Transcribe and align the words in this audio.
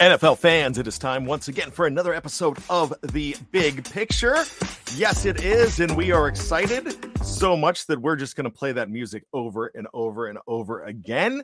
NFL 0.00 0.38
fans, 0.38 0.78
it 0.78 0.86
is 0.86 0.98
time 0.98 1.26
once 1.26 1.48
again 1.48 1.70
for 1.70 1.86
another 1.86 2.14
episode 2.14 2.56
of 2.70 2.94
The 3.12 3.36
Big 3.50 3.84
Picture. 3.84 4.34
Yes, 4.96 5.26
it 5.26 5.44
is, 5.44 5.78
and 5.78 5.94
we 5.94 6.10
are 6.10 6.26
excited 6.26 6.96
so 7.22 7.54
much 7.54 7.86
that 7.86 8.00
we're 8.00 8.16
just 8.16 8.34
going 8.34 8.44
to 8.44 8.50
play 8.50 8.72
that 8.72 8.88
music 8.88 9.24
over 9.34 9.66
and 9.66 9.86
over 9.92 10.28
and 10.28 10.38
over 10.46 10.84
again. 10.84 11.42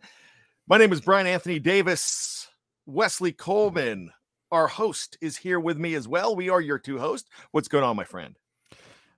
My 0.67 0.79
name 0.79 0.91
is 0.91 1.03
Bryan 1.03 1.27
Anthony 1.27 1.59
Davis. 1.59 2.49
Wesley 2.87 3.31
Coleman, 3.31 4.11
our 4.51 4.69
host, 4.69 5.19
is 5.21 5.37
here 5.37 5.61
with 5.61 5.77
me 5.77 5.95
as 5.95 6.09
well. 6.09 6.35
We 6.35 6.49
are 6.49 6.63
your 6.63 6.79
two 6.79 6.99
hosts. 6.99 7.29
What's 7.51 7.69
going 7.69 7.85
on, 7.85 7.95
my 7.95 8.05
friend? 8.05 8.39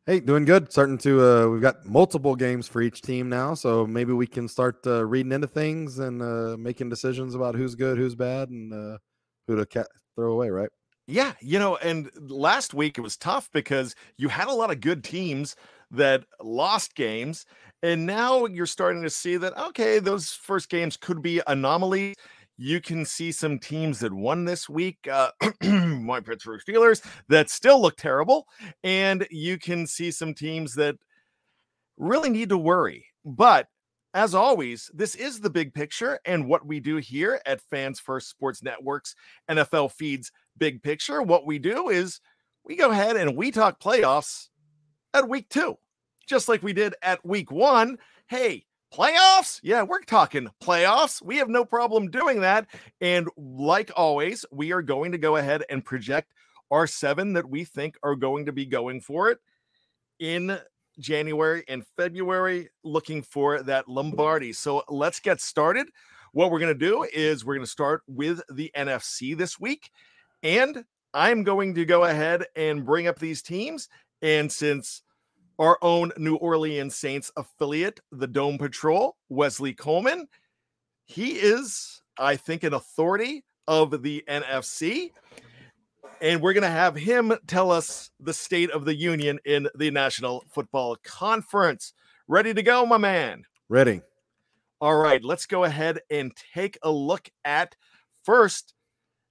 Hey, 0.04 0.18
doing 0.18 0.46
good. 0.46 0.72
Starting 0.72 0.98
to, 0.98 1.24
uh, 1.24 1.46
we've 1.46 1.62
got 1.62 1.86
multiple 1.86 2.34
games 2.34 2.66
for 2.66 2.82
each 2.82 3.02
team 3.02 3.28
now, 3.28 3.54
so 3.54 3.86
maybe 3.86 4.12
we 4.12 4.26
can 4.26 4.48
start 4.48 4.84
uh, 4.84 5.06
reading 5.06 5.30
into 5.30 5.46
things 5.46 6.00
and 6.00 6.22
uh, 6.22 6.56
making 6.58 6.88
decisions 6.88 7.36
about 7.36 7.54
who's 7.54 7.76
good, 7.76 7.98
who's 7.98 8.16
bad, 8.16 8.48
and 8.48 8.74
uh, 8.74 8.98
who 9.48 9.56
to 9.56 9.66
ca- 9.66 9.84
throw 10.14 10.30
away, 10.32 10.50
right? 10.50 10.68
Yeah, 11.08 11.32
you 11.40 11.58
know, 11.58 11.76
and 11.76 12.10
last 12.30 12.74
week 12.74 12.98
it 12.98 13.00
was 13.00 13.16
tough 13.16 13.48
because 13.52 13.96
you 14.18 14.28
had 14.28 14.46
a 14.46 14.52
lot 14.52 14.70
of 14.70 14.80
good 14.80 15.02
teams 15.02 15.56
that 15.90 16.24
lost 16.40 16.94
games, 16.94 17.46
and 17.82 18.04
now 18.04 18.44
you're 18.44 18.66
starting 18.66 19.02
to 19.02 19.10
see 19.10 19.38
that 19.38 19.56
okay, 19.56 19.98
those 19.98 20.30
first 20.30 20.68
games 20.68 20.98
could 20.98 21.22
be 21.22 21.40
anomalies. 21.46 22.14
You 22.58 22.80
can 22.80 23.06
see 23.06 23.32
some 23.32 23.58
teams 23.58 24.00
that 24.00 24.12
won 24.12 24.44
this 24.44 24.68
week, 24.68 24.98
uh, 25.10 25.30
my 25.62 26.20
Pittsburgh 26.20 26.60
Steelers, 26.68 27.02
that 27.28 27.48
still 27.48 27.80
look 27.80 27.96
terrible, 27.96 28.46
and 28.84 29.26
you 29.30 29.58
can 29.58 29.86
see 29.86 30.10
some 30.10 30.34
teams 30.34 30.74
that 30.74 30.96
really 31.96 32.28
need 32.28 32.50
to 32.50 32.58
worry. 32.58 33.06
But 33.24 33.68
as 34.18 34.34
always, 34.34 34.90
this 34.92 35.14
is 35.14 35.38
the 35.38 35.48
big 35.48 35.72
picture 35.72 36.18
and 36.24 36.48
what 36.48 36.66
we 36.66 36.80
do 36.80 36.96
here 36.96 37.40
at 37.46 37.60
Fans 37.60 38.00
First 38.00 38.28
Sports 38.28 38.64
Networks 38.64 39.14
NFL 39.48 39.92
Feeds 39.92 40.32
Big 40.56 40.82
Picture. 40.82 41.22
What 41.22 41.46
we 41.46 41.60
do 41.60 41.88
is 41.88 42.18
we 42.64 42.74
go 42.74 42.90
ahead 42.90 43.14
and 43.14 43.36
we 43.36 43.52
talk 43.52 43.78
playoffs 43.78 44.48
at 45.14 45.28
week 45.28 45.48
two, 45.48 45.78
just 46.26 46.48
like 46.48 46.64
we 46.64 46.72
did 46.72 46.96
at 47.00 47.24
week 47.24 47.52
one. 47.52 47.96
Hey, 48.26 48.66
playoffs? 48.92 49.60
Yeah, 49.62 49.84
we're 49.84 50.02
talking 50.02 50.48
playoffs. 50.60 51.22
We 51.22 51.36
have 51.36 51.48
no 51.48 51.64
problem 51.64 52.10
doing 52.10 52.40
that. 52.40 52.66
And 53.00 53.28
like 53.36 53.92
always, 53.94 54.44
we 54.50 54.72
are 54.72 54.82
going 54.82 55.12
to 55.12 55.18
go 55.18 55.36
ahead 55.36 55.62
and 55.70 55.84
project 55.84 56.32
our 56.72 56.88
seven 56.88 57.34
that 57.34 57.48
we 57.48 57.62
think 57.62 57.96
are 58.02 58.16
going 58.16 58.46
to 58.46 58.52
be 58.52 58.66
going 58.66 59.00
for 59.00 59.30
it 59.30 59.38
in 60.18 60.58
January 60.98 61.64
and 61.68 61.86
February 61.96 62.68
looking 62.84 63.22
for 63.22 63.62
that 63.62 63.88
Lombardi. 63.88 64.52
So 64.52 64.82
let's 64.88 65.20
get 65.20 65.40
started. 65.40 65.88
What 66.32 66.50
we're 66.50 66.58
going 66.58 66.78
to 66.78 66.86
do 66.86 67.06
is 67.12 67.44
we're 67.44 67.54
going 67.54 67.64
to 67.64 67.70
start 67.70 68.02
with 68.06 68.40
the 68.52 68.70
NFC 68.76 69.36
this 69.36 69.58
week. 69.58 69.90
And 70.42 70.84
I'm 71.14 71.42
going 71.42 71.74
to 71.74 71.84
go 71.84 72.04
ahead 72.04 72.46
and 72.54 72.84
bring 72.84 73.06
up 73.06 73.18
these 73.18 73.42
teams. 73.42 73.88
And 74.22 74.50
since 74.50 75.02
our 75.58 75.78
own 75.82 76.12
New 76.16 76.36
Orleans 76.36 76.94
Saints 76.94 77.32
affiliate, 77.36 78.00
the 78.12 78.26
Dome 78.26 78.58
Patrol, 78.58 79.16
Wesley 79.28 79.74
Coleman, 79.74 80.28
he 81.06 81.32
is, 81.32 82.02
I 82.18 82.36
think, 82.36 82.62
an 82.62 82.74
authority 82.74 83.44
of 83.66 84.02
the 84.02 84.22
NFC 84.28 85.12
and 86.20 86.40
we're 86.40 86.52
going 86.52 86.62
to 86.62 86.68
have 86.68 86.96
him 86.96 87.32
tell 87.46 87.70
us 87.70 88.10
the 88.20 88.32
state 88.32 88.70
of 88.70 88.84
the 88.84 88.94
union 88.94 89.38
in 89.44 89.68
the 89.74 89.90
National 89.90 90.44
Football 90.50 90.96
Conference. 91.02 91.92
Ready 92.26 92.54
to 92.54 92.62
go, 92.62 92.84
my 92.86 92.98
man? 92.98 93.44
Ready. 93.68 94.02
All 94.80 94.96
right, 94.96 95.22
let's 95.24 95.46
go 95.46 95.64
ahead 95.64 96.00
and 96.10 96.32
take 96.54 96.78
a 96.82 96.90
look 96.90 97.28
at 97.44 97.74
first 98.24 98.74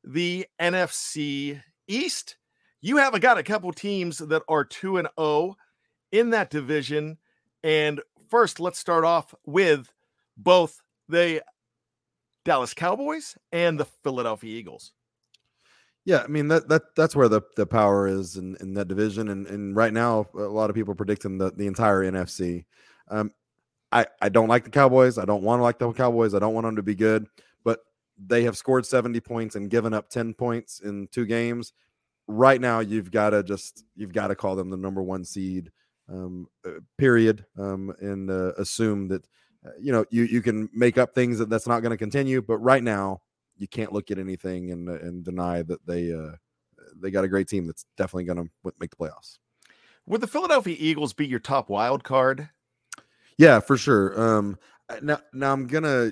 the 0.03 0.45
NFC 0.59 1.61
East. 1.87 2.37
You 2.81 2.97
have 2.97 3.19
got 3.21 3.37
a 3.37 3.43
couple 3.43 3.71
teams 3.71 4.17
that 4.17 4.43
are 4.47 4.63
2 4.63 4.97
and 4.97 5.07
0 5.19 5.55
in 6.11 6.31
that 6.31 6.49
division. 6.49 7.17
And 7.63 8.01
first, 8.29 8.59
let's 8.59 8.79
start 8.79 9.03
off 9.03 9.33
with 9.45 9.91
both 10.37 10.81
the 11.09 11.43
Dallas 12.45 12.73
Cowboys 12.73 13.37
and 13.51 13.79
the 13.79 13.85
Philadelphia 14.03 14.57
Eagles. 14.57 14.93
Yeah, 16.07 16.23
I 16.23 16.27
mean 16.27 16.47
that 16.47 16.69
that 16.69 16.95
that's 16.95 17.17
where 17.17 17.27
the, 17.27 17.41
the 17.57 17.65
power 17.65 18.07
is 18.07 18.37
in, 18.37 18.55
in 18.61 18.73
that 18.75 18.87
division, 18.87 19.27
and 19.27 19.45
and 19.45 19.75
right 19.75 19.91
now 19.91 20.25
a 20.35 20.39
lot 20.43 20.69
of 20.69 20.73
people 20.73 20.95
predicting 20.95 21.37
the, 21.37 21.51
the 21.51 21.67
entire 21.67 22.01
NFC. 22.01 22.63
Um, 23.09 23.33
I 23.91 24.05
I 24.21 24.29
don't 24.29 24.47
like 24.47 24.63
the 24.63 24.69
Cowboys. 24.69 25.17
I 25.17 25.25
don't 25.25 25.43
want 25.43 25.59
to 25.59 25.63
like 25.63 25.79
the 25.79 25.91
Cowboys. 25.91 26.33
I 26.33 26.39
don't 26.39 26.53
want 26.53 26.63
them 26.65 26.77
to 26.77 26.81
be 26.81 26.95
good, 26.95 27.27
but 27.65 27.81
they 28.25 28.43
have 28.43 28.55
scored 28.55 28.85
seventy 28.85 29.19
points 29.19 29.57
and 29.57 29.69
given 29.69 29.93
up 29.93 30.09
ten 30.09 30.33
points 30.33 30.79
in 30.79 31.09
two 31.11 31.25
games. 31.25 31.73
Right 32.27 32.61
now, 32.61 32.79
you've 32.79 33.11
got 33.11 33.31
to 33.31 33.43
just 33.43 33.83
you've 33.97 34.13
got 34.13 34.29
to 34.29 34.35
call 34.35 34.55
them 34.55 34.69
the 34.69 34.77
number 34.77 35.03
one 35.03 35.25
seed. 35.25 35.73
Um, 36.07 36.47
uh, 36.65 36.79
period. 36.97 37.45
Um, 37.59 37.93
and 37.99 38.31
uh, 38.31 38.53
assume 38.53 39.09
that 39.09 39.25
uh, 39.65 39.71
you 39.77 39.91
know 39.91 40.05
you 40.09 40.23
you 40.23 40.41
can 40.41 40.69
make 40.73 40.97
up 40.97 41.13
things 41.13 41.37
that 41.39 41.49
that's 41.49 41.67
not 41.67 41.81
going 41.81 41.91
to 41.91 41.97
continue, 41.97 42.41
but 42.41 42.59
right 42.59 42.81
now 42.83 43.19
you 43.57 43.67
can't 43.67 43.93
look 43.93 44.11
at 44.11 44.19
anything 44.19 44.71
and 44.71 44.89
and 44.89 45.23
deny 45.23 45.61
that 45.63 45.85
they 45.85 46.13
uh, 46.13 46.31
they 47.01 47.11
got 47.11 47.23
a 47.23 47.27
great 47.27 47.47
team 47.47 47.65
that's 47.65 47.85
definitely 47.97 48.25
going 48.25 48.37
to 48.37 48.73
make 48.79 48.91
the 48.91 48.95
playoffs. 48.95 49.37
Would 50.05 50.21
the 50.21 50.27
Philadelphia 50.27 50.75
Eagles 50.79 51.13
be 51.13 51.27
your 51.27 51.39
top 51.39 51.69
wild 51.69 52.03
card? 52.03 52.49
Yeah, 53.37 53.59
for 53.59 53.77
sure. 53.77 54.19
Um, 54.19 54.57
now, 55.01 55.19
now 55.33 55.53
I'm 55.53 55.67
gonna. 55.67 56.11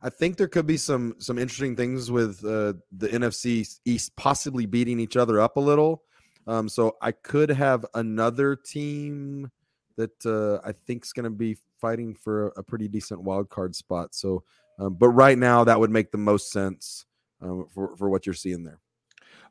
I 0.00 0.08
think 0.08 0.36
there 0.36 0.46
could 0.46 0.66
be 0.66 0.76
some 0.76 1.16
some 1.18 1.38
interesting 1.38 1.74
things 1.74 2.10
with 2.10 2.44
uh, 2.44 2.74
the 2.92 3.08
NFC 3.08 3.68
East 3.84 4.14
possibly 4.16 4.66
beating 4.66 5.00
each 5.00 5.16
other 5.16 5.40
up 5.40 5.56
a 5.56 5.60
little. 5.60 6.04
Um, 6.46 6.68
so 6.68 6.96
I 7.02 7.12
could 7.12 7.50
have 7.50 7.84
another 7.94 8.54
team 8.54 9.50
that 9.96 10.24
uh, 10.26 10.66
I 10.66 10.72
think 10.72 11.04
is 11.04 11.12
going 11.12 11.24
to 11.24 11.30
be 11.30 11.56
fighting 11.80 12.14
for 12.14 12.48
a, 12.48 12.60
a 12.60 12.62
pretty 12.62 12.86
decent 12.86 13.22
wild 13.22 13.48
card 13.48 13.74
spot. 13.74 14.14
So 14.14 14.44
um, 14.78 14.94
but 14.94 15.08
right 15.08 15.38
now, 15.38 15.64
that 15.64 15.78
would 15.78 15.90
make 15.90 16.10
the 16.10 16.18
most 16.18 16.50
sense 16.50 17.06
um, 17.40 17.66
for 17.72 17.96
for 17.96 18.08
what 18.08 18.26
you're 18.26 18.34
seeing 18.34 18.64
there. 18.64 18.78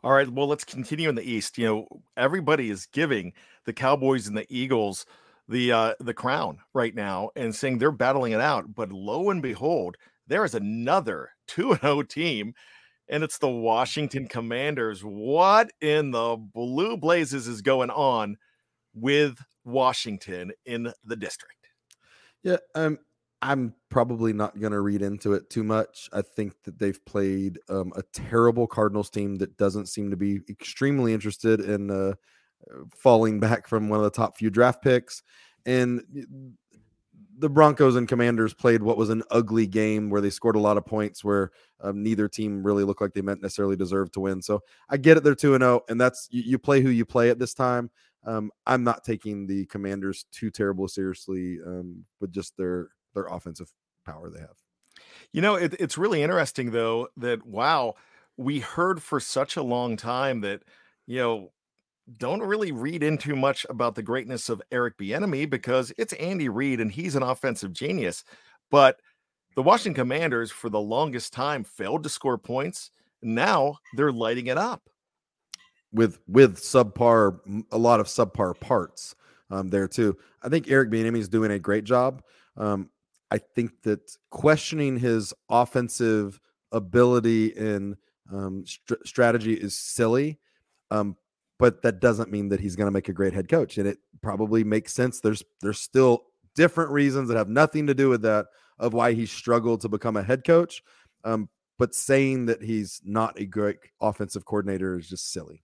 All 0.04 0.12
right. 0.12 0.30
Well, 0.30 0.48
let's 0.48 0.66
continue 0.66 1.08
in 1.08 1.16
the 1.16 1.30
East. 1.30 1.58
You 1.58 1.66
know, 1.66 1.88
everybody 2.18 2.70
is 2.70 2.88
giving 2.88 3.34
the 3.66 3.74
Cowboys 3.74 4.28
and 4.28 4.36
the 4.36 4.46
Eagles 4.50 5.06
the 5.48 5.72
uh, 5.72 5.94
the 6.00 6.14
crown 6.14 6.60
right 6.74 6.94
now 6.94 7.30
and 7.36 7.56
saying 7.56 7.78
they're 7.78 7.92
battling 7.92 8.34
it 8.34 8.42
out. 8.42 8.74
But 8.76 8.92
lo 8.92 9.30
and 9.30 9.42
behold, 9.42 9.98
there 10.28 10.46
is 10.46 10.56
another 10.56 11.30
2 11.48 11.78
0 11.82 12.04
team, 12.04 12.54
and 13.08 13.24
it's 13.24 13.38
the 13.38 13.50
Washington 13.50 14.28
Commanders. 14.28 15.02
What 15.02 15.72
in 15.82 16.12
the 16.12 16.38
blue 16.38 16.98
blazes 16.98 17.48
is 17.48 17.62
going 17.62 17.90
on 17.90 18.38
with 18.94 19.38
Washington 19.64 20.52
in 20.66 20.92
the 21.04 21.16
district? 21.16 21.70
Yeah, 22.44 22.58
um, 22.76 23.00
I'm 23.44 23.74
probably 23.90 24.32
not 24.32 24.58
going 24.58 24.72
to 24.72 24.80
read 24.80 25.02
into 25.02 25.34
it 25.34 25.50
too 25.50 25.66
much. 25.66 26.10
I 26.14 26.22
think 26.22 26.54
that 26.64 26.80
they've 26.80 27.04
played 27.06 27.60
um, 27.68 27.92
a 27.98 28.02
terrible 28.14 28.68
Cardinals 28.68 29.10
team 29.10 29.36
that 29.36 29.58
doesn't 29.58 29.88
seem 29.88 30.10
to 30.12 30.18
be 30.18 30.40
extremely 30.50 31.14
interested 31.14 31.60
in 31.60 31.92
uh, 31.92 32.14
falling 32.96 33.42
back 33.42 33.68
from 33.68 33.90
one 33.90 34.00
of 34.00 34.06
the 34.06 34.12
top 34.12 34.38
few 34.38 34.50
draft 34.50 34.82
picks. 34.82 35.24
And 35.66 36.04
the 37.38 37.50
Broncos 37.50 37.98
and 37.98 38.08
Commanders 38.08 38.54
played 38.54 38.82
what 38.82 38.98
was 38.98 39.10
an 39.10 39.24
ugly 39.30 39.68
game 39.68 40.10
where 40.10 40.22
they 40.22 40.30
scored 40.30 40.56
a 40.56 40.62
lot 40.62 40.78
of 40.78 40.86
points 40.86 41.22
where 41.22 41.52
um, 41.82 42.02
neither 42.02 42.30
team 42.30 42.64
really 42.64 42.86
looked 42.86 43.02
like 43.02 43.14
they 43.14 43.22
meant 43.22 43.42
necessarily 43.42 43.76
deserved 43.76 44.14
to 44.14 44.22
win. 44.22 44.42
So 44.42 44.62
I 44.88 44.96
get 44.96 45.18
it. 45.18 45.24
They're 45.26 45.36
2 45.36 45.58
0, 45.58 45.82
and 45.90 46.00
that's 46.00 46.30
you, 46.32 46.44
you, 46.44 46.58
play 46.58 46.80
who 46.80 46.90
you 46.90 47.04
play 47.04 47.30
at 47.30 47.40
this 47.40 47.54
time. 47.54 47.92
Um, 48.26 48.52
I'm 48.66 48.86
not 48.86 49.04
taking 49.04 49.48
the 49.48 49.66
Commanders 49.66 50.28
too 50.32 50.50
terrible 50.50 50.88
seriously 50.88 51.58
um, 51.66 52.06
with 52.22 52.32
just 52.32 52.56
their 52.56 52.88
their 53.14 53.26
offensive 53.26 53.72
power 54.06 54.30
they 54.30 54.40
have. 54.40 54.58
You 55.32 55.42
know, 55.42 55.56
it, 55.56 55.76
it's 55.80 55.98
really 55.98 56.24
interesting 56.24 56.72
though 56.72 57.08
that 57.18 57.46
wow, 57.46 57.96
we 58.38 58.60
heard 58.60 59.02
for 59.02 59.20
such 59.20 59.56
a 59.56 59.64
long 59.64 59.98
time 59.98 60.42
that 60.42 60.62
you 61.08 61.18
know 61.18 61.52
don't 62.18 62.42
really 62.42 62.72
read 62.72 63.02
into 63.02 63.36
much 63.36 63.66
about 63.70 63.96
the 63.96 64.04
greatness 64.04 64.50
of 64.50 64.62
Eric 64.72 64.98
Bieniemy 64.98 65.50
because 65.50 65.94
it's 65.98 66.14
Andy 66.14 66.50
Reid 66.50 66.82
and 66.82 66.92
he's 66.92 67.16
an 67.16 67.24
offensive 67.24 67.72
genius. 67.72 68.24
But 68.70 69.00
the 69.56 69.64
Washington 69.64 69.94
Commanders, 69.94 70.52
for 70.52 70.70
the 70.70 70.80
longest 70.80 71.32
time, 71.32 71.64
failed 71.64 72.04
to 72.04 72.10
score 72.10 72.38
points. 72.38 72.92
Now 73.22 73.78
they're 73.96 74.12
lighting 74.12 74.48
it 74.48 74.58
up 74.58 74.90
with 75.94 76.20
with 76.28 76.58
subpar, 76.58 77.40
a 77.72 77.78
lot 77.78 78.00
of 78.00 78.08
subpar 78.08 78.60
parts 78.60 79.16
um, 79.50 79.70
there 79.70 79.88
too. 79.88 80.18
I 80.42 80.50
think 80.50 80.70
Eric 80.70 80.90
Bieniemy 80.90 81.20
is 81.20 81.30
doing 81.30 81.52
a 81.52 81.60
great 81.60 81.84
job. 81.84 82.22
Um, 82.58 82.90
I 83.34 83.40
think 83.40 83.82
that 83.82 84.16
questioning 84.30 85.00
his 85.00 85.34
offensive 85.50 86.40
ability 86.72 87.58
and 87.58 87.96
um, 88.32 88.64
st- 88.64 89.08
strategy 89.08 89.56
is 89.56 89.76
silly, 89.76 90.38
um, 90.92 91.18
but 91.58 91.82
that 91.82 92.00
doesn't 92.00 92.32
mean 92.32 92.50
that 92.50 92.60
he's 92.60 92.76
going 92.76 92.86
to 92.86 92.92
make 92.92 93.10
a 93.10 93.14
great 93.14 93.34
head 93.34 93.50
coach. 93.50 93.80
And 93.80 93.88
it 93.88 93.98
probably 94.22 94.64
makes 94.64 94.94
sense. 94.94 95.20
There's 95.20 95.44
there's 95.62 95.80
still 95.80 96.26
different 96.56 96.92
reasons 96.92 97.28
that 97.30 97.38
have 97.38 97.50
nothing 97.50 97.88
to 97.88 97.96
do 97.96 98.08
with 98.08 98.22
that 98.22 98.46
of 98.78 98.94
why 98.94 99.14
he 99.14 99.26
struggled 99.26 99.82
to 99.82 99.90
become 99.90 100.16
a 100.16 100.22
head 100.22 100.44
coach. 100.46 100.84
Um, 101.24 101.50
but 101.80 101.96
saying 101.96 102.46
that 102.46 102.62
he's 102.62 103.02
not 103.04 103.40
a 103.40 103.46
great 103.46 103.78
offensive 104.00 104.46
coordinator 104.46 105.00
is 105.00 105.10
just 105.10 105.32
silly. 105.32 105.64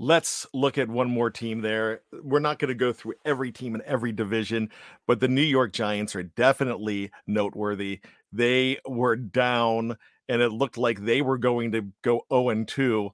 Let's 0.00 0.46
look 0.54 0.78
at 0.78 0.88
one 0.88 1.10
more 1.10 1.30
team 1.30 1.60
there. 1.60 2.02
We're 2.22 2.38
not 2.38 2.60
going 2.60 2.68
to 2.68 2.74
go 2.74 2.92
through 2.92 3.14
every 3.24 3.50
team 3.50 3.74
in 3.74 3.82
every 3.84 4.12
division, 4.12 4.70
but 5.08 5.18
the 5.18 5.26
New 5.26 5.42
York 5.42 5.72
Giants 5.72 6.14
are 6.14 6.22
definitely 6.22 7.10
noteworthy. 7.26 8.00
They 8.32 8.78
were 8.86 9.16
down, 9.16 9.96
and 10.28 10.40
it 10.40 10.50
looked 10.52 10.78
like 10.78 11.00
they 11.00 11.20
were 11.20 11.38
going 11.38 11.72
to 11.72 11.86
go 12.02 12.22
0 12.32 12.64
2 12.64 13.10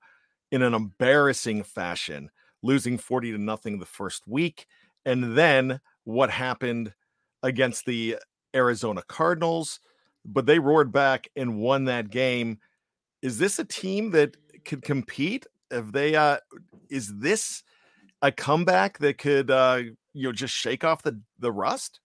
in 0.52 0.62
an 0.62 0.74
embarrassing 0.74 1.62
fashion, 1.62 2.30
losing 2.62 2.98
40 2.98 3.32
to 3.32 3.38
nothing 3.38 3.78
the 3.78 3.86
first 3.86 4.28
week. 4.28 4.66
And 5.06 5.36
then 5.36 5.80
what 6.04 6.30
happened 6.30 6.92
against 7.42 7.86
the 7.86 8.16
Arizona 8.54 9.02
Cardinals, 9.08 9.80
but 10.24 10.46
they 10.46 10.58
roared 10.58 10.92
back 10.92 11.28
and 11.34 11.58
won 11.58 11.84
that 11.86 12.10
game. 12.10 12.58
Is 13.22 13.38
this 13.38 13.58
a 13.58 13.64
team 13.64 14.10
that 14.12 14.36
could 14.64 14.82
compete? 14.82 15.46
Have 15.70 15.92
they 15.92 16.14
uh 16.14 16.38
is 16.90 17.12
this 17.18 17.62
a 18.22 18.32
comeback 18.32 18.98
that 18.98 19.18
could 19.18 19.50
uh 19.50 19.82
you 20.12 20.28
know 20.28 20.32
just 20.32 20.54
shake 20.54 20.84
off 20.84 21.02
the 21.02 21.20
the 21.38 21.52
rust? 21.52 22.00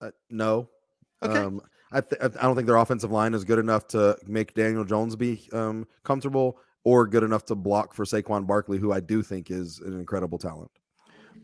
Uh, 0.00 0.10
no. 0.30 0.68
Okay. 1.22 1.38
Um, 1.38 1.60
I 1.92 2.00
th- 2.00 2.20
I 2.20 2.42
don't 2.42 2.56
think 2.56 2.66
their 2.66 2.76
offensive 2.76 3.10
line 3.10 3.32
is 3.32 3.44
good 3.44 3.58
enough 3.58 3.86
to 3.88 4.18
make 4.26 4.54
Daniel 4.54 4.84
Jones 4.84 5.16
be 5.16 5.48
um, 5.52 5.86
comfortable 6.04 6.58
or 6.84 7.06
good 7.06 7.22
enough 7.22 7.44
to 7.46 7.54
block 7.54 7.94
for 7.94 8.04
Saquon 8.04 8.46
Barkley, 8.46 8.78
who 8.78 8.92
I 8.92 9.00
do 9.00 9.22
think 9.22 9.50
is 9.50 9.80
an 9.80 9.98
incredible 9.98 10.38
talent. 10.38 10.70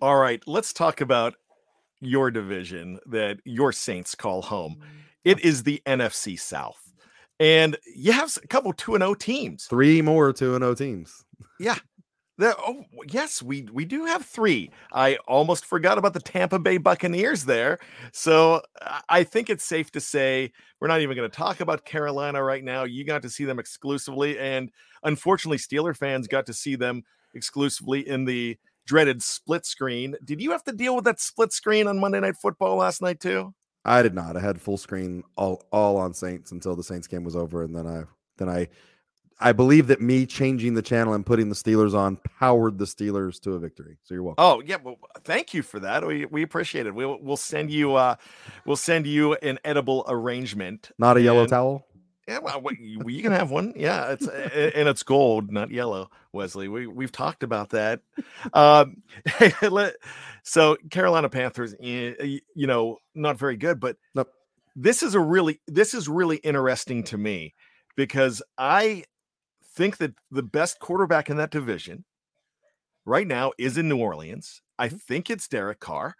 All 0.00 0.16
right, 0.16 0.42
let's 0.46 0.72
talk 0.72 1.00
about 1.00 1.34
your 2.00 2.30
division 2.30 2.98
that 3.06 3.38
your 3.44 3.72
Saints 3.72 4.14
call 4.14 4.42
home. 4.42 4.80
It 5.24 5.40
is 5.40 5.62
the 5.62 5.80
NFC 5.86 6.38
South. 6.38 6.92
And 7.38 7.76
you 7.94 8.12
have 8.12 8.36
a 8.42 8.46
couple 8.46 8.72
2 8.72 8.94
and 8.94 9.02
0 9.02 9.14
teams. 9.14 9.64
Three 9.66 10.02
more 10.02 10.32
2 10.32 10.54
and 10.54 10.62
0 10.62 10.74
teams. 10.74 11.24
Yeah. 11.62 11.78
There, 12.38 12.54
oh 12.58 12.84
yes, 13.08 13.40
we 13.40 13.68
we 13.72 13.84
do 13.84 14.04
have 14.06 14.24
three. 14.24 14.70
I 14.92 15.16
almost 15.28 15.64
forgot 15.64 15.96
about 15.96 16.12
the 16.12 16.20
Tampa 16.20 16.58
Bay 16.58 16.76
Buccaneers 16.78 17.44
there. 17.44 17.78
So 18.12 18.62
I 19.08 19.22
think 19.22 19.48
it's 19.48 19.62
safe 19.62 19.92
to 19.92 20.00
say 20.00 20.50
we're 20.80 20.88
not 20.88 21.02
even 21.02 21.16
going 21.16 21.30
to 21.30 21.36
talk 21.36 21.60
about 21.60 21.84
Carolina 21.84 22.42
right 22.42 22.64
now. 22.64 22.82
You 22.82 23.04
got 23.04 23.22
to 23.22 23.30
see 23.30 23.44
them 23.44 23.60
exclusively, 23.60 24.38
and 24.38 24.72
unfortunately, 25.04 25.58
Steeler 25.58 25.96
fans 25.96 26.26
got 26.26 26.46
to 26.46 26.54
see 26.54 26.74
them 26.74 27.04
exclusively 27.34 28.08
in 28.08 28.24
the 28.24 28.58
dreaded 28.86 29.22
split 29.22 29.64
screen. 29.64 30.16
Did 30.24 30.40
you 30.40 30.50
have 30.50 30.64
to 30.64 30.72
deal 30.72 30.96
with 30.96 31.04
that 31.04 31.20
split 31.20 31.52
screen 31.52 31.86
on 31.86 32.00
Monday 32.00 32.18
Night 32.18 32.36
Football 32.36 32.76
last 32.76 33.02
night 33.02 33.20
too? 33.20 33.54
I 33.84 34.02
did 34.02 34.14
not. 34.14 34.36
I 34.36 34.40
had 34.40 34.60
full 34.60 34.78
screen 34.78 35.22
all 35.36 35.62
all 35.70 35.96
on 35.96 36.14
Saints 36.14 36.50
until 36.50 36.74
the 36.74 36.82
Saints 36.82 37.06
game 37.06 37.22
was 37.22 37.36
over, 37.36 37.62
and 37.62 37.76
then 37.76 37.86
I 37.86 38.04
then 38.38 38.48
I 38.48 38.68
I 39.40 39.52
believe 39.52 39.88
that 39.88 40.00
me 40.00 40.26
changing 40.26 40.74
the 40.74 40.82
channel 40.82 41.14
and 41.14 41.24
putting 41.24 41.48
the 41.48 41.54
Steelers 41.54 41.94
on 41.94 42.16
powered 42.38 42.78
the 42.78 42.84
Steelers 42.84 43.40
to 43.40 43.52
a 43.54 43.58
victory. 43.58 43.98
So 44.02 44.14
you're 44.14 44.22
welcome. 44.22 44.44
Oh 44.44 44.62
yeah, 44.64 44.76
well, 44.82 44.96
thank 45.24 45.54
you 45.54 45.62
for 45.62 45.80
that. 45.80 46.06
We 46.06 46.26
we 46.26 46.42
appreciate 46.42 46.86
it. 46.86 46.94
We'll 46.94 47.18
we'll 47.20 47.36
send 47.36 47.70
you 47.70 47.94
uh 47.94 48.16
we'll 48.64 48.76
send 48.76 49.06
you 49.06 49.34
an 49.34 49.58
edible 49.64 50.04
arrangement. 50.08 50.90
Not 50.98 51.16
a 51.16 51.22
yellow 51.22 51.46
towel. 51.46 51.86
Yeah, 52.28 52.38
well, 52.38 52.62
you, 52.78 53.02
you 53.08 53.20
can 53.20 53.32
have 53.32 53.50
one. 53.50 53.72
Yeah, 53.76 54.12
it's 54.12 54.28
and 54.28 54.88
it's 54.88 55.02
gold, 55.02 55.50
not 55.50 55.72
yellow. 55.72 56.08
Wesley, 56.32 56.68
we 56.68 56.86
we've 56.86 57.10
talked 57.10 57.42
about 57.42 57.70
that. 57.70 58.00
Um, 58.54 59.02
so 60.44 60.76
Carolina 60.90 61.28
Panthers, 61.28 61.74
you 61.80 62.40
know, 62.54 62.98
not 63.14 63.38
very 63.38 63.56
good, 63.56 63.80
but 63.80 63.96
nope. 64.14 64.30
this 64.76 65.02
is 65.02 65.16
a 65.16 65.20
really 65.20 65.60
this 65.66 65.94
is 65.94 66.08
really 66.08 66.36
interesting 66.38 67.02
to 67.04 67.18
me 67.18 67.54
because 67.96 68.40
I 68.56 69.04
think 69.74 69.98
that 69.98 70.14
the 70.30 70.42
best 70.42 70.78
quarterback 70.78 71.30
in 71.30 71.36
that 71.36 71.50
division 71.50 72.04
right 73.04 73.26
now 73.26 73.52
is 73.58 73.78
in 73.78 73.88
New 73.88 73.98
Orleans. 73.98 74.62
I 74.78 74.88
mm-hmm. 74.88 74.96
think 74.96 75.30
it's 75.30 75.48
Derek 75.48 75.80
Carr, 75.80 76.14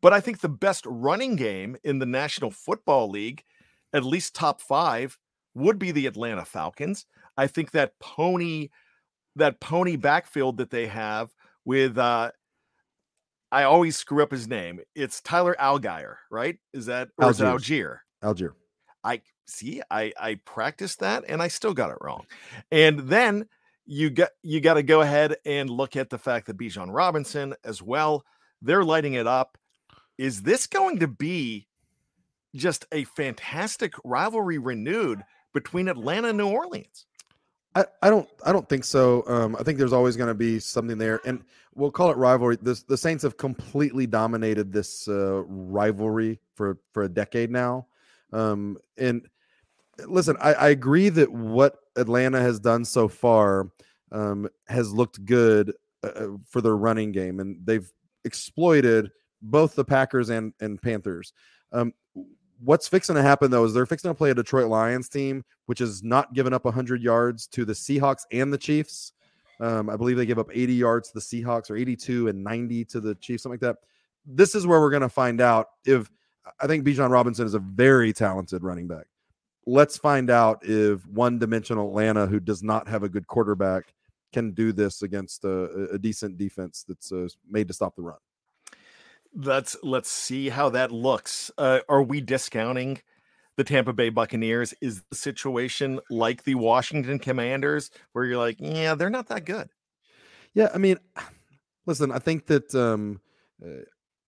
but 0.00 0.12
I 0.12 0.20
think 0.20 0.40
the 0.40 0.48
best 0.48 0.84
running 0.86 1.36
game 1.36 1.76
in 1.84 1.98
the 1.98 2.06
National 2.06 2.50
Football 2.50 3.10
League, 3.10 3.42
at 3.92 4.04
least 4.04 4.34
top 4.34 4.60
five, 4.60 5.18
would 5.54 5.78
be 5.78 5.90
the 5.90 6.06
Atlanta 6.06 6.44
Falcons. 6.44 7.06
I 7.36 7.46
think 7.46 7.70
that 7.72 7.98
pony, 8.00 8.68
that 9.36 9.60
pony 9.60 9.96
backfield 9.96 10.58
that 10.58 10.70
they 10.70 10.86
have 10.86 11.30
with 11.64 11.98
uh 11.98 12.30
I 13.50 13.62
always 13.62 13.96
screw 13.96 14.20
up 14.20 14.32
his 14.32 14.48
name. 14.48 14.80
It's 14.96 15.20
Tyler 15.20 15.54
Allgeier, 15.60 16.16
right? 16.28 16.58
Is 16.72 16.86
that 16.86 17.10
or 17.18 17.30
is 17.30 17.40
it 17.40 17.44
Allgeier? 17.44 17.98
Allgeier. 18.22 18.50
I 19.04 19.20
see 19.46 19.82
I 19.90 20.12
I 20.18 20.34
practiced 20.44 21.00
that 21.00 21.24
and 21.28 21.42
I 21.42 21.48
still 21.48 21.74
got 21.74 21.90
it 21.90 21.98
wrong. 22.00 22.24
And 22.72 23.00
then 23.00 23.46
you 23.86 24.10
got 24.10 24.30
you 24.42 24.60
got 24.60 24.74
to 24.74 24.82
go 24.82 25.02
ahead 25.02 25.36
and 25.44 25.68
look 25.70 25.96
at 25.96 26.10
the 26.10 26.18
fact 26.18 26.46
that 26.46 26.56
Bijan 26.56 26.88
Robinson 26.90 27.54
as 27.64 27.82
well, 27.82 28.24
they're 28.62 28.84
lighting 28.84 29.14
it 29.14 29.26
up. 29.26 29.58
Is 30.16 30.42
this 30.42 30.66
going 30.66 31.00
to 31.00 31.08
be 31.08 31.66
just 32.54 32.86
a 32.92 33.04
fantastic 33.04 33.94
rivalry 34.04 34.58
renewed 34.58 35.22
between 35.52 35.88
Atlanta 35.88 36.28
and 36.28 36.38
New 36.38 36.48
Orleans? 36.48 37.06
I, 37.74 37.84
I 38.02 38.10
don't 38.10 38.28
I 38.46 38.52
don't 38.52 38.68
think 38.68 38.84
so. 38.84 39.24
Um, 39.26 39.56
I 39.56 39.62
think 39.62 39.78
there's 39.78 39.92
always 39.92 40.16
going 40.16 40.28
to 40.28 40.34
be 40.34 40.60
something 40.60 40.96
there, 40.96 41.20
and 41.24 41.42
we'll 41.74 41.90
call 41.90 42.10
it 42.10 42.16
rivalry. 42.16 42.56
This, 42.62 42.82
the 42.82 42.96
Saints 42.96 43.22
have 43.24 43.36
completely 43.36 44.06
dominated 44.06 44.72
this 44.72 45.08
uh, 45.08 45.42
rivalry 45.44 46.38
for 46.54 46.78
for 46.92 47.02
a 47.02 47.08
decade 47.08 47.50
now, 47.50 47.86
um, 48.34 48.78
and 48.98 49.26
listen, 50.06 50.36
I, 50.40 50.54
I, 50.54 50.68
agree 50.70 51.08
that 51.08 51.30
what 51.30 51.76
Atlanta 51.96 52.40
has 52.40 52.58
done 52.58 52.84
so 52.84 53.06
far 53.06 53.70
um, 54.10 54.48
has 54.66 54.92
looked 54.92 55.24
good 55.24 55.72
uh, 56.02 56.08
uh, 56.08 56.28
for 56.48 56.60
their 56.60 56.76
running 56.76 57.12
game, 57.12 57.38
and 57.38 57.64
they've 57.64 57.88
exploited 58.24 59.12
both 59.40 59.76
the 59.76 59.84
Packers 59.84 60.30
and 60.30 60.52
and 60.60 60.82
Panthers. 60.82 61.32
Um, 61.70 61.92
what's 62.58 62.88
fixing 62.88 63.14
to 63.14 63.22
happen 63.22 63.50
though 63.50 63.64
is 63.64 63.72
they're 63.72 63.86
fixing 63.86 64.10
to 64.10 64.14
play 64.14 64.30
a 64.30 64.34
Detroit 64.34 64.68
Lions 64.68 65.08
team, 65.08 65.44
which 65.66 65.78
has 65.78 66.02
not 66.02 66.34
given 66.34 66.52
up 66.52 66.64
100 66.64 67.00
yards 67.00 67.46
to 67.48 67.64
the 67.64 67.72
Seahawks 67.72 68.22
and 68.32 68.52
the 68.52 68.58
Chiefs. 68.58 69.12
Um, 69.60 69.88
I 69.88 69.96
believe 69.96 70.16
they 70.16 70.26
give 70.26 70.40
up 70.40 70.50
80 70.52 70.74
yards 70.74 71.10
to 71.10 71.14
the 71.14 71.20
Seahawks 71.20 71.70
or 71.70 71.76
82 71.76 72.26
and 72.26 72.42
90 72.42 72.84
to 72.86 73.00
the 73.00 73.14
Chiefs, 73.16 73.44
something 73.44 73.60
like 73.62 73.76
that. 73.76 73.76
This 74.26 74.56
is 74.56 74.66
where 74.66 74.80
we're 74.80 74.90
going 74.90 75.02
to 75.02 75.08
find 75.08 75.40
out 75.40 75.68
if 75.84 76.10
I 76.60 76.66
think 76.66 76.84
Bijan 76.84 77.10
Robinson 77.10 77.46
is 77.46 77.54
a 77.54 77.58
very 77.58 78.12
talented 78.12 78.62
running 78.62 78.86
back 78.86 79.06
let's 79.66 79.96
find 79.96 80.30
out 80.30 80.60
if 80.62 81.06
one 81.06 81.38
dimensional 81.38 81.88
Atlanta, 81.88 82.26
who 82.26 82.40
does 82.40 82.62
not 82.62 82.88
have 82.88 83.02
a 83.02 83.08
good 83.08 83.26
quarterback, 83.26 83.94
can 84.32 84.52
do 84.52 84.72
this 84.72 85.02
against 85.02 85.44
a, 85.44 85.88
a 85.92 85.98
decent 85.98 86.36
defense 86.36 86.84
that's 86.86 87.12
uh, 87.12 87.28
made 87.48 87.68
to 87.68 87.74
stop 87.74 87.94
the 87.94 88.02
run. 88.02 88.18
let's 89.34 89.76
let's 89.82 90.10
see 90.10 90.48
how 90.48 90.68
that 90.70 90.90
looks. 90.90 91.50
Uh, 91.56 91.80
are 91.88 92.02
we 92.02 92.20
discounting 92.20 93.00
the 93.56 93.64
Tampa 93.64 93.92
Bay 93.92 94.08
Buccaneers? 94.08 94.74
Is 94.80 95.02
the 95.10 95.16
situation 95.16 96.00
like 96.10 96.42
the 96.44 96.56
Washington 96.56 97.18
Commanders, 97.18 97.90
where 98.12 98.24
you're 98.24 98.38
like, 98.38 98.56
yeah, 98.58 98.94
they're 98.94 99.10
not 99.10 99.28
that 99.28 99.44
good? 99.44 99.70
Yeah, 100.52 100.68
I 100.74 100.78
mean, 100.78 100.98
listen, 101.86 102.10
I 102.10 102.18
think 102.18 102.46
that 102.46 102.74
um, 102.74 103.20
uh, 103.64 103.82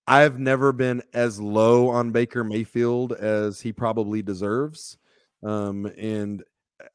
I've 0.09 0.39
never 0.39 0.73
been 0.73 1.03
as 1.13 1.41
low 1.41 1.89
on 1.89 2.13
Baker 2.13 2.45
Mayfield 2.45 3.13
as 3.13 3.61
he 3.61 3.73
probably 3.73 4.23
deserves. 4.23 4.99
Um, 5.43 5.87
and 5.99 6.45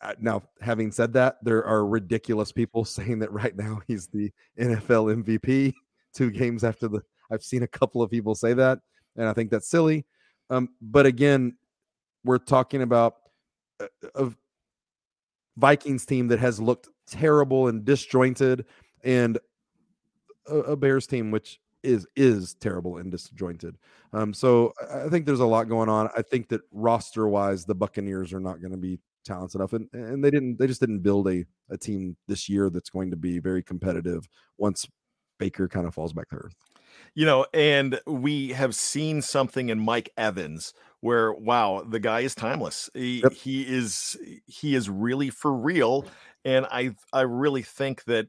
uh, 0.02 0.14
now, 0.20 0.44
having 0.62 0.92
said 0.92 1.14
that, 1.14 1.38
there 1.44 1.66
are 1.66 1.86
ridiculous 1.86 2.52
people 2.52 2.86
saying 2.86 3.20
that 3.20 3.32
right 3.32 3.56
now 3.56 3.82
he's 3.88 4.08
the 4.08 4.32
NFL 4.60 5.24
MVP. 5.24 5.74
Two 6.14 6.30
games 6.32 6.64
after 6.64 6.88
the, 6.88 7.02
I've 7.32 7.44
seen 7.44 7.64
a 7.64 7.68
couple 7.68 8.02
of 8.02 8.12
people 8.12 8.36
say 8.36 8.54
that, 8.54 8.80
and 9.16 9.28
I 9.28 9.34
think 9.34 9.50
that's 9.50 9.70
silly. 9.70 10.06
Um, 10.50 10.70
but 10.82 11.06
again, 11.06 11.56
we're 12.26 12.38
talking 12.38 12.82
about 12.82 13.16
a, 13.80 13.88
a 14.16 14.32
Vikings 15.58 16.06
team 16.06 16.28
that 16.30 16.40
has 16.40 16.60
looked 16.60 16.90
terrible 17.08 17.68
and 17.68 17.86
disjointed, 17.86 18.66
and 19.04 19.38
a, 20.48 20.56
a 20.56 20.76
Bears 20.76 21.08
team 21.08 21.32
which 21.32 21.61
is 21.84 22.08
is 22.16 22.56
terrible 22.56 22.98
and 22.98 23.12
disjointed. 23.12 23.78
Um, 24.14 24.34
so 24.34 24.74
I 24.94 25.10
think 25.10 25.26
there's 25.26 25.40
a 25.40 25.46
lot 25.46 25.70
going 25.70 25.90
on. 25.90 26.10
I 26.16 26.22
think 26.22 26.50
that 26.50 26.62
roster 26.72 27.28
wise, 27.28 27.66
the 27.66 27.76
Buccaneers 27.76 28.34
are 28.34 28.40
not 28.40 28.62
going 28.62 28.72
to 28.72 28.78
be 28.78 29.00
talented 29.24 29.56
enough, 29.56 29.74
and 29.74 29.88
and 29.94 30.24
they 30.24 30.32
didn't 30.32 30.58
they 30.58 30.68
just 30.68 30.80
didn't 30.80 31.00
build 31.00 31.28
a 31.28 31.46
a 31.70 31.78
team 31.78 32.18
this 32.28 32.50
year 32.50 32.70
that's 32.70 32.90
going 32.90 33.12
to 33.12 33.18
be 33.18 33.40
very 33.40 33.64
competitive 33.64 34.28
once 34.58 34.88
Baker 35.40 35.68
kind 35.68 35.88
of 35.88 35.94
falls 35.94 36.14
back 36.14 36.30
to 36.30 36.36
earth. 36.36 36.56
You 37.14 37.26
know, 37.26 37.46
and 37.54 38.00
we 38.06 38.50
have 38.50 38.76
seen 38.76 39.22
something 39.22 39.70
in 39.70 39.80
Mike 39.80 40.10
Evans 40.18 40.74
where 41.00 41.34
wow, 41.34 41.84
the 41.88 42.00
guy 42.00 42.22
is 42.22 42.36
timeless. 42.36 42.90
He, 42.94 43.22
yep. 43.22 43.34
he 43.34 43.64
is 43.64 44.18
he 44.46 44.76
is 44.76 44.90
really 44.90 45.30
for 45.30 45.54
real, 45.54 46.06
and 46.46 46.66
I 46.72 46.96
I 47.12 47.22
really 47.22 47.64
think 47.64 48.04
that 48.06 48.28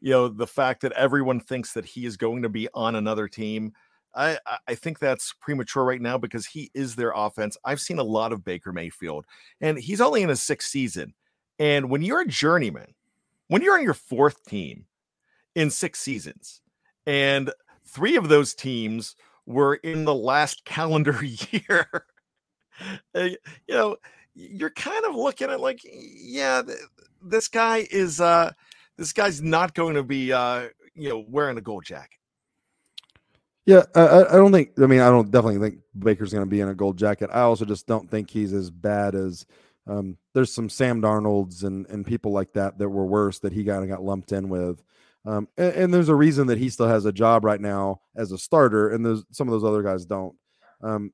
you 0.00 0.10
know 0.10 0.28
the 0.28 0.46
fact 0.46 0.82
that 0.82 0.92
everyone 0.92 1.40
thinks 1.40 1.72
that 1.72 1.84
he 1.84 2.06
is 2.06 2.16
going 2.16 2.42
to 2.42 2.48
be 2.48 2.68
on 2.74 2.94
another 2.94 3.28
team 3.28 3.72
I, 4.14 4.38
I 4.66 4.74
think 4.74 4.98
that's 4.98 5.34
premature 5.40 5.84
right 5.84 6.00
now 6.00 6.18
because 6.18 6.46
he 6.46 6.70
is 6.74 6.96
their 6.96 7.12
offense. 7.14 7.56
I've 7.64 7.80
seen 7.80 7.98
a 7.98 8.04
lot 8.04 8.32
of 8.32 8.44
Baker 8.44 8.72
Mayfield, 8.72 9.24
and 9.60 9.78
he's 9.78 10.00
only 10.00 10.22
in 10.22 10.28
his 10.28 10.42
sixth 10.42 10.68
season. 10.68 11.14
And 11.58 11.90
when 11.90 12.02
you're 12.02 12.22
a 12.22 12.26
journeyman, 12.26 12.94
when 13.48 13.62
you're 13.62 13.78
on 13.78 13.84
your 13.84 13.94
fourth 13.94 14.44
team 14.44 14.86
in 15.54 15.70
six 15.70 16.00
seasons, 16.00 16.60
and 17.06 17.52
three 17.86 18.16
of 18.16 18.28
those 18.28 18.54
teams 18.54 19.16
were 19.46 19.76
in 19.76 20.04
the 20.04 20.14
last 20.14 20.64
calendar 20.64 21.18
year, 21.24 22.06
you 23.14 23.36
know, 23.68 23.96
you're 24.34 24.70
kind 24.70 25.04
of 25.04 25.14
looking 25.14 25.50
at 25.50 25.60
like, 25.60 25.80
yeah, 25.84 26.62
this 27.22 27.48
guy 27.48 27.86
is 27.90 28.20
uh 28.20 28.52
this 29.00 29.14
guy's 29.14 29.40
not 29.40 29.74
going 29.74 29.94
to 29.94 30.02
be 30.04 30.32
uh, 30.32 30.68
you 30.94 31.08
know 31.08 31.24
wearing 31.26 31.56
a 31.58 31.62
gold 31.62 31.84
jacket. 31.84 32.18
Yeah, 33.64 33.84
I, 33.94 34.24
I 34.24 34.36
don't 34.36 34.52
think. 34.52 34.78
I 34.78 34.86
mean, 34.86 35.00
I 35.00 35.08
don't 35.08 35.30
definitely 35.30 35.58
think 35.58 35.80
Baker's 35.98 36.32
going 36.32 36.44
to 36.44 36.50
be 36.50 36.60
in 36.60 36.68
a 36.68 36.74
gold 36.74 36.98
jacket. 36.98 37.30
I 37.32 37.40
also 37.40 37.64
just 37.64 37.86
don't 37.86 38.08
think 38.08 38.30
he's 38.30 38.52
as 38.52 38.70
bad 38.70 39.14
as. 39.14 39.46
Um, 39.86 40.18
there's 40.34 40.52
some 40.52 40.68
Sam 40.68 41.00
Darnolds 41.00 41.64
and 41.64 41.86
and 41.86 42.06
people 42.06 42.30
like 42.30 42.52
that 42.52 42.78
that 42.78 42.88
were 42.88 43.06
worse 43.06 43.38
that 43.40 43.52
he 43.52 43.64
kind 43.64 43.82
of 43.82 43.88
got 43.88 44.04
lumped 44.04 44.32
in 44.32 44.50
with. 44.50 44.82
Um, 45.24 45.48
and, 45.56 45.74
and, 45.74 45.94
there's 45.94 46.08
a 46.08 46.14
reason 46.14 46.46
that 46.46 46.56
he 46.56 46.70
still 46.70 46.88
has 46.88 47.04
a 47.04 47.12
job 47.12 47.44
right 47.44 47.60
now 47.60 48.00
as 48.16 48.32
a 48.32 48.38
starter, 48.38 48.90
and 48.90 49.04
there's 49.04 49.22
some 49.32 49.48
of 49.48 49.52
those 49.52 49.68
other 49.68 49.82
guys 49.82 50.06
don't. 50.06 50.34
Um, 50.82 51.12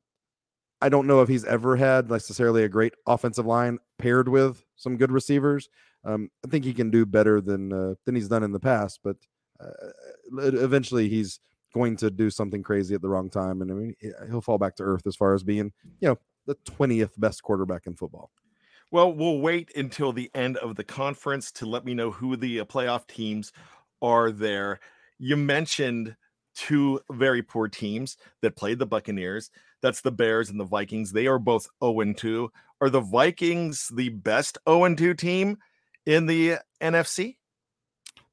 I 0.81 0.89
don't 0.89 1.07
know 1.07 1.23
if 1.23 1.29
he's 1.29 1.45
ever 1.45 1.77
had 1.77 2.09
necessarily 2.11 2.63
a 2.63 2.69
great 2.69 2.95
offensive 3.07 3.47
line 3.47 3.79
paired 3.99 4.29
with 4.29 4.65
some 4.77 4.97
good 4.97 5.11
receivers. 5.11 5.69
Um, 6.07 6.31
I 6.45 6.49
think 6.49 6.65
he 6.65 6.73
can 6.73 6.91
do 6.91 7.05
better 7.05 7.41
than 7.41 7.73
uh, 7.73 7.95
than 8.05 8.15
he's 8.15 8.29
done 8.29 8.45
in 8.45 8.53
the 8.53 8.61
past, 8.61 9.01
but 9.03 9.17
uh, 9.61 9.91
eventually 10.39 11.09
he's 11.09 11.41
going 11.75 11.97
to 11.97 12.11
do 12.11 12.31
something 12.31 12.63
crazy 12.63 12.95
at 12.95 13.03
the 13.03 13.09
wrong 13.09 13.29
time, 13.29 13.61
and 13.61 13.71
I 13.71 13.75
mean 13.75 13.95
he'll 14.29 14.41
fall 14.41 14.59
back 14.59 14.77
to 14.77 14.85
earth 14.85 15.07
as 15.07 15.17
far 15.17 15.35
as 15.35 15.43
being 15.43 15.73
you 16.01 16.09
know 16.09 16.19
the 16.47 16.57
twentieth 16.65 17.19
best 17.19 17.43
quarterback 17.43 17.87
in 17.87 17.97
football. 17.97 18.31
Well, 18.93 19.13
we'll 19.13 19.41
wait 19.41 19.73
until 19.75 20.13
the 20.13 20.31
end 20.33 20.59
of 20.59 20.77
the 20.77 20.85
conference 20.85 21.51
to 21.53 21.67
let 21.67 21.85
me 21.85 21.93
know 21.93 22.13
who 22.13 22.37
the 22.37 22.61
uh, 22.61 22.65
playoff 22.65 23.09
teams 23.09 23.53
are 24.01 24.31
there. 24.31 24.79
You 25.19 25.37
mentioned 25.37 26.15
two 26.55 27.01
very 27.11 27.43
poor 27.43 27.67
teams 27.67 28.17
that 28.43 28.57
played 28.57 28.79
the 28.79 28.87
Buccaneers. 28.87 29.51
That's 29.83 30.03
the 30.03 30.13
Bears 30.13 30.51
and 30.51 30.61
the 30.61 30.65
Vikings. 30.65 31.13
They 31.13 31.27
are 31.27 31.39
both 31.39 31.69
0 31.85 32.13
2. 32.13 32.51
Are 32.81 32.91
the 32.91 33.01
Vikings 33.01 33.89
the 33.95 34.11
best 34.11 34.57
0 34.69 34.95
2 34.95 35.15
team? 35.15 35.59
In 36.07 36.27
the 36.27 36.57
NFC? 36.81 37.37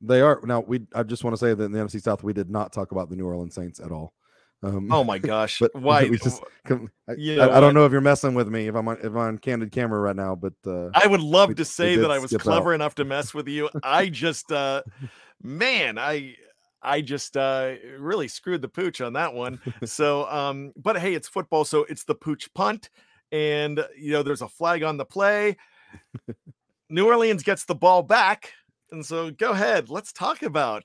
They 0.02 0.22
are 0.22 0.40
now. 0.44 0.62
We 0.62 0.82
I 0.94 1.04
just 1.04 1.24
want 1.24 1.34
to 1.36 1.38
say 1.38 1.54
that 1.54 1.64
in 1.64 1.72
the 1.72 1.80
NFC 1.80 2.02
South, 2.02 2.24
we 2.24 2.34
did 2.34 2.50
not 2.50 2.74
talk 2.74 2.92
about 2.92 3.10
the 3.10 3.16
New 3.16 3.26
Orleans 3.26 3.56
Saints 3.56 3.80
at 3.80 3.92
all. 3.92 4.14
Um, 4.62 4.92
oh 4.92 5.04
my 5.04 5.18
gosh! 5.18 5.60
But 5.62 5.76
why? 5.76 6.04
We 6.10 6.18
just, 6.18 6.42
I, 6.70 6.78
you 7.18 7.36
know 7.36 7.50
I, 7.50 7.58
I, 7.58 7.60
don't 7.60 7.74
know 7.74 7.86
if 7.86 7.92
you're 7.92 8.02
messing 8.02 8.34
with 8.34 8.48
me 8.48 8.68
if 8.68 8.76
I'm 8.76 8.88
on 8.88 8.98
if 8.98 9.06
I'm 9.06 9.18
on 9.18 9.38
candid 9.38 9.72
camera 9.72 10.00
right 10.00 10.16
now, 10.16 10.36
but 10.36 10.54
uh, 10.66 10.90
I 10.94 11.08
would 11.08 11.22
love 11.22 11.50
we, 11.50 11.56
to 11.56 11.66
say 11.66 11.96
that 11.98 12.12
I 12.12 12.20
was 12.20 12.32
clever 12.32 12.72
out. 12.72 12.76
enough 12.76 12.96
to 12.96 13.06
mess 13.06 13.34
with 13.34 13.48
you. 13.48 13.70
I 13.82 14.08
just, 14.08 14.52
uh, 14.52 14.84
man, 15.42 15.98
I 15.98 16.36
I 16.82 17.02
just 17.02 17.38
uh, 17.38 17.74
really 17.98 18.28
screwed 18.28 18.62
the 18.62 18.68
pooch 18.68 19.02
on 19.02 19.14
that 19.14 19.34
one. 19.34 19.60
So, 19.86 20.30
um, 20.30 20.74
but 20.76 20.98
hey, 20.98 21.14
it's 21.14 21.28
football, 21.28 21.66
so 21.66 21.86
it's 21.90 22.04
the 22.04 22.16
pooch 22.16 22.54
punt, 22.54 22.90
and 23.32 23.84
you 23.98 24.12
know 24.12 24.24
there's 24.24 24.42
a 24.42 24.48
flag 24.48 24.84
on 24.84 24.98
the 24.98 25.06
play. 25.06 25.58
New 26.94 27.08
Orleans 27.08 27.42
gets 27.42 27.66
the 27.66 27.74
ball 27.74 28.04
back. 28.04 28.54
And 28.92 29.04
so 29.04 29.32
go 29.32 29.52
ahead. 29.52 29.90
Let's 29.90 30.14
talk 30.14 30.44
about 30.44 30.84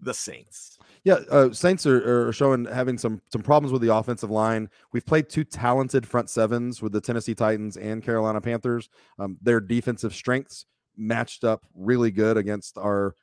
the 0.00 0.14
Saints. 0.14 0.78
Yeah, 1.02 1.18
uh, 1.28 1.52
Saints 1.52 1.86
are, 1.86 2.28
are, 2.28 2.32
showing 2.32 2.66
having 2.66 2.96
some 2.98 3.20
some 3.32 3.42
problems 3.42 3.72
with 3.72 3.82
the 3.82 3.92
offensive 3.92 4.30
line. 4.30 4.68
We've 4.92 5.04
played 5.04 5.28
two 5.28 5.42
talented 5.42 6.06
front 6.06 6.30
sevens 6.30 6.80
with 6.80 6.92
the 6.92 7.00
Tennessee 7.00 7.34
Titans 7.34 7.76
and 7.76 8.00
Carolina 8.00 8.40
Panthers. 8.40 8.88
Um, 9.18 9.38
their 9.42 9.58
defensive 9.58 10.14
strengths 10.14 10.66
matched 10.96 11.42
up 11.42 11.64
really 11.74 12.12
good 12.12 12.36
against 12.36 12.78
our 12.78 13.16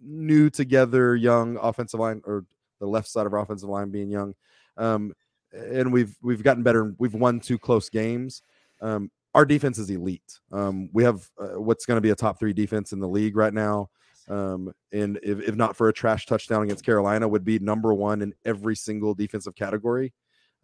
new 0.00 0.48
together 0.48 1.14
young 1.14 1.58
offensive 1.58 2.00
line, 2.00 2.22
or 2.24 2.46
the 2.80 2.86
left 2.86 3.08
side 3.08 3.26
of 3.26 3.34
our 3.34 3.40
offensive 3.40 3.68
line 3.68 3.90
being 3.90 4.10
young. 4.10 4.34
Um, 4.78 5.12
and 5.52 5.92
we've 5.92 6.16
we've 6.22 6.42
gotten 6.42 6.62
better. 6.62 6.94
We've 6.98 7.14
won 7.14 7.40
two 7.40 7.58
close 7.58 7.90
games. 7.90 8.40
Um, 8.80 9.10
our 9.34 9.44
defense 9.44 9.78
is 9.78 9.90
elite. 9.90 10.40
Um, 10.52 10.88
we 10.92 11.02
have 11.04 11.28
uh, 11.38 11.60
what's 11.60 11.86
going 11.86 11.96
to 11.96 12.00
be 12.00 12.10
a 12.10 12.14
top 12.14 12.38
three 12.38 12.52
defense 12.52 12.92
in 12.92 13.00
the 13.00 13.08
league 13.08 13.36
right 13.36 13.52
now. 13.52 13.90
Um, 14.28 14.72
and 14.92 15.18
if, 15.22 15.40
if 15.40 15.54
not 15.56 15.76
for 15.76 15.88
a 15.88 15.92
trash 15.92 16.26
touchdown 16.26 16.62
against 16.62 16.84
Carolina, 16.84 17.28
would 17.28 17.44
be 17.44 17.58
number 17.58 17.92
one 17.92 18.22
in 18.22 18.32
every 18.44 18.76
single 18.76 19.14
defensive 19.14 19.54
category. 19.54 20.12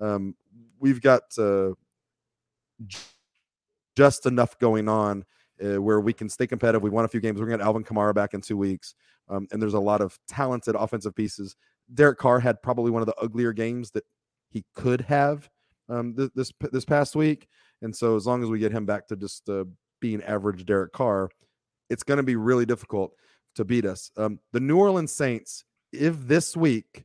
Um, 0.00 0.34
we've 0.78 1.00
got 1.00 1.22
uh, 1.36 1.72
just 3.96 4.26
enough 4.26 4.58
going 4.58 4.88
on 4.88 5.24
uh, 5.62 5.80
where 5.82 6.00
we 6.00 6.12
can 6.12 6.28
stay 6.28 6.46
competitive. 6.46 6.82
We 6.82 6.90
won 6.90 7.04
a 7.04 7.08
few 7.08 7.20
games. 7.20 7.38
We're 7.38 7.46
going 7.46 7.58
to 7.58 7.64
get 7.64 7.66
Alvin 7.66 7.84
Kamara 7.84 8.14
back 8.14 8.34
in 8.34 8.40
two 8.40 8.56
weeks. 8.56 8.94
Um, 9.28 9.46
and 9.52 9.60
there's 9.60 9.74
a 9.74 9.80
lot 9.80 10.00
of 10.00 10.18
talented 10.26 10.74
offensive 10.74 11.14
pieces. 11.14 11.56
Derek 11.92 12.18
Carr 12.18 12.40
had 12.40 12.62
probably 12.62 12.90
one 12.90 13.02
of 13.02 13.06
the 13.06 13.16
uglier 13.20 13.52
games 13.52 13.90
that 13.92 14.04
he 14.48 14.64
could 14.74 15.02
have 15.02 15.50
um, 15.90 16.14
th- 16.14 16.30
this 16.34 16.52
this 16.72 16.84
past 16.84 17.16
week. 17.16 17.48
And 17.82 17.94
so, 17.94 18.16
as 18.16 18.26
long 18.26 18.42
as 18.42 18.48
we 18.48 18.58
get 18.58 18.72
him 18.72 18.86
back 18.86 19.08
to 19.08 19.16
just 19.16 19.48
uh, 19.48 19.64
being 20.00 20.22
average 20.22 20.64
Derek 20.66 20.92
Carr, 20.92 21.30
it's 21.88 22.02
going 22.02 22.18
to 22.18 22.22
be 22.22 22.36
really 22.36 22.66
difficult 22.66 23.12
to 23.56 23.64
beat 23.64 23.84
us. 23.84 24.10
Um, 24.16 24.38
the 24.52 24.60
New 24.60 24.78
Orleans 24.78 25.12
Saints, 25.12 25.64
if 25.92 26.16
this 26.26 26.56
week 26.56 27.04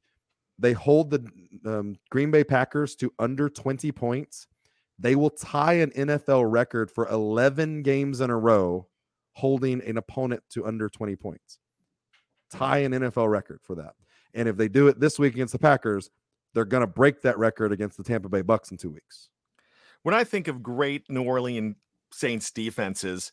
they 0.59 0.73
hold 0.73 1.09
the 1.09 1.25
um, 1.65 1.97
Green 2.11 2.31
Bay 2.31 2.43
Packers 2.43 2.95
to 2.97 3.11
under 3.19 3.49
20 3.49 3.91
points, 3.91 4.47
they 4.99 5.15
will 5.15 5.29
tie 5.29 5.73
an 5.73 5.91
NFL 5.91 6.49
record 6.49 6.91
for 6.91 7.07
11 7.09 7.83
games 7.83 8.21
in 8.21 8.29
a 8.29 8.37
row 8.37 8.87
holding 9.33 9.83
an 9.83 9.97
opponent 9.97 10.41
to 10.49 10.65
under 10.65 10.87
20 10.87 11.15
points. 11.17 11.59
Tie 12.51 12.79
an 12.79 12.93
NFL 12.93 13.29
record 13.29 13.59
for 13.63 13.75
that. 13.75 13.93
And 14.33 14.47
if 14.47 14.55
they 14.55 14.69
do 14.69 14.87
it 14.87 14.99
this 14.99 15.19
week 15.19 15.33
against 15.33 15.53
the 15.53 15.59
Packers, 15.59 16.09
they're 16.55 16.65
going 16.65 16.81
to 16.81 16.87
break 16.87 17.21
that 17.21 17.37
record 17.37 17.71
against 17.71 17.97
the 17.97 18.03
Tampa 18.03 18.29
Bay 18.29 18.41
Bucks 18.41 18.71
in 18.71 18.77
two 18.77 18.89
weeks. 18.89 19.29
When 20.01 20.15
I 20.15 20.23
think 20.23 20.47
of 20.47 20.63
great 20.63 21.09
New 21.09 21.23
Orleans 21.23 21.75
Saints 22.11 22.49
defenses, 22.49 23.31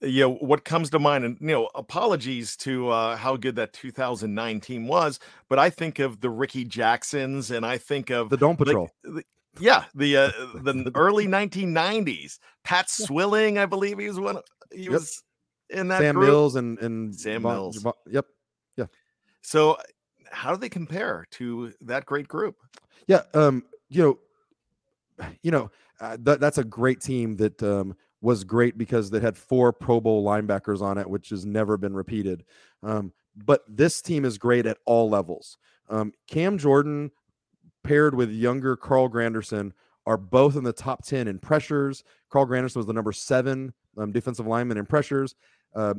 you 0.00 0.20
know 0.20 0.34
what 0.34 0.64
comes 0.64 0.90
to 0.90 0.98
mind 0.98 1.24
and 1.24 1.36
you 1.40 1.48
know 1.48 1.70
apologies 1.76 2.56
to 2.56 2.88
uh, 2.88 3.16
how 3.16 3.36
good 3.36 3.54
that 3.54 3.72
2009 3.72 4.60
team 4.60 4.88
was 4.88 5.20
but 5.48 5.60
i 5.60 5.70
think 5.70 6.00
of 6.00 6.20
the 6.20 6.28
ricky 6.28 6.64
jacksons 6.64 7.52
and 7.52 7.64
i 7.64 7.78
think 7.78 8.10
of 8.10 8.28
the 8.28 8.36
dome 8.36 8.56
patrol. 8.56 8.90
the, 9.04 9.22
yeah 9.60 9.84
the 9.94 10.16
uh, 10.16 10.30
the 10.54 10.90
early 10.96 11.28
1990s 11.28 12.40
pat 12.64 12.90
swilling 12.90 13.58
i 13.58 13.64
believe 13.64 13.96
he 13.96 14.08
was 14.08 14.18
one 14.18 14.38
he 14.72 14.82
yep. 14.82 14.90
was 14.90 15.22
in 15.70 15.86
that 15.86 16.00
sam 16.00 16.16
group. 16.16 16.26
mills 16.26 16.56
and 16.56 16.80
and 16.80 17.14
sam 17.14 17.42
mills. 17.42 17.86
Yep 18.10 18.26
yeah. 18.76 18.86
So 19.42 19.76
how 20.32 20.50
do 20.50 20.56
they 20.56 20.68
compare 20.68 21.26
to 21.30 21.72
that 21.80 22.06
great 22.06 22.26
group 22.26 22.56
Yeah, 23.06 23.22
um, 23.34 23.64
you 23.88 24.02
know, 24.02 25.26
you 25.42 25.50
know, 25.50 25.70
uh, 26.00 26.16
that, 26.20 26.40
that's 26.40 26.58
a 26.58 26.64
great 26.64 27.00
team 27.00 27.36
that 27.36 27.62
um, 27.62 27.94
was 28.20 28.44
great 28.44 28.76
because 28.76 29.10
they 29.10 29.20
had 29.20 29.36
four 29.36 29.72
Pro 29.72 30.00
Bowl 30.00 30.24
linebackers 30.24 30.80
on 30.80 30.98
it, 30.98 31.08
which 31.08 31.28
has 31.30 31.46
never 31.46 31.76
been 31.76 31.94
repeated. 31.94 32.44
Um, 32.82 33.12
but 33.36 33.62
this 33.68 34.02
team 34.02 34.24
is 34.24 34.38
great 34.38 34.66
at 34.66 34.78
all 34.84 35.08
levels. 35.08 35.58
Um, 35.88 36.12
Cam 36.26 36.58
Jordan 36.58 37.10
paired 37.84 38.14
with 38.14 38.30
younger 38.30 38.76
Carl 38.76 39.08
Granderson 39.08 39.72
are 40.06 40.16
both 40.16 40.56
in 40.56 40.64
the 40.64 40.72
top 40.72 41.04
10 41.04 41.28
in 41.28 41.38
pressures. 41.38 42.04
Carl 42.30 42.46
Granderson 42.46 42.76
was 42.76 42.86
the 42.86 42.92
number 42.92 43.12
seven 43.12 43.72
um, 43.96 44.12
defensive 44.12 44.46
lineman 44.46 44.78
in 44.78 44.86
pressures. 44.86 45.34
Uh, 45.74 45.94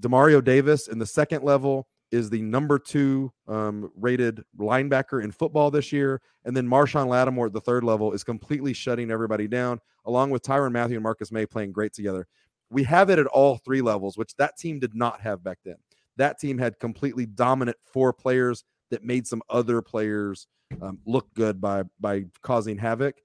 Demario 0.00 0.42
Davis 0.42 0.88
in 0.88 0.98
the 0.98 1.06
second 1.06 1.44
level 1.44 1.86
is 2.12 2.30
the 2.30 2.42
number 2.42 2.78
two 2.78 3.32
um, 3.48 3.90
rated 3.96 4.42
linebacker 4.58 5.24
in 5.24 5.32
football 5.32 5.70
this 5.70 5.92
year. 5.92 6.20
And 6.44 6.56
then 6.56 6.68
Marshon 6.68 7.08
Lattimore 7.08 7.46
at 7.46 7.52
the 7.52 7.60
third 7.60 7.82
level 7.82 8.12
is 8.12 8.22
completely 8.22 8.74
shutting 8.74 9.10
everybody 9.10 9.48
down, 9.48 9.80
along 10.04 10.30
with 10.30 10.42
Tyrann 10.42 10.72
Mathieu 10.72 10.96
and 10.96 11.02
Marcus 11.02 11.32
Maye 11.32 11.46
playing 11.46 11.72
great 11.72 11.94
together. 11.94 12.26
We 12.70 12.84
have 12.84 13.10
it 13.10 13.18
at 13.18 13.26
all 13.26 13.56
three 13.56 13.80
levels, 13.82 14.16
which 14.16 14.36
that 14.36 14.56
team 14.58 14.78
did 14.78 14.94
not 14.94 15.20
have 15.22 15.42
back 15.42 15.58
then. 15.64 15.76
That 16.18 16.38
team 16.38 16.58
had 16.58 16.78
completely 16.78 17.26
dominant 17.26 17.78
four 17.84 18.12
players 18.12 18.64
that 18.90 19.02
made 19.02 19.26
some 19.26 19.42
other 19.48 19.80
players 19.80 20.46
um, 20.80 20.98
look 21.06 21.32
good 21.34 21.60
by 21.60 21.84
by 22.00 22.24
causing 22.42 22.78
havoc. 22.78 23.16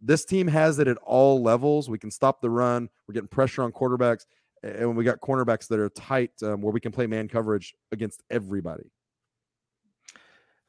This 0.00 0.24
team 0.24 0.46
has 0.46 0.78
it 0.78 0.86
at 0.86 0.96
all 0.98 1.42
levels. 1.42 1.90
We 1.90 1.98
can 1.98 2.10
stop 2.10 2.40
the 2.40 2.50
run. 2.50 2.88
We're 3.06 3.14
getting 3.14 3.28
pressure 3.28 3.62
on 3.62 3.72
quarterbacks, 3.72 4.26
and 4.62 4.96
we 4.96 5.04
got 5.04 5.20
cornerbacks 5.20 5.68
that 5.68 5.78
are 5.78 5.88
tight 5.90 6.32
um, 6.42 6.60
where 6.60 6.72
we 6.72 6.80
can 6.80 6.92
play 6.92 7.06
man 7.06 7.28
coverage 7.28 7.74
against 7.92 8.22
everybody. 8.30 8.90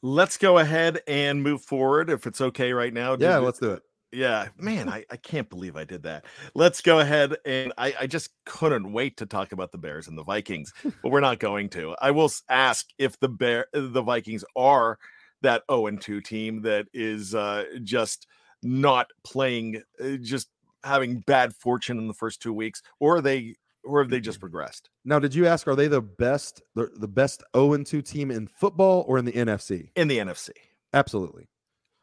Let's 0.02 0.38
go 0.38 0.58
ahead 0.60 1.02
and 1.08 1.44
move 1.44 1.62
forward 1.62 2.10
if 2.10 2.26
it's 2.26 2.40
okay 2.40 2.72
right 2.72 2.94
now. 2.94 3.18
Yeah, 3.20 3.38
let's 3.38 3.60
do 3.60 3.72
it. 3.72 3.84
Yeah, 4.12 4.48
man, 4.58 4.90
I, 4.90 5.06
I 5.12 5.18
can't 5.18 5.50
believe 5.50 5.76
I 5.76 5.84
did 5.84 6.04
that. 6.04 6.26
Let's 6.56 6.82
go 6.82 7.00
ahead 7.00 7.36
and 7.46 7.72
I, 7.78 7.94
I 8.02 8.08
just 8.08 8.32
couldn't 8.46 8.92
wait 8.92 9.18
to 9.18 9.28
talk 9.28 9.52
about 9.52 9.72
the 9.72 9.78
Bears 9.78 10.08
and 10.08 10.18
the 10.18 10.24
Vikings, 10.24 10.74
but 10.84 11.12
we're 11.12 11.20
not 11.20 11.40
going 11.40 11.70
to. 11.70 11.96
I 12.02 12.12
will 12.12 12.32
ask 12.50 12.88
if 12.98 13.20
the 13.20 13.30
Bear 13.30 13.68
the 13.72 14.02
Vikings 14.02 14.44
are 14.56 14.98
that 15.42 15.64
0 15.70 15.88
and 15.88 16.02
2 16.02 16.22
team 16.22 16.64
that 16.64 16.88
is 16.94 17.36
uh, 17.36 17.66
just 17.84 18.26
not 18.64 19.08
playing, 19.24 19.84
uh, 20.04 20.18
just 20.22 20.50
having 20.84 21.20
bad 21.20 21.54
fortune 21.56 22.00
in 22.00 22.08
the 22.08 22.14
first 22.14 22.42
two 22.42 22.54
weeks, 22.54 22.82
or 23.00 23.18
are 23.18 23.22
they, 23.22 23.56
or 23.84 24.02
have 24.02 24.10
they 24.10 24.20
just 24.20 24.40
progressed? 24.40 24.90
Now, 25.06 25.20
did 25.20 25.34
you 25.34 25.48
ask? 25.48 25.68
Are 25.68 25.76
they 25.76 25.88
the 25.88 26.02
best, 26.02 26.62
the, 26.76 26.90
the 26.98 27.08
best 27.08 27.44
0 27.56 27.74
and 27.74 27.86
2 27.86 28.02
team 28.02 28.32
in 28.32 28.48
football 28.48 29.06
or 29.08 29.18
in 29.18 29.26
the 29.26 29.32
NFC? 29.32 29.90
In 29.96 30.08
the 30.08 30.18
NFC, 30.18 30.52
absolutely. 30.94 31.50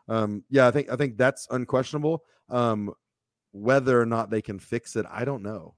Um, 0.09 0.45
yeah, 0.51 0.67
I 0.67 0.71
think 0.71 0.91
I 0.91 0.97
think 0.97 1.17
that's 1.17 1.49
unquestionable. 1.51 2.23
Um, 2.49 2.93
whether 3.53 4.01
or 4.01 4.07
not 4.07 4.31
they 4.31 4.43
can 4.43 4.59
fix 4.59 4.97
it, 4.97 5.07
I 5.11 5.25
don't 5.25 5.43
know. 5.43 5.75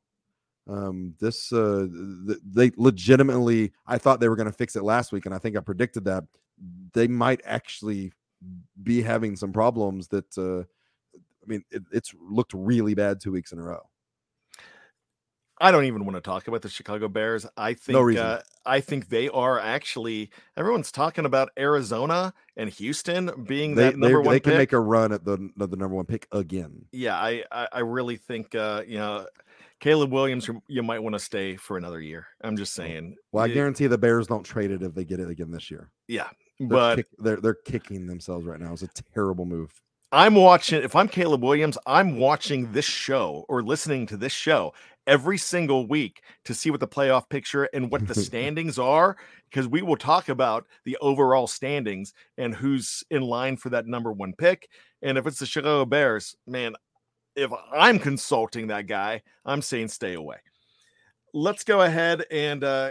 Um, 0.69 1.14
this 1.19 1.50
uh, 1.52 1.87
th- 2.26 2.38
they 2.45 2.71
legitimately, 2.76 3.73
I 3.87 3.97
thought 3.97 4.21
they 4.21 4.28
were 4.28 4.37
going 4.37 4.50
to 4.50 4.52
fix 4.52 4.76
it 4.76 4.83
last 4.85 5.12
week, 5.12 5.25
and 5.25 5.35
I 5.35 5.38
think 5.38 5.57
I 5.57 5.61
predicted 5.61 6.05
that 6.05 6.25
they 6.93 7.09
might 7.09 7.40
actually 7.45 8.12
be 8.83 9.02
having 9.02 9.35
some 9.35 9.52
problems 9.52 10.09
that 10.09 10.37
uh, 10.37 10.61
I 11.19 11.47
mean 11.47 11.64
it, 11.71 11.83
it's 11.93 12.14
looked 12.21 12.52
really 12.52 12.95
bad 12.95 13.21
two 13.21 13.33
weeks 13.33 13.52
in 13.52 13.59
a 13.59 13.62
row. 13.62 13.88
I 15.60 15.70
don't 15.70 15.84
even 15.84 16.04
want 16.04 16.16
to 16.16 16.20
talk 16.20 16.48
about 16.48 16.62
the 16.62 16.68
Chicago 16.68 17.08
Bears. 17.08 17.46
I 17.56 17.74
think 17.74 17.94
no 18.16 18.22
uh, 18.22 18.40
I 18.64 18.80
think 18.80 19.08
they 19.08 19.28
are 19.28 19.58
actually 19.58 20.30
everyone's 20.56 20.92
talking 20.92 21.24
about 21.24 21.50
Arizona 21.58 22.32
and 22.56 22.70
Houston 22.70 23.44
being 23.46 23.74
they, 23.74 23.84
that 23.84 23.98
number 23.98 24.22
they, 24.22 24.26
one. 24.26 24.34
They 24.34 24.40
can 24.40 24.52
pick. 24.52 24.58
make 24.58 24.72
a 24.72 24.80
run 24.80 25.12
at 25.12 25.24
the, 25.24 25.50
the 25.56 25.76
number 25.76 25.96
one 25.96 26.06
pick 26.06 26.28
again. 26.32 26.84
Yeah, 26.92 27.16
I 27.16 27.44
I, 27.50 27.68
I 27.72 27.80
really 27.80 28.16
think 28.16 28.54
uh, 28.54 28.82
you 28.86 28.98
know 28.98 29.26
Caleb 29.80 30.12
Williams, 30.12 30.50
you 30.66 30.82
might 30.82 31.02
want 31.02 31.14
to 31.14 31.20
stay 31.20 31.56
for 31.56 31.76
another 31.76 32.00
year. 32.00 32.26
I'm 32.42 32.56
just 32.56 32.74
saying. 32.74 33.16
Well, 33.30 33.44
I 33.44 33.49
guarantee 33.49 33.86
the 33.86 33.99
Bears 33.99 34.26
don't 34.26 34.42
trade 34.42 34.71
it 34.71 34.82
if 34.82 34.94
they 34.94 35.04
get 35.04 35.21
it 35.21 35.30
again 35.30 35.50
this 35.50 35.71
year. 35.71 35.90
Yeah, 36.08 36.28
they're 36.58 36.68
but 36.68 36.97
kick, 36.97 37.06
they're 37.18 37.40
they're 37.40 37.58
kicking 37.64 38.06
themselves 38.06 38.44
right 38.47 38.60
now. 38.60 38.73
It's 38.73 38.82
a 38.82 38.88
terrible 39.14 39.44
move. 39.44 39.73
I'm 40.10 40.34
watching. 40.34 40.82
If 40.82 40.97
I'm 40.97 41.06
Caleb 41.06 41.42
Williams, 41.42 41.78
I'm 41.86 42.16
watching 42.16 42.73
this 42.73 42.86
show 42.86 43.44
or 43.49 43.62
listening 43.62 44.06
to 44.06 44.16
this 44.16 44.32
show 44.32 44.73
every 45.08 45.38
single 45.38 45.88
week 45.88 46.23
to 46.44 46.54
see 46.54 46.71
what 46.71 46.78
the 46.78 46.86
playoff 46.86 47.28
picture 47.28 47.64
and 47.73 47.90
what 47.90 48.06
the 48.06 48.14
standings 48.23 48.78
are, 48.78 49.16
because 49.50 49.66
we 49.66 49.82
will 49.82 49.97
talk 49.97 50.28
about 50.28 50.66
the 50.84 50.97
overall 51.00 51.49
standings 51.49 52.12
and 52.36 52.54
who's 52.54 53.02
in 53.10 53.23
line 53.23 53.56
for 53.56 53.71
that 53.71 53.86
number 53.86 54.12
one 54.12 54.34
pick. 54.34 54.68
And 55.02 55.18
if 55.18 55.26
it's 55.26 55.40
the 55.40 55.47
Chicago 55.47 55.84
Bears, 55.86 56.36
man, 56.47 56.76
if 57.34 57.50
I'm 57.73 57.99
consulting 57.99 58.68
that 58.68 58.86
guy, 58.86 59.23
I'm 59.44 59.62
saying 59.62 59.88
stay 59.88 60.14
away. 60.14 60.36
Let's 61.32 61.64
go 61.64 61.80
ahead 61.80 62.25
and 62.30 62.62
uh, 62.62 62.90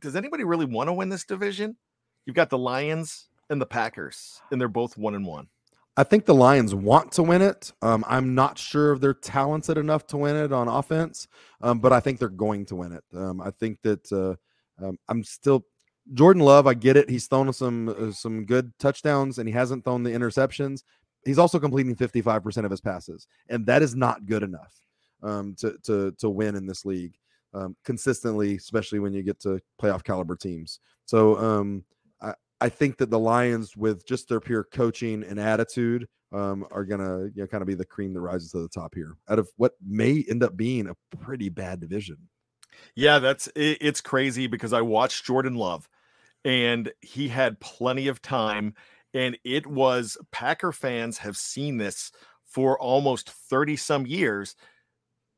does 0.00 0.16
anybody 0.16 0.44
really 0.44 0.66
want 0.66 0.88
to 0.88 0.92
win 0.92 1.08
this 1.08 1.24
division? 1.24 1.76
You've 2.24 2.36
got 2.36 2.50
the 2.50 2.58
Lions 2.58 3.28
and 3.48 3.60
the 3.60 3.66
Packers, 3.66 4.40
and 4.50 4.60
they're 4.60 4.68
both 4.68 4.96
one 4.96 5.14
and 5.14 5.26
one. 5.26 5.48
I 5.96 6.04
think 6.04 6.24
the 6.24 6.34
Lions 6.34 6.74
want 6.74 7.12
to 7.12 7.22
win 7.22 7.42
it. 7.42 7.72
Um, 7.82 8.04
I'm 8.08 8.34
not 8.34 8.58
sure 8.58 8.92
if 8.92 9.00
they're 9.00 9.12
talented 9.12 9.76
enough 9.76 10.06
to 10.08 10.16
win 10.16 10.36
it 10.36 10.52
on 10.52 10.68
offense, 10.68 11.26
um, 11.60 11.80
but 11.80 11.92
I 11.92 12.00
think 12.00 12.18
they're 12.18 12.28
going 12.28 12.64
to 12.66 12.76
win 12.76 12.92
it. 12.92 13.04
Um, 13.14 13.40
I 13.40 13.50
think 13.50 13.78
that 13.82 14.10
uh, 14.12 14.84
um, 14.84 14.98
I'm 15.08 15.24
still 15.24 15.66
Jordan 16.14 16.42
Love. 16.42 16.66
I 16.66 16.74
get 16.74 16.96
it. 16.96 17.10
He's 17.10 17.26
thrown 17.26 17.52
some 17.52 17.88
uh, 17.88 18.12
some 18.12 18.44
good 18.44 18.72
touchdowns, 18.78 19.38
and 19.38 19.48
he 19.48 19.52
hasn't 19.52 19.84
thrown 19.84 20.02
the 20.02 20.10
interceptions. 20.10 20.84
He's 21.24 21.38
also 21.38 21.58
completing 21.58 21.94
55% 21.94 22.64
of 22.64 22.70
his 22.70 22.80
passes, 22.80 23.26
and 23.48 23.66
that 23.66 23.82
is 23.82 23.94
not 23.94 24.26
good 24.26 24.42
enough 24.42 24.80
um, 25.22 25.54
to 25.58 25.76
to 25.84 26.12
to 26.12 26.30
win 26.30 26.54
in 26.54 26.66
this 26.66 26.84
league 26.84 27.16
um, 27.54 27.76
consistently, 27.84 28.56
especially 28.56 29.00
when 29.00 29.12
you 29.12 29.22
get 29.22 29.40
to 29.40 29.60
playoff 29.80 30.04
caliber 30.04 30.36
teams. 30.36 30.80
So 31.06 31.36
um, 31.36 31.84
I 32.60 32.68
think 32.68 32.98
that 32.98 33.10
the 33.10 33.18
Lions, 33.18 33.76
with 33.76 34.06
just 34.06 34.28
their 34.28 34.40
pure 34.40 34.64
coaching 34.64 35.22
and 35.22 35.40
attitude, 35.40 36.06
um, 36.32 36.66
are 36.70 36.84
gonna 36.84 37.24
you 37.34 37.42
know, 37.42 37.46
kind 37.46 37.62
of 37.62 37.68
be 37.68 37.74
the 37.74 37.84
cream 37.84 38.12
that 38.14 38.20
rises 38.20 38.52
to 38.52 38.58
the 38.58 38.68
top 38.68 38.94
here 38.94 39.16
out 39.28 39.38
of 39.38 39.48
what 39.56 39.72
may 39.84 40.24
end 40.28 40.42
up 40.42 40.56
being 40.56 40.88
a 40.88 41.16
pretty 41.16 41.48
bad 41.48 41.80
division. 41.80 42.16
Yeah, 42.94 43.18
that's 43.18 43.48
it, 43.48 43.78
it's 43.80 44.00
crazy 44.00 44.46
because 44.46 44.72
I 44.72 44.80
watched 44.80 45.24
Jordan 45.24 45.56
Love, 45.56 45.88
and 46.44 46.92
he 47.00 47.28
had 47.28 47.60
plenty 47.60 48.06
of 48.08 48.22
time 48.22 48.74
and 49.14 49.38
it 49.44 49.66
was 49.66 50.16
Packer 50.30 50.72
fans 50.72 51.18
have 51.18 51.36
seen 51.36 51.78
this 51.78 52.12
for 52.44 52.78
almost 52.78 53.30
30 53.30 53.76
some 53.76 54.06
years. 54.06 54.56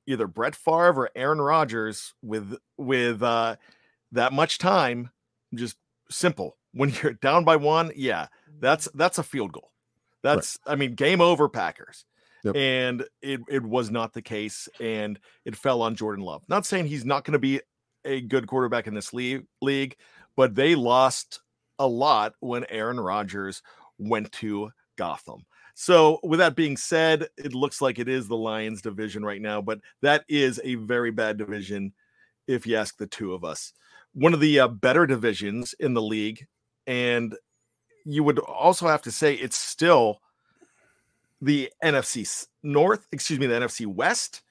Either 0.06 0.26
Brett 0.26 0.54
Favre 0.54 1.02
or 1.02 1.10
Aaron 1.14 1.40
Rodgers 1.40 2.14
with 2.22 2.56
with 2.76 3.22
uh, 3.22 3.56
that 4.10 4.32
much 4.32 4.58
time, 4.58 5.10
just 5.54 5.76
simple. 6.10 6.56
When 6.72 6.92
you're 7.02 7.14
down 7.14 7.44
by 7.44 7.56
one, 7.56 7.92
yeah, 7.94 8.28
that's 8.60 8.88
that's 8.94 9.18
a 9.18 9.22
field 9.22 9.52
goal. 9.52 9.70
That's 10.22 10.58
right. 10.66 10.72
I 10.72 10.76
mean, 10.76 10.94
game 10.94 11.20
over 11.20 11.48
Packers. 11.48 12.04
Yep. 12.44 12.56
And 12.56 13.04
it 13.20 13.40
it 13.48 13.62
was 13.62 13.90
not 13.90 14.12
the 14.14 14.22
case, 14.22 14.68
and 14.80 15.18
it 15.44 15.54
fell 15.54 15.82
on 15.82 15.94
Jordan 15.94 16.24
Love. 16.24 16.42
Not 16.48 16.66
saying 16.66 16.86
he's 16.86 17.04
not 17.04 17.24
going 17.24 17.34
to 17.34 17.38
be 17.38 17.60
a 18.04 18.20
good 18.20 18.46
quarterback 18.46 18.86
in 18.86 18.94
this 18.94 19.12
league, 19.12 19.46
league, 19.60 19.96
but 20.36 20.54
they 20.54 20.74
lost 20.74 21.40
a 21.78 21.86
lot 21.86 22.34
when 22.40 22.64
Aaron 22.68 22.98
Rodgers 22.98 23.62
went 23.98 24.32
to 24.32 24.70
Gotham. 24.96 25.44
So, 25.74 26.20
with 26.22 26.38
that 26.40 26.54
being 26.54 26.76
said, 26.76 27.28
it 27.38 27.54
looks 27.54 27.80
like 27.80 27.98
it 27.98 28.08
is 28.08 28.28
the 28.28 28.36
Lions 28.36 28.82
division 28.82 29.24
right 29.24 29.40
now, 29.40 29.62
but 29.62 29.80
that 30.02 30.24
is 30.28 30.60
a 30.64 30.74
very 30.74 31.10
bad 31.10 31.38
division 31.38 31.92
if 32.46 32.66
you 32.66 32.76
ask 32.76 32.98
the 32.98 33.06
two 33.06 33.32
of 33.32 33.44
us. 33.44 33.72
One 34.12 34.34
of 34.34 34.40
the 34.40 34.60
uh, 34.60 34.68
better 34.68 35.06
divisions 35.06 35.74
in 35.80 35.94
the 35.94 36.02
league, 36.02 36.46
and 36.86 37.36
you 38.04 38.24
would 38.24 38.38
also 38.38 38.88
have 38.88 39.02
to 39.02 39.12
say 39.12 39.34
it's 39.34 39.56
still 39.56 40.20
the 41.40 41.70
NFC 41.82 42.46
North, 42.62 43.06
excuse 43.12 43.38
me, 43.38 43.46
the 43.46 43.54
NFC 43.54 43.86
West. 43.86 44.42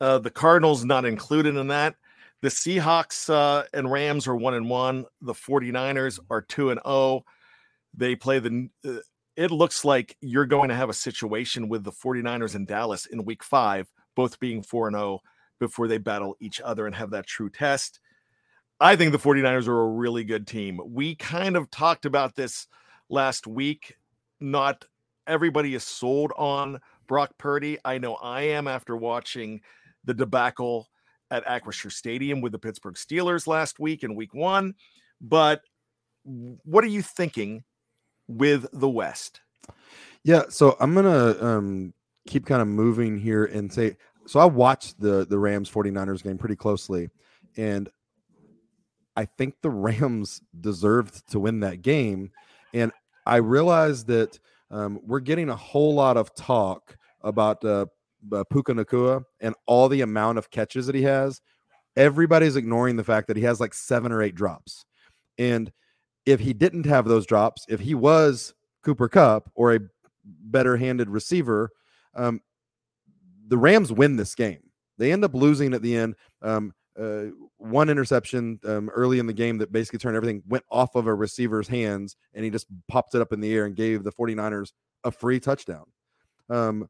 Uh, 0.00 0.18
the 0.18 0.30
Cardinals 0.30 0.84
not 0.84 1.04
included 1.04 1.56
in 1.56 1.68
that. 1.68 1.96
The 2.42 2.48
Seahawks 2.48 3.30
uh, 3.30 3.64
and 3.72 3.90
Rams 3.90 4.26
are 4.26 4.36
one 4.36 4.54
and 4.54 4.68
one. 4.68 5.06
The 5.22 5.32
49ers 5.32 6.18
are 6.30 6.42
two 6.42 6.70
and 6.70 6.80
oh. 6.84 7.24
They 7.96 8.16
play 8.16 8.38
the. 8.40 8.68
Uh, 8.86 8.98
it 9.36 9.50
looks 9.50 9.84
like 9.84 10.16
you're 10.20 10.46
going 10.46 10.68
to 10.68 10.74
have 10.74 10.90
a 10.90 10.94
situation 10.94 11.68
with 11.68 11.84
the 11.84 11.92
49ers 11.92 12.54
in 12.54 12.66
Dallas 12.66 13.06
in 13.06 13.24
week 13.24 13.42
five, 13.42 13.90
both 14.14 14.38
being 14.38 14.62
4 14.62 14.88
and 14.88 14.96
0 14.96 15.20
before 15.58 15.88
they 15.88 15.98
battle 15.98 16.36
each 16.40 16.60
other 16.60 16.86
and 16.86 16.94
have 16.94 17.10
that 17.10 17.26
true 17.26 17.50
test. 17.50 17.98
I 18.84 18.96
think 18.96 19.12
the 19.12 19.18
49ers 19.18 19.66
are 19.66 19.80
a 19.80 19.86
really 19.86 20.24
good 20.24 20.46
team. 20.46 20.78
We 20.84 21.14
kind 21.14 21.56
of 21.56 21.70
talked 21.70 22.04
about 22.04 22.34
this 22.36 22.66
last 23.08 23.46
week. 23.46 23.96
Not 24.40 24.84
everybody 25.26 25.74
is 25.74 25.84
sold 25.84 26.32
on 26.36 26.78
Brock 27.06 27.30
Purdy. 27.38 27.78
I 27.82 27.96
know 27.96 28.16
I 28.16 28.42
am 28.42 28.68
after 28.68 28.94
watching 28.94 29.62
the 30.04 30.12
debacle 30.12 30.90
at 31.30 31.46
Acrisure 31.46 31.90
Stadium 31.90 32.42
with 32.42 32.52
the 32.52 32.58
Pittsburgh 32.58 32.96
Steelers 32.96 33.46
last 33.46 33.80
week 33.80 34.02
in 34.02 34.14
week 34.14 34.34
one. 34.34 34.74
But 35.18 35.62
what 36.24 36.84
are 36.84 36.88
you 36.88 37.00
thinking 37.00 37.64
with 38.28 38.66
the 38.70 38.90
West? 38.90 39.40
Yeah, 40.24 40.42
so 40.50 40.76
I'm 40.78 40.94
gonna 40.94 41.42
um, 41.42 41.94
keep 42.28 42.44
kind 42.44 42.60
of 42.60 42.68
moving 42.68 43.18
here 43.18 43.46
and 43.46 43.72
say 43.72 43.96
so 44.26 44.40
I 44.40 44.44
watched 44.44 45.00
the 45.00 45.24
the 45.24 45.38
Rams 45.38 45.70
49ers 45.70 46.22
game 46.22 46.36
pretty 46.36 46.56
closely 46.56 47.08
and 47.56 47.88
I 49.16 49.24
think 49.24 49.54
the 49.62 49.70
Rams 49.70 50.40
deserved 50.60 51.30
to 51.30 51.40
win 51.40 51.60
that 51.60 51.82
game 51.82 52.30
and 52.74 52.92
I 53.26 53.36
realize 53.36 54.04
that 54.06 54.38
um, 54.70 55.00
we're 55.06 55.20
getting 55.20 55.48
a 55.48 55.56
whole 55.56 55.94
lot 55.94 56.16
of 56.16 56.34
talk 56.34 56.96
about 57.22 57.64
uh, 57.64 57.86
uh, 58.32 58.44
Puka 58.50 58.72
Nacua 58.74 59.24
and 59.40 59.54
all 59.66 59.88
the 59.88 60.02
amount 60.02 60.38
of 60.38 60.50
catches 60.50 60.86
that 60.86 60.94
he 60.94 61.02
has. 61.02 61.40
Everybody's 61.96 62.56
ignoring 62.56 62.96
the 62.96 63.04
fact 63.04 63.28
that 63.28 63.36
he 63.36 63.44
has 63.44 63.60
like 63.60 63.72
seven 63.72 64.12
or 64.12 64.22
eight 64.22 64.34
drops. 64.34 64.84
And 65.38 65.72
if 66.26 66.40
he 66.40 66.52
didn't 66.52 66.86
have 66.86 67.06
those 67.06 67.26
drops, 67.26 67.64
if 67.68 67.80
he 67.80 67.94
was 67.94 68.52
Cooper 68.82 69.08
Kupp 69.08 69.50
or 69.54 69.74
a 69.74 69.80
better 70.24 70.76
handed 70.76 71.08
receiver, 71.08 71.70
um, 72.14 72.40
the 73.46 73.58
Rams 73.58 73.92
win 73.92 74.16
this 74.16 74.34
game. 74.34 74.70
They 74.98 75.12
end 75.12 75.24
up 75.24 75.34
losing 75.34 75.74
at 75.74 75.82
the 75.82 75.96
end. 75.96 76.16
Um, 76.42 76.74
uh, 76.98 77.26
one 77.58 77.88
interception 77.88 78.58
um, 78.64 78.90
early 78.90 79.18
in 79.18 79.26
the 79.26 79.32
game 79.32 79.58
that 79.58 79.72
basically 79.72 79.98
turned 79.98 80.16
everything 80.16 80.42
went 80.46 80.64
off 80.70 80.94
of 80.94 81.06
a 81.06 81.14
receiver's 81.14 81.68
hands 81.68 82.16
and 82.34 82.44
he 82.44 82.50
just 82.50 82.66
popped 82.88 83.14
it 83.14 83.20
up 83.20 83.32
in 83.32 83.40
the 83.40 83.54
air 83.54 83.64
and 83.64 83.76
gave 83.76 84.04
the 84.04 84.12
49ers 84.12 84.72
a 85.04 85.10
free 85.10 85.40
touchdown. 85.40 85.84
Um, 86.50 86.88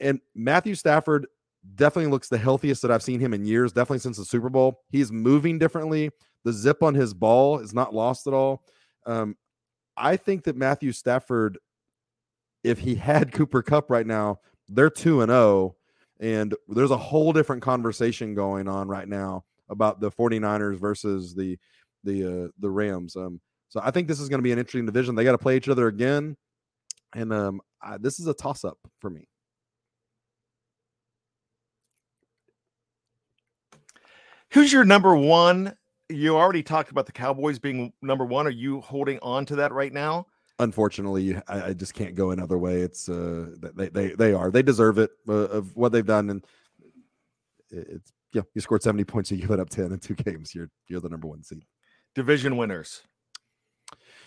and 0.00 0.20
Matthew 0.34 0.74
Stafford 0.74 1.26
definitely 1.74 2.10
looks 2.10 2.28
the 2.28 2.38
healthiest 2.38 2.82
that 2.82 2.90
I've 2.90 3.02
seen 3.02 3.20
him 3.20 3.34
in 3.34 3.44
years, 3.44 3.72
definitely 3.72 3.98
since 3.98 4.16
the 4.16 4.24
Super 4.24 4.48
Bowl. 4.48 4.80
He's 4.90 5.12
moving 5.12 5.58
differently. 5.58 6.10
The 6.44 6.52
zip 6.52 6.82
on 6.82 6.94
his 6.94 7.14
ball 7.14 7.58
is 7.58 7.74
not 7.74 7.94
lost 7.94 8.26
at 8.26 8.32
all. 8.32 8.64
Um, 9.06 9.36
I 9.96 10.16
think 10.16 10.44
that 10.44 10.56
Matthew 10.56 10.92
Stafford, 10.92 11.58
if 12.62 12.78
he 12.78 12.94
had 12.94 13.32
Cooper 13.32 13.62
Kupp 13.62 13.90
right 13.90 14.06
now, 14.06 14.40
they're 14.68 14.90
2 14.90 15.22
and 15.22 15.30
0 15.30 15.76
and 16.20 16.54
there's 16.68 16.90
a 16.90 16.96
whole 16.96 17.32
different 17.32 17.62
conversation 17.62 18.34
going 18.34 18.68
on 18.68 18.88
right 18.88 19.08
now 19.08 19.44
about 19.68 20.00
the 20.00 20.10
49ers 20.10 20.78
versus 20.78 21.34
the 21.34 21.58
the 22.04 22.24
uh, 22.24 22.48
the 22.58 22.70
Rams. 22.70 23.16
Um, 23.16 23.40
so 23.68 23.80
I 23.82 23.90
think 23.90 24.08
this 24.08 24.20
is 24.20 24.28
going 24.28 24.38
to 24.38 24.42
be 24.42 24.52
an 24.52 24.58
interesting 24.58 24.86
division. 24.86 25.14
They 25.14 25.24
got 25.24 25.32
to 25.32 25.38
play 25.38 25.56
each 25.56 25.68
other 25.68 25.88
again, 25.88 26.36
and 27.14 27.32
um, 27.32 27.60
I, 27.82 27.98
this 27.98 28.18
is 28.20 28.26
a 28.26 28.34
toss 28.34 28.64
up 28.64 28.78
for 29.00 29.10
me. 29.10 29.28
Who's 34.52 34.72
your 34.72 34.84
number 34.84 35.14
one? 35.14 35.74
You 36.08 36.36
already 36.36 36.62
talked 36.62 36.90
about 36.90 37.04
the 37.04 37.12
Cowboys 37.12 37.58
being 37.58 37.92
number 38.00 38.24
one. 38.24 38.46
Are 38.46 38.50
you 38.50 38.80
holding 38.80 39.18
on 39.20 39.44
to 39.46 39.56
that 39.56 39.72
right 39.72 39.92
now? 39.92 40.26
unfortunately, 40.58 41.36
I, 41.48 41.68
I, 41.68 41.72
just 41.72 41.94
can't 41.94 42.14
go 42.14 42.30
another 42.30 42.58
way. 42.58 42.80
It's 42.80 43.08
uh, 43.08 43.46
they 43.74 43.88
they 43.88 44.08
they 44.14 44.32
are 44.32 44.50
they 44.50 44.62
deserve 44.62 44.98
it 44.98 45.10
uh, 45.28 45.32
of 45.32 45.76
what 45.76 45.92
they've 45.92 46.04
done, 46.04 46.30
and 46.30 46.44
it's 47.70 48.12
yeah, 48.32 48.42
you 48.54 48.60
scored 48.60 48.82
seventy 48.82 49.04
points, 49.04 49.30
you 49.30 49.38
give 49.38 49.50
it 49.50 49.60
up 49.60 49.70
ten 49.70 49.92
in 49.92 49.98
two 49.98 50.14
games. 50.24 50.54
You're 50.54 50.70
you're 50.86 51.00
the 51.00 51.08
number 51.08 51.28
one 51.28 51.42
seed. 51.42 51.64
Division 52.14 52.56
winners. 52.56 53.02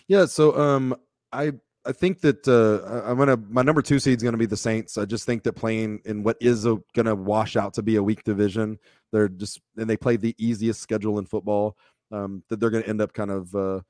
Yeah, 0.08 0.26
so 0.26 0.58
um, 0.58 0.96
I 1.32 1.52
I 1.84 1.92
think 1.92 2.20
that 2.20 2.46
uh, 2.46 3.08
I'm 3.08 3.18
gonna 3.18 3.36
my 3.36 3.62
number 3.62 3.82
two 3.82 3.98
seed 3.98 4.16
is 4.16 4.22
gonna 4.22 4.36
be 4.36 4.46
the 4.46 4.56
Saints. 4.56 4.98
I 4.98 5.04
just 5.04 5.26
think 5.26 5.42
that 5.44 5.54
playing 5.54 6.00
in 6.04 6.22
what 6.22 6.36
is 6.40 6.64
a, 6.64 6.78
gonna 6.94 7.14
wash 7.14 7.56
out 7.56 7.74
to 7.74 7.82
be 7.82 7.96
a 7.96 8.02
weak 8.02 8.22
division, 8.24 8.78
they're 9.12 9.28
just 9.28 9.60
and 9.76 9.88
they 9.88 9.96
play 9.96 10.16
the 10.16 10.34
easiest 10.38 10.80
schedule 10.80 11.18
in 11.18 11.26
football. 11.26 11.76
Um, 12.10 12.44
that 12.48 12.60
they're 12.60 12.70
gonna 12.70 12.84
end 12.84 13.00
up 13.00 13.12
kind 13.12 13.30
of 13.30 13.54
uh, 13.54 13.80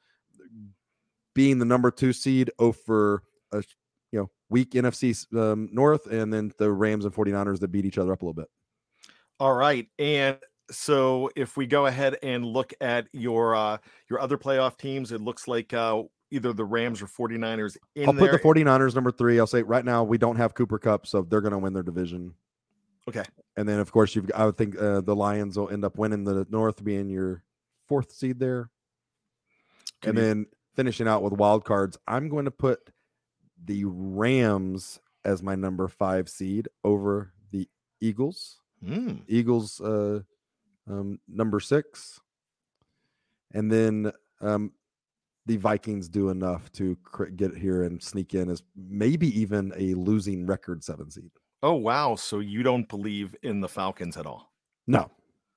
being 1.34 1.58
the 1.58 1.64
number 1.64 1.90
two 1.90 2.12
seed 2.12 2.50
over 2.58 3.22
a 3.52 3.62
you 4.10 4.20
know 4.20 4.30
weak 4.48 4.72
NFC 4.72 5.26
um, 5.36 5.68
North, 5.72 6.06
and 6.06 6.32
then 6.32 6.52
the 6.58 6.70
Rams 6.70 7.04
and 7.04 7.14
49ers 7.14 7.60
that 7.60 7.72
beat 7.72 7.84
each 7.84 7.98
other 7.98 8.12
up 8.12 8.22
a 8.22 8.24
little 8.24 8.34
bit. 8.34 8.48
All 9.42 9.54
right, 9.54 9.88
and 9.98 10.38
so 10.70 11.28
if 11.34 11.56
we 11.56 11.66
go 11.66 11.86
ahead 11.86 12.16
and 12.22 12.46
look 12.46 12.72
at 12.80 13.08
your 13.12 13.56
uh 13.56 13.78
your 14.08 14.20
other 14.20 14.38
playoff 14.38 14.78
teams, 14.78 15.10
it 15.10 15.20
looks 15.20 15.48
like 15.48 15.72
uh 15.72 16.04
either 16.30 16.52
the 16.52 16.64
Rams 16.64 17.02
or 17.02 17.08
49ers 17.08 17.76
in 17.96 18.08
I'll 18.08 18.14
put 18.14 18.30
the 18.30 18.38
49ers 18.38 18.94
number 18.94 19.10
three. 19.10 19.40
I'll 19.40 19.48
say 19.48 19.64
right 19.64 19.84
now 19.84 20.04
we 20.04 20.16
don't 20.16 20.36
have 20.36 20.54
Cooper 20.54 20.78
Kupp, 20.78 21.08
so 21.08 21.22
they're 21.22 21.40
going 21.40 21.50
to 21.54 21.58
win 21.58 21.72
their 21.72 21.82
division. 21.82 22.34
Okay. 23.08 23.24
And 23.56 23.68
then 23.68 23.80
of 23.80 23.90
course 23.90 24.14
you've 24.14 24.30
I 24.32 24.46
would 24.46 24.56
think 24.56 24.80
uh, 24.80 25.00
the 25.00 25.16
Lions 25.16 25.58
will 25.58 25.70
end 25.70 25.84
up 25.84 25.98
winning 25.98 26.22
the 26.22 26.46
North, 26.48 26.84
being 26.84 27.08
your 27.08 27.42
fourth 27.88 28.12
seed 28.12 28.38
there. 28.38 28.70
And 30.04 30.16
then 30.16 30.46
finishing 30.76 31.08
out 31.08 31.24
with 31.24 31.32
wild 31.32 31.64
cards, 31.64 31.98
I'm 32.06 32.28
going 32.28 32.44
to 32.44 32.52
put 32.52 32.90
the 33.64 33.86
Rams 33.86 35.00
as 35.24 35.42
my 35.42 35.56
number 35.56 35.88
five 35.88 36.28
seed 36.28 36.68
over 36.84 37.32
the 37.50 37.68
Eagles. 38.00 38.61
Mm. 38.84 39.22
Eagles, 39.28 39.80
uh, 39.80 40.20
um, 40.88 41.18
number 41.28 41.60
six, 41.60 42.20
and 43.54 43.70
then 43.70 44.12
um, 44.40 44.72
the 45.46 45.56
Vikings 45.56 46.08
do 46.08 46.30
enough 46.30 46.70
to 46.72 46.96
get 47.36 47.56
here 47.56 47.84
and 47.84 48.02
sneak 48.02 48.34
in 48.34 48.50
as 48.50 48.62
maybe 48.76 49.28
even 49.38 49.72
a 49.76 49.94
losing 49.94 50.46
record 50.46 50.82
seven 50.82 51.10
seed. 51.10 51.30
Oh 51.62 51.74
wow! 51.74 52.16
So 52.16 52.40
you 52.40 52.62
don't 52.62 52.88
believe 52.88 53.34
in 53.42 53.60
the 53.60 53.68
Falcons 53.68 54.16
at 54.16 54.26
all? 54.26 54.52
No. 54.86 55.10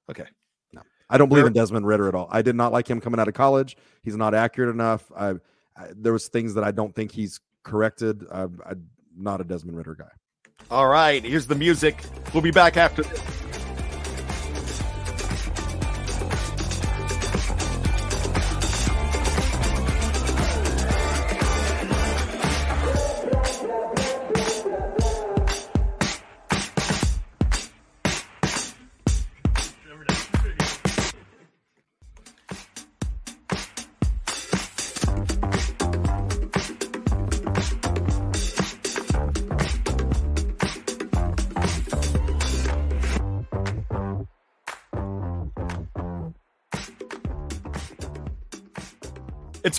Okay. 0.10 0.26
No, 0.74 0.82
I 1.10 1.18
don't 1.18 1.30
believe 1.30 1.46
in 1.46 1.54
Desmond 1.54 1.88
Ridder 1.88 2.08
at 2.08 2.16
all. 2.16 2.28
I 2.32 2.42
did 2.42 2.56
not 2.56 2.72
like 2.72 2.88
him 2.88 3.02
coming 3.02 3.20
out 3.20 3.28
of 3.28 3.34
college. 3.34 3.76
He's 4.04 4.16
not 4.16 4.36
accurate 4.36 4.70
enough. 4.70 5.12
I, 5.16 5.32
I 5.76 5.88
there 5.96 6.14
was 6.14 6.28
things 6.28 6.54
that 6.54 6.64
I 6.64 6.72
don't 6.72 6.94
think 6.94 7.12
he's 7.12 7.40
corrected. 7.64 8.24
I, 8.32 8.44
I'm 8.44 8.88
not 9.18 9.42
a 9.42 9.44
Desmond 9.44 9.78
Ridder 9.78 9.96
guy. 9.96 10.12
All 10.72 10.88
right, 10.88 11.24
here's 11.24 11.48
the 11.48 11.56
music. 11.56 12.04
We'll 12.34 12.42
be 12.42 12.52
back 12.52 12.76
after 12.76 13.04
this. 13.04 13.45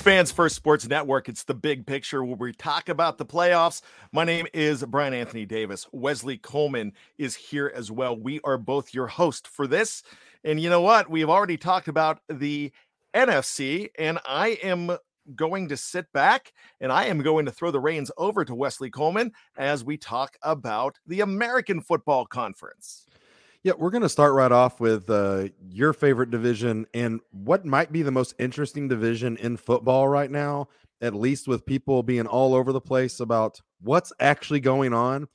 Fans 0.07 0.31
First 0.31 0.55
Sports 0.55 0.87
Network. 0.87 1.29
It's 1.29 1.43
the 1.43 1.53
big 1.53 1.85
picture 1.85 2.25
where 2.25 2.37
we 2.37 2.53
talk 2.53 2.89
about 2.89 3.19
the 3.19 3.27
playoffs. 3.27 3.83
My 4.13 4.23
name 4.23 4.47
is 4.55 4.85
Bryan 4.85 5.13
Anthony 5.13 5.45
Davis. 5.45 5.89
Wesley 5.91 6.39
Coleman 6.39 6.93
is 7.19 7.35
here 7.35 7.73
as 7.75 7.91
well. 7.91 8.17
We 8.17 8.39
are 8.45 8.57
both 8.57 8.95
your 8.95 9.09
host 9.09 9.49
for 9.49 9.67
this. 9.67 10.05
And 10.45 10.61
you 10.61 10.71
know 10.71 10.81
what? 10.81 11.11
We've 11.11 11.29
already 11.29 11.57
talked 11.57 11.89
about 11.89 12.21
the 12.29 12.71
NFC, 13.17 13.89
and 13.99 14.21
I 14.25 14.51
am 14.63 14.97
going 15.35 15.71
to 15.71 15.77
sit 15.77 16.13
back 16.13 16.53
and 16.81 16.93
I 16.93 17.07
am 17.07 17.21
going 17.21 17.45
to 17.47 17.51
throw 17.51 17.73
the 17.73 17.81
reins 17.81 18.13
over 18.17 18.45
to 18.45 18.55
Wesley 18.55 18.91
Coleman 18.91 19.33
as 19.57 19.83
we 19.83 19.97
talk 19.97 20.37
about 20.41 21.01
the 21.09 21.23
American 21.23 21.81
Football 21.81 22.27
Conference. 22.27 23.07
Yeah, 23.67 23.73
we're 23.77 23.91
going 23.91 24.03
to 24.03 24.09
start 24.09 24.33
right 24.33 24.53
off 24.53 24.79
with 24.79 25.11
uh, 25.11 25.49
your 25.69 25.93
favorite 25.93 26.31
division 26.31 26.87
and 26.95 27.19
what 27.33 27.67
might 27.67 27.91
be 27.91 28.03
the 28.03 28.13
most 28.13 28.33
interesting 28.39 28.87
division 28.87 29.37
in 29.39 29.57
football 29.57 30.07
right 30.07 30.31
now, 30.31 30.69
at 31.01 31.17
least 31.17 31.49
with 31.49 31.67
people 31.67 32.05
being 32.05 32.29
all 32.29 32.55
over 32.55 32.73
the 32.73 32.81
place 32.81 33.19
about 33.19 33.61
what's 33.81 34.13
actually 34.21 34.61
going 34.61 34.95
on. 34.95 35.27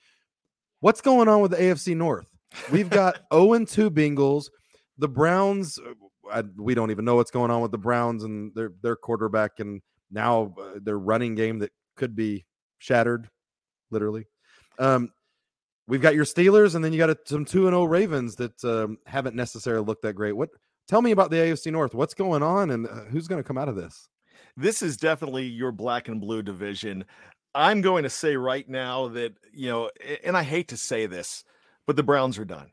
What's 0.80 1.02
going 1.02 1.28
on 1.28 1.42
with 1.42 1.52
the 1.52 1.58
AFC 1.58 1.94
North? 1.94 2.26
We've 2.72 2.90
got 2.90 3.20
0 3.34 3.52
and 3.56 3.68
2 3.68 3.92
Bengals. 3.92 4.46
The 4.98 5.10
Browns, 5.10 5.78
uh, 5.78 5.92
I, 6.32 6.44
we 6.56 6.74
don't 6.74 6.92
even 6.92 7.04
know 7.04 7.18
what's 7.18 7.32
going 7.32 7.52
on 7.52 7.62
with 7.62 7.72
the 7.72 7.78
Browns 7.80 8.24
and 8.24 8.56
their, 8.56 8.72
their 8.82 8.96
quarterback 8.96 9.60
and 9.60 9.82
now 10.10 10.56
uh, 10.58 10.80
their 10.82 11.00
running 11.00 11.36
game 11.36 11.60
that 11.60 11.74
could 11.98 12.16
be 12.16 12.46
shattered, 12.78 13.30
literally. 13.90 14.24
Um, 14.80 15.10
we've 15.92 16.02
got 16.02 16.16
your 16.16 16.24
Steelers, 16.24 16.74
and 16.74 16.84
then 16.84 16.94
you 16.94 16.98
got 16.98 17.10
a, 17.10 17.18
some 17.26 17.44
two 17.44 17.68
and 17.68 17.74
zero 17.74 17.82
oh 17.82 17.84
Ravens 17.84 18.38
that 18.38 18.64
um, 18.64 18.98
haven't 19.06 19.36
necessarily 19.36 19.86
looked 19.86 20.04
that 20.04 20.14
great. 20.14 20.32
What? 20.32 20.50
Tell 20.88 21.02
me 21.02 21.12
about 21.12 21.30
the 21.30 21.36
AFC 21.36 21.70
North. 21.72 21.94
What's 21.94 22.14
going 22.14 22.42
on, 22.42 22.72
and 22.72 22.88
uh, 22.88 23.04
who's 23.12 23.28
going 23.28 23.44
to 23.44 23.48
come 23.48 23.58
out 23.58 23.68
of 23.68 23.76
this? 23.76 24.08
This 24.56 24.82
is 24.82 24.96
definitely 24.96 25.46
your 25.46 25.74
black 25.74 26.08
and 26.08 26.22
blue 26.22 26.42
division. 26.42 27.04
I'm 27.54 27.82
going 27.82 28.04
to 28.04 28.10
say 28.10 28.38
right 28.38 28.68
now 28.68 29.10
that 29.10 29.34
you 29.54 29.70
know, 29.70 29.90
and 30.24 30.38
I 30.38 30.44
hate 30.44 30.70
to 30.70 30.78
say 30.78 31.06
this, 31.08 31.44
but 31.86 31.98
the 31.98 32.04
Browns 32.04 32.40
are 32.40 32.46
done. 32.46 32.72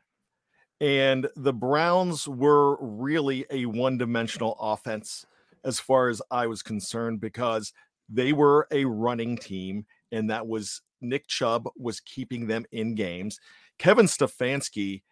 And 0.81 1.29
the 1.35 1.53
Browns 1.53 2.29
were 2.29 2.79
really 2.81 3.45
a 3.51 3.67
one 3.67 3.99
dimensional 3.99 4.57
offense 4.61 5.27
as 5.65 5.81
far 5.81 6.09
as 6.09 6.23
I 6.31 6.47
was 6.47 6.63
concerned 6.63 7.21
because 7.21 7.73
they 8.09 8.33
were 8.33 8.69
a 8.71 8.85
running 8.85 9.37
team 9.37 9.87
and 10.13 10.31
that 10.31 10.47
was 10.47 10.83
Nick 11.01 11.27
Chubb 11.27 11.69
was 11.77 12.01
keeping 12.01 12.47
them 12.47 12.65
in 12.73 12.95
games. 12.95 13.39
Kevin 13.79 14.07
Stefanski 14.07 15.03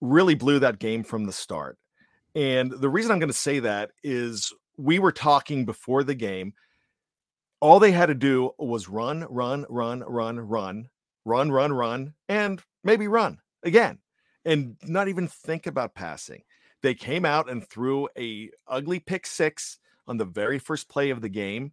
really 0.00 0.34
blew 0.34 0.58
that 0.58 0.78
game 0.78 1.02
from 1.02 1.24
the 1.24 1.32
start. 1.32 1.78
And 2.34 2.70
the 2.70 2.90
reason 2.90 3.12
I'm 3.12 3.18
going 3.18 3.30
to 3.30 3.34
say 3.34 3.60
that 3.60 3.92
is 4.04 4.52
we 4.76 4.98
were 4.98 5.12
talking 5.12 5.64
before 5.64 6.04
the 6.04 6.14
game. 6.14 6.52
All 7.60 7.80
they 7.80 7.92
had 7.92 8.06
to 8.06 8.14
do 8.14 8.50
was 8.58 8.88
run, 8.88 9.26
run, 9.30 9.64
run, 9.70 10.00
run, 10.06 10.38
run, 10.38 10.88
run, 11.24 11.50
run, 11.50 11.72
run, 11.72 12.14
and 12.28 12.62
maybe 12.84 13.08
run 13.08 13.38
again 13.62 13.98
and 14.44 14.76
not 14.84 15.08
even 15.08 15.28
think 15.28 15.66
about 15.66 15.94
passing. 15.94 16.42
They 16.82 16.94
came 16.94 17.24
out 17.24 17.50
and 17.50 17.66
threw 17.66 18.08
a 18.18 18.50
ugly 18.68 19.00
pick 19.00 19.26
six 19.26 19.78
on 20.06 20.18
the 20.18 20.24
very 20.24 20.58
first 20.58 20.88
play 20.88 21.10
of 21.10 21.22
the 21.22 21.28
game 21.28 21.72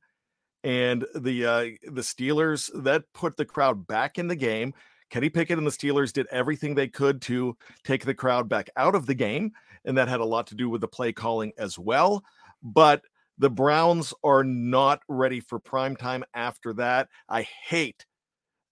and 0.64 1.06
the 1.16 1.46
uh, 1.46 1.66
the 1.92 2.02
Steelers 2.02 2.70
that 2.84 3.04
put 3.14 3.38
the 3.38 3.46
crowd 3.46 3.86
back 3.88 4.18
in 4.18 4.28
the 4.28 4.36
game. 4.36 4.74
Kenny 5.10 5.30
Pickett 5.30 5.58
and 5.58 5.68
the 5.68 5.72
Steelers 5.72 6.12
did 6.12 6.26
everything 6.32 6.74
they 6.74 6.88
could 6.88 7.22
to 7.24 7.56
take 7.84 8.04
the 8.04 8.16
crowd 8.16 8.50
back 8.50 8.70
out 8.78 8.96
of 8.96 9.06
the 9.06 9.14
game, 9.14 9.52
and 9.86 9.98
that 9.98 10.08
had 10.08 10.22
a 10.22 10.26
lot 10.26 10.48
to 10.48 10.56
do 10.56 10.70
with 10.70 10.82
the 10.82 10.88
play 10.88 11.12
calling 11.12 11.52
as 11.58 11.78
well. 11.78 12.24
But 12.64 13.04
the 13.38 13.50
Browns 13.50 14.14
are 14.24 14.44
not 14.44 15.02
ready 15.08 15.40
for 15.40 15.60
prime 15.60 15.96
time 15.96 16.24
after 16.34 16.74
that. 16.74 17.10
I 17.30 17.44
hate, 17.44 18.06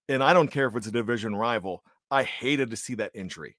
and 0.08 0.22
I 0.22 0.32
don't 0.32 0.50
care 0.50 0.66
if 0.66 0.74
it's 0.74 0.86
a 0.86 0.92
division 0.92 1.36
rival. 1.36 1.84
I 2.10 2.24
hated 2.24 2.70
to 2.70 2.76
see 2.76 2.94
that 2.96 3.12
injury. 3.14 3.56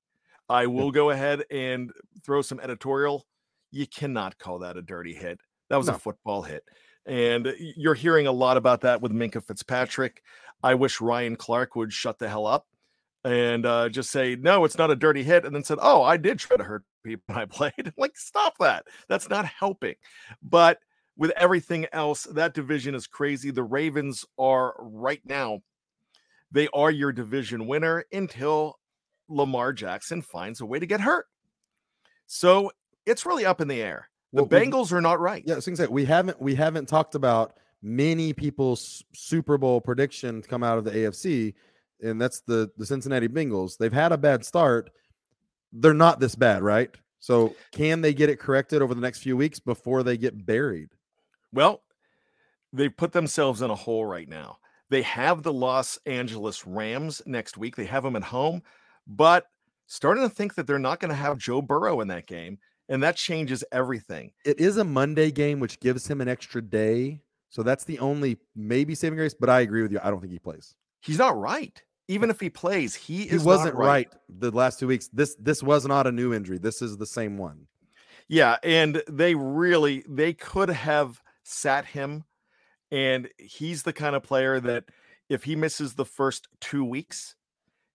I 0.49 0.67
will 0.67 0.91
go 0.91 1.09
ahead 1.09 1.45
and 1.49 1.91
throw 2.25 2.41
some 2.41 2.59
editorial. 2.59 3.25
You 3.71 3.87
cannot 3.87 4.37
call 4.37 4.59
that 4.59 4.77
a 4.77 4.81
dirty 4.81 5.13
hit. 5.13 5.39
That 5.69 5.77
was 5.77 5.87
no. 5.87 5.93
a 5.93 5.97
football 5.97 6.41
hit. 6.41 6.63
And 7.05 7.53
you're 7.59 7.93
hearing 7.93 8.27
a 8.27 8.31
lot 8.31 8.57
about 8.57 8.81
that 8.81 9.01
with 9.01 9.11
Minkah 9.11 9.43
Fitzpatrick. 9.43 10.23
I 10.61 10.75
wish 10.75 11.01
Ryan 11.01 11.35
Clark 11.35 11.75
would 11.75 11.91
shut 11.91 12.19
the 12.19 12.29
hell 12.29 12.47
up 12.47 12.65
and 13.25 13.65
uh, 13.65 13.89
just 13.89 14.11
say, 14.11 14.35
no, 14.35 14.65
it's 14.65 14.77
not 14.77 14.91
a 14.91 14.95
dirty 14.95 15.23
hit. 15.23 15.45
And 15.45 15.53
then 15.53 15.63
said, 15.63 15.79
oh, 15.81 16.03
I 16.03 16.17
did 16.17 16.39
try 16.39 16.57
to 16.57 16.63
hurt 16.63 16.83
people 17.03 17.23
when 17.27 17.37
I 17.37 17.45
played. 17.45 17.93
like, 17.97 18.17
stop 18.17 18.57
that. 18.59 18.85
That's 19.09 19.29
not 19.29 19.45
helping. 19.45 19.95
But 20.41 20.79
with 21.17 21.31
everything 21.31 21.85
else, 21.91 22.23
that 22.23 22.53
division 22.53 22.95
is 22.95 23.07
crazy. 23.07 23.51
The 23.51 23.63
Ravens 23.63 24.25
are 24.37 24.75
right 24.79 25.21
now, 25.25 25.59
they 26.51 26.67
are 26.73 26.91
your 26.91 27.11
division 27.11 27.67
winner 27.67 28.05
until 28.11 28.79
Lamar 29.27 29.73
Jackson 29.73 30.21
finds 30.21 30.61
a 30.61 30.65
way 30.65 30.79
to 30.79 30.85
get 30.85 31.01
hurt. 31.01 31.27
So 32.27 32.71
it's 33.05 33.25
really 33.25 33.45
up 33.45 33.61
in 33.61 33.67
the 33.67 33.81
air. 33.81 34.09
The 34.33 34.43
well, 34.43 34.61
Bengals 34.61 34.91
we, 34.91 34.97
are 34.97 35.01
not 35.01 35.19
right. 35.19 35.43
Yeah, 35.45 35.59
things 35.59 35.79
like 35.79 35.91
we 35.91 36.05
haven't 36.05 36.41
we 36.41 36.55
haven't 36.55 36.87
talked 36.87 37.15
about 37.15 37.57
many 37.83 38.33
people's 38.33 39.03
Super 39.13 39.57
Bowl 39.59 39.79
prediction 39.79 40.41
to 40.41 40.47
come 40.47 40.63
out 40.63 40.79
of 40.79 40.83
the 40.83 40.91
AFC, 40.91 41.53
and 42.01 42.19
that's 42.19 42.41
the 42.41 42.71
the 42.77 42.85
Cincinnati 42.85 43.27
Bengals. 43.27 43.77
They've 43.77 43.93
had 43.93 44.11
a 44.11 44.17
bad 44.17 44.43
start. 44.43 44.89
They're 45.71 45.93
not 45.93 46.19
this 46.19 46.35
bad, 46.35 46.63
right? 46.63 46.89
So 47.19 47.55
can 47.71 48.01
they 48.01 48.13
get 48.13 48.29
it 48.29 48.39
corrected 48.39 48.81
over 48.81 48.93
the 48.93 49.01
next 49.01 49.19
few 49.19 49.37
weeks 49.37 49.59
before 49.59 50.03
they 50.03 50.17
get 50.17 50.45
buried? 50.45 50.89
Well, 51.53 51.83
they 52.73 52.89
put 52.89 53.13
themselves 53.13 53.61
in 53.61 53.69
a 53.69 53.75
hole 53.75 54.05
right 54.05 54.27
now. 54.27 54.57
They 54.89 55.03
have 55.03 55.43
the 55.43 55.53
Los 55.53 55.97
Angeles 56.05 56.67
Rams 56.67 57.21
next 57.25 57.55
week. 57.55 57.75
They 57.75 57.85
have 57.85 58.03
them 58.03 58.15
at 58.15 58.23
home, 58.23 58.61
but 59.07 59.45
starting 59.87 60.23
to 60.23 60.29
think 60.29 60.55
that 60.55 60.67
they're 60.67 60.79
not 60.79 60.99
going 60.99 61.09
to 61.09 61.15
have 61.15 61.37
Joe 61.37 61.61
Burrow 61.61 62.01
in 62.01 62.07
that 62.09 62.27
game 62.27 62.57
and 62.89 63.01
that 63.03 63.15
changes 63.15 63.63
everything. 63.71 64.31
It 64.45 64.59
is 64.59 64.77
a 64.77 64.83
Monday 64.83 65.31
game, 65.31 65.59
which 65.59 65.79
gives 65.79 66.07
him 66.07 66.21
an 66.21 66.27
extra 66.27 66.61
day. 66.61 67.21
So 67.49 67.63
that's 67.63 67.83
the 67.83 67.99
only 67.99 68.37
maybe 68.55 68.95
saving 68.95 69.17
grace. 69.17 69.33
But 69.33 69.49
I 69.49 69.61
agree 69.61 69.81
with 69.81 69.91
you. 69.91 69.99
I 70.03 70.09
don't 70.09 70.19
think 70.19 70.33
he 70.33 70.39
plays. 70.39 70.75
He's 71.01 71.17
not 71.17 71.37
right. 71.37 71.81
Even 72.07 72.29
if 72.29 72.39
he 72.39 72.49
plays, 72.49 72.95
he, 72.95 73.27
he 73.27 73.37
wasn't 73.37 73.75
right. 73.75 73.87
right 73.87 74.13
the 74.27 74.51
last 74.51 74.79
two 74.79 74.87
weeks. 74.87 75.07
This 75.13 75.35
this 75.39 75.63
was 75.63 75.85
not 75.85 76.05
a 76.05 76.11
new 76.11 76.33
injury. 76.33 76.57
This 76.57 76.81
is 76.81 76.97
the 76.97 77.05
same 77.05 77.37
one. 77.37 77.67
Yeah, 78.27 78.57
and 78.63 79.01
they 79.07 79.35
really 79.35 80.03
they 80.07 80.33
could 80.33 80.69
have 80.69 81.21
sat 81.43 81.85
him, 81.85 82.25
and 82.91 83.29
he's 83.37 83.83
the 83.83 83.93
kind 83.93 84.15
of 84.15 84.23
player 84.23 84.59
that 84.59 84.85
if 85.29 85.45
he 85.45 85.55
misses 85.55 85.93
the 85.93 86.05
first 86.05 86.49
two 86.59 86.83
weeks, 86.83 87.35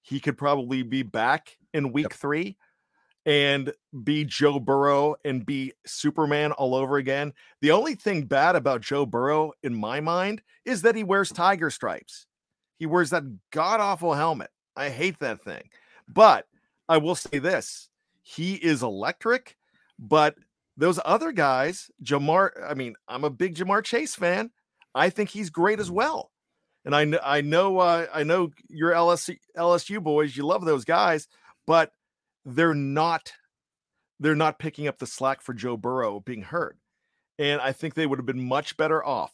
he 0.01 0.20
could 0.20 0.38
probably 0.38 0.83
be 0.83 1.03
back 1.03 1.59
in 1.74 1.92
week 1.92 2.05
yep. 2.05 2.12
three 2.14 2.57
and 3.29 3.75
be 4.05 4.25
Joe 4.25 4.59
Burrow 4.59 5.14
and 5.23 5.45
be 5.45 5.75
Superman 5.85 6.53
all 6.53 6.75
over 6.75 6.97
again. 6.97 7.35
The 7.61 7.73
only 7.73 7.95
thing 7.95 8.23
bad 8.23 8.57
about 8.57 8.81
Joe 8.81 9.05
Burrow, 9.05 9.53
in 9.62 9.75
my 9.75 10.01
mind, 10.01 10.41
is 10.64 10.81
that 10.81 10.95
he 10.95 11.05
wears 11.05 11.29
tiger 11.29 11.69
stripes. 11.69 12.27
He 12.79 12.87
wears 12.87 13.11
that 13.11 13.25
god 13.51 13.81
awful 13.81 14.14
helmet. 14.14 14.49
I 14.75 14.88
hate 14.88 15.19
that 15.19 15.43
thing. 15.45 15.69
But 16.09 16.47
I 16.88 16.97
will 16.97 17.14
say 17.14 17.38
this 17.38 17.91
he 18.23 18.55
is 18.55 18.83
electric, 18.83 19.59
but 19.99 20.35
those 20.79 20.99
other 21.05 21.31
guys, 21.31 21.91
Ja'Marr, 22.03 22.53
I 22.67 22.73
mean, 22.73 22.95
I'm 23.09 23.25
a 23.25 23.31
big 23.31 23.57
Ja'Marr 23.57 23.85
Chase 23.85 24.14
fan. 24.14 24.51
I 24.95 25.11
think 25.11 25.29
he's 25.29 25.51
great 25.51 25.81
as 25.81 25.91
well. 25.91 26.31
And 26.87 26.97
I 26.97 27.05
know, 27.05 27.21
I 27.23 27.43
know, 27.43 27.79
uh, 27.79 28.07
I 28.14 28.23
know 28.23 28.53
your 28.71 28.93
LSU, 28.93 29.37
LSU 29.55 30.03
boys, 30.03 30.35
you 30.35 30.47
love 30.47 30.64
those 30.64 30.87
guys, 30.87 31.29
but 31.67 31.93
they're 32.49 32.75
not 32.75 33.33
they're 34.21 34.35
not 34.35 34.59
picking 34.59 34.89
up 34.89 34.99
the 34.99 35.07
slack 35.07 35.43
for 35.43 35.55
Joe 35.55 35.77
Burrow 35.77 36.21
being 36.21 36.43
hurt. 36.43 36.77
And 37.39 37.61
I 37.61 37.73
think 37.73 37.95
they 37.95 38.07
would 38.07 38.19
have 38.19 38.27
been 38.27 38.49
much 38.49 38.77
better 38.77 39.05
off. 39.05 39.33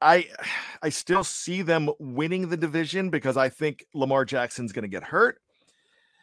I 0.00 0.28
I 0.82 0.88
still 0.88 1.24
see 1.24 1.62
them 1.62 1.90
winning 1.98 2.48
the 2.48 2.56
division 2.56 3.10
because 3.10 3.36
I 3.36 3.48
think 3.48 3.86
Lamar 3.94 4.24
Jackson's 4.24 4.72
going 4.72 4.82
to 4.82 4.88
get 4.88 5.04
hurt. 5.04 5.40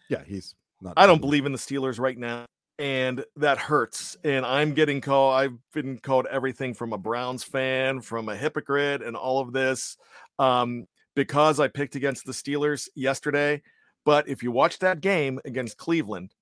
Yeah, 0.10 0.24
he's 0.26 0.56
not. 0.82 0.94
I 0.98 1.06
don't 1.06 1.22
believe 1.22 1.46
in 1.46 1.52
the 1.52 1.58
Steelers 1.58 2.00
right 2.00 2.18
now, 2.18 2.46
and 2.80 3.24
that 3.36 3.58
hurts. 3.58 4.18
And 4.24 4.46
I'm 4.46 4.74
getting 4.74 5.02
called. 5.02 5.36
I've 5.36 5.58
been 5.74 6.00
called 6.00 6.28
everything 6.32 6.74
from 6.74 6.94
a 6.94 6.98
Browns 6.98 7.44
fan, 7.44 8.02
from 8.02 8.30
a 8.30 8.36
hypocrite, 8.36 9.04
and 9.04 9.16
all 9.16 9.40
of 9.40 9.54
this 9.54 9.98
um, 10.40 10.88
because 11.16 11.60
I 11.60 11.68
picked 11.68 11.96
against 11.96 12.26
the 12.26 12.32
Steelers 12.32 12.88
yesterday. 12.96 13.62
But 14.08 14.30
if 14.30 14.41
you 14.41 14.54
watch 14.54 14.80
that 14.80 15.02
game 15.02 15.38
against 15.43 15.76
Cleveland, 15.76 16.34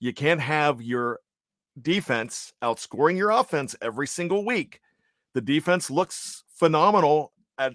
you 0.00 0.12
can't 0.12 0.40
have 0.40 0.82
your 0.82 1.20
defense 1.80 2.52
outscoring 2.64 3.16
your 3.16 3.30
offense 3.30 3.76
every 3.80 4.08
single 4.08 4.44
week. 4.44 4.80
The 5.32 5.40
defense 5.40 5.88
looks 5.88 6.42
phenomenal 6.48 7.32
at 7.58 7.74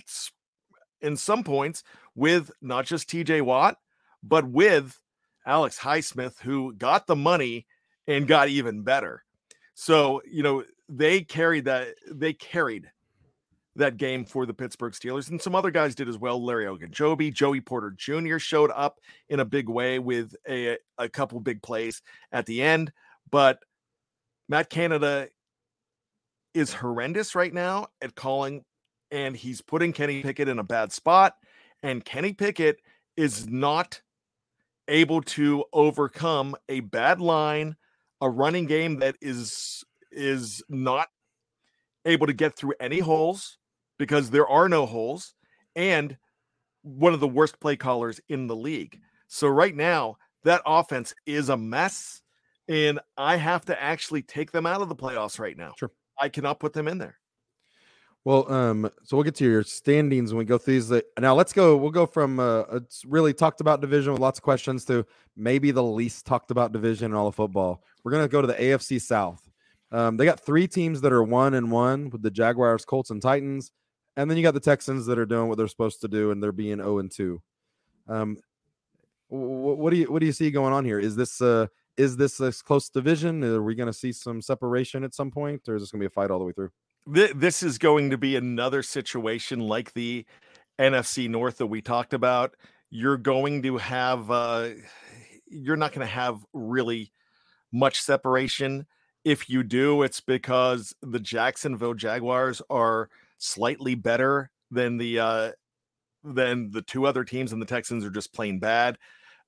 in 0.99 1.15
some 1.15 1.45
points 1.45 1.81
with 2.13 2.51
not 2.61 2.85
just 2.85 3.09
TJ 3.09 3.43
Watt, 3.43 3.77
but 4.21 4.43
with 4.43 4.99
Alex 5.45 5.79
Highsmith, 5.79 6.37
who 6.41 6.73
got 6.73 7.07
the 7.07 7.15
money 7.15 7.67
and 8.07 8.27
got 8.27 8.49
even 8.49 8.81
better. 8.81 9.23
So, 9.75 10.21
you 10.29 10.43
know, 10.43 10.65
they 10.89 11.21
carried 11.21 11.63
that, 11.63 11.95
they 12.11 12.33
carried 12.33 12.91
that 13.75 13.97
game 13.97 14.25
for 14.25 14.45
the 14.45 14.53
Pittsburgh 14.53 14.93
Steelers, 14.93 15.29
and 15.29 15.41
some 15.41 15.55
other 15.55 15.71
guys 15.71 15.95
did 15.95 16.09
as 16.09 16.17
well. 16.17 16.43
Larry 16.43 16.65
Ogunjobi, 16.65 17.33
Joey 17.33 17.61
Porter 17.61 17.91
Jr. 17.91 18.37
showed 18.37 18.71
up 18.75 18.99
in 19.29 19.39
a 19.39 19.45
big 19.45 19.69
way 19.69 19.99
with 19.99 20.35
a, 20.47 20.77
a 20.97 21.07
couple 21.07 21.39
big 21.39 21.61
plays 21.61 22.01
at 22.31 22.45
the 22.45 22.61
end, 22.61 22.91
but 23.29 23.59
Matt 24.49 24.69
Canada 24.69 25.29
is 26.53 26.73
horrendous 26.73 27.35
right 27.35 27.53
now 27.53 27.87
at 28.01 28.15
calling, 28.15 28.63
and 29.09 29.35
he's 29.35 29.61
putting 29.61 29.93
Kenny 29.93 30.21
Pickett 30.21 30.49
in 30.49 30.59
a 30.59 30.63
bad 30.63 30.91
spot. 30.91 31.35
And 31.83 32.03
Kenny 32.03 32.33
Pickett 32.33 32.77
is 33.15 33.47
not 33.47 34.01
able 34.87 35.21
to 35.21 35.63
overcome 35.71 36.55
a 36.67 36.81
bad 36.81 37.21
line, 37.21 37.75
a 38.19 38.29
running 38.29 38.65
game 38.65 38.99
that 38.99 39.15
is 39.21 39.83
is 40.11 40.61
not 40.67 41.07
able 42.05 42.27
to 42.27 42.33
get 42.33 42.57
through 42.57 42.73
any 42.81 42.99
holes 42.99 43.57
because 44.01 44.31
there 44.31 44.47
are 44.47 44.67
no 44.67 44.87
holes 44.87 45.35
and 45.75 46.17
one 46.81 47.13
of 47.13 47.19
the 47.19 47.27
worst 47.27 47.59
play 47.59 47.75
callers 47.75 48.19
in 48.29 48.47
the 48.47 48.55
league. 48.55 48.99
So 49.27 49.47
right 49.47 49.75
now, 49.75 50.17
that 50.43 50.63
offense 50.65 51.13
is 51.27 51.49
a 51.49 51.55
mess 51.55 52.23
and 52.67 52.99
I 53.15 53.35
have 53.35 53.63
to 53.65 53.79
actually 53.79 54.23
take 54.23 54.51
them 54.51 54.65
out 54.65 54.81
of 54.81 54.89
the 54.89 54.95
playoffs 54.95 55.37
right 55.39 55.55
now. 55.55 55.73
Sure. 55.77 55.91
I 56.19 56.29
cannot 56.29 56.59
put 56.59 56.73
them 56.73 56.87
in 56.87 56.97
there. 56.97 57.19
Well, 58.25 58.51
um, 58.51 58.89
so 59.03 59.17
we'll 59.17 59.23
get 59.23 59.35
to 59.35 59.45
your 59.45 59.61
standings 59.61 60.33
when 60.33 60.39
we 60.39 60.45
go 60.45 60.57
through 60.57 60.81
these. 60.81 61.03
Now, 61.19 61.35
let's 61.35 61.53
go. 61.53 61.77
We'll 61.77 61.91
go 61.91 62.07
from 62.07 62.39
uh, 62.39 62.61
it's 62.71 63.05
really 63.05 63.35
talked 63.35 63.61
about 63.61 63.81
division 63.81 64.13
with 64.13 64.21
lots 64.21 64.39
of 64.39 64.43
questions 64.43 64.83
to 64.85 65.05
maybe 65.37 65.69
the 65.69 65.83
least 65.83 66.25
talked 66.25 66.49
about 66.49 66.71
division 66.71 67.11
in 67.11 67.15
all 67.15 67.27
of 67.27 67.35
football. 67.35 67.83
We're 68.03 68.13
gonna 68.13 68.27
go 68.27 68.41
to 68.41 68.47
the 68.47 68.55
AFC 68.55 68.99
South. 68.99 69.47
Um, 69.91 70.17
they 70.17 70.25
got 70.25 70.39
three 70.39 70.67
teams 70.67 71.01
that 71.01 71.13
are 71.13 71.23
one 71.23 71.53
and 71.53 71.71
one 71.71 72.09
with 72.09 72.23
the 72.23 72.31
Jaguars, 72.31 72.83
Colts, 72.83 73.11
and 73.11 73.21
Titans. 73.21 73.71
And 74.17 74.29
then 74.29 74.37
you 74.37 74.43
got 74.43 74.53
the 74.53 74.59
Texans 74.59 75.05
that 75.05 75.17
are 75.17 75.25
doing 75.25 75.47
what 75.47 75.57
they're 75.57 75.67
supposed 75.67 76.01
to 76.01 76.07
do, 76.07 76.31
and 76.31 76.41
they're 76.41 76.51
being 76.51 76.77
0 76.77 76.99
and 76.99 77.11
2. 77.11 77.41
Um, 78.07 78.37
what 79.29 79.91
do 79.91 79.97
you 79.97 80.11
what 80.11 80.19
do 80.19 80.25
you 80.25 80.33
see 80.33 80.51
going 80.51 80.73
on 80.73 80.83
here? 80.83 80.99
Is 80.99 81.15
this 81.15 81.41
uh 81.41 81.67
is 81.95 82.17
this 82.17 82.39
a 82.41 82.51
close 82.51 82.89
division? 82.89 83.43
Are 83.43 83.63
we 83.63 83.75
going 83.75 83.87
to 83.87 83.93
see 83.93 84.11
some 84.11 84.41
separation 84.41 85.03
at 85.05 85.13
some 85.13 85.31
point, 85.31 85.69
or 85.69 85.75
is 85.75 85.83
this 85.83 85.91
going 85.91 85.99
to 85.99 86.03
be 86.03 86.07
a 86.07 86.09
fight 86.09 86.31
all 86.31 86.39
the 86.39 86.45
way 86.45 86.51
through? 86.51 86.71
This 87.07 87.63
is 87.63 87.77
going 87.77 88.09
to 88.09 88.17
be 88.17 88.35
another 88.35 88.83
situation 88.83 89.59
like 89.59 89.93
the 89.93 90.25
NFC 90.79 91.29
North 91.29 91.57
that 91.57 91.67
we 91.67 91.81
talked 91.81 92.13
about, 92.13 92.55
you're 92.89 93.17
going 93.17 93.61
to 93.63 93.77
have 93.77 94.29
uh, 94.31 94.69
you're 95.47 95.77
not 95.77 95.93
going 95.93 96.05
to 96.05 96.13
have 96.13 96.43
really 96.53 97.11
much 97.71 98.01
separation. 98.01 98.85
If 99.23 99.49
you 99.49 99.63
do, 99.63 100.01
it's 100.01 100.19
because 100.19 100.95
the 101.01 101.19
Jacksonville 101.19 101.93
Jaguars 101.93 102.61
are 102.69 103.09
slightly 103.41 103.95
better 103.95 104.49
than 104.69 104.97
the 104.97 105.19
uh, 105.19 105.51
than 106.23 106.71
the 106.71 106.81
two 106.81 107.05
other 107.05 107.23
teams, 107.23 107.51
and 107.51 107.61
the 107.61 107.65
Texans 107.65 108.05
are 108.05 108.11
just 108.11 108.33
plain 108.33 108.59
bad. 108.59 108.97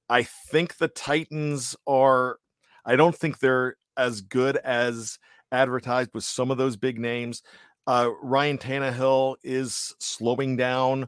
I 0.10 0.24
think 0.24 0.78
the 0.78 0.90
Titans 0.90 1.76
are. 1.88 2.38
I 2.86 2.96
don't 2.96 3.16
think 3.16 3.40
they're 3.40 3.78
as 3.96 4.22
good 4.22 4.58
as 4.58 5.18
advertised 5.52 6.10
with 6.14 6.24
some 6.24 6.52
of 6.52 6.58
those 6.58 6.76
big 6.76 7.00
names. 7.00 7.44
Uh, 7.86 8.10
Ryan 8.22 8.58
Tannehill 8.58 9.36
is 9.44 9.94
slowing 10.00 10.58
down. 10.58 11.08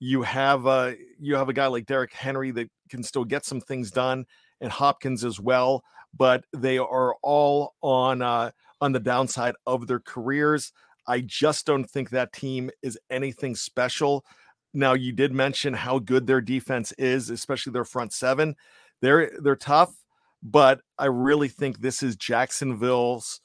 You 0.00 0.22
have 0.22 0.66
a 0.66 0.96
you 1.20 1.36
have 1.36 1.48
a 1.48 1.54
guy 1.54 1.66
like 1.66 1.86
Derrick 1.86 2.12
Henry 2.12 2.50
that 2.50 2.68
can 2.90 3.02
still 3.02 3.24
get 3.24 3.44
some 3.44 3.60
things 3.60 3.90
done, 3.90 4.26
and 4.60 4.70
Hopkins 4.70 5.24
as 5.24 5.40
well. 5.40 5.84
But 6.16 6.44
they 6.52 6.78
are 6.78 7.14
all 7.22 7.74
on 7.80 8.20
uh, 8.20 8.50
on 8.80 8.92
the 8.92 9.00
downside 9.00 9.54
of 9.66 9.86
their 9.86 10.00
careers. 10.00 10.72
I 11.06 11.20
just 11.20 11.66
don't 11.66 11.88
think 11.88 12.10
that 12.10 12.32
team 12.32 12.70
is 12.82 12.98
anything 13.10 13.54
special. 13.54 14.24
Now, 14.72 14.94
you 14.94 15.12
did 15.12 15.32
mention 15.32 15.74
how 15.74 15.98
good 15.98 16.26
their 16.26 16.40
defense 16.40 16.92
is, 16.92 17.30
especially 17.30 17.72
their 17.72 17.84
front 17.84 18.12
seven. 18.12 18.56
They're 19.00 19.30
they're 19.42 19.56
tough, 19.56 19.94
but 20.42 20.80
I 20.98 21.06
really 21.06 21.48
think 21.48 21.78
this 21.78 22.02
is 22.02 22.16
Jacksonville's 22.16 23.40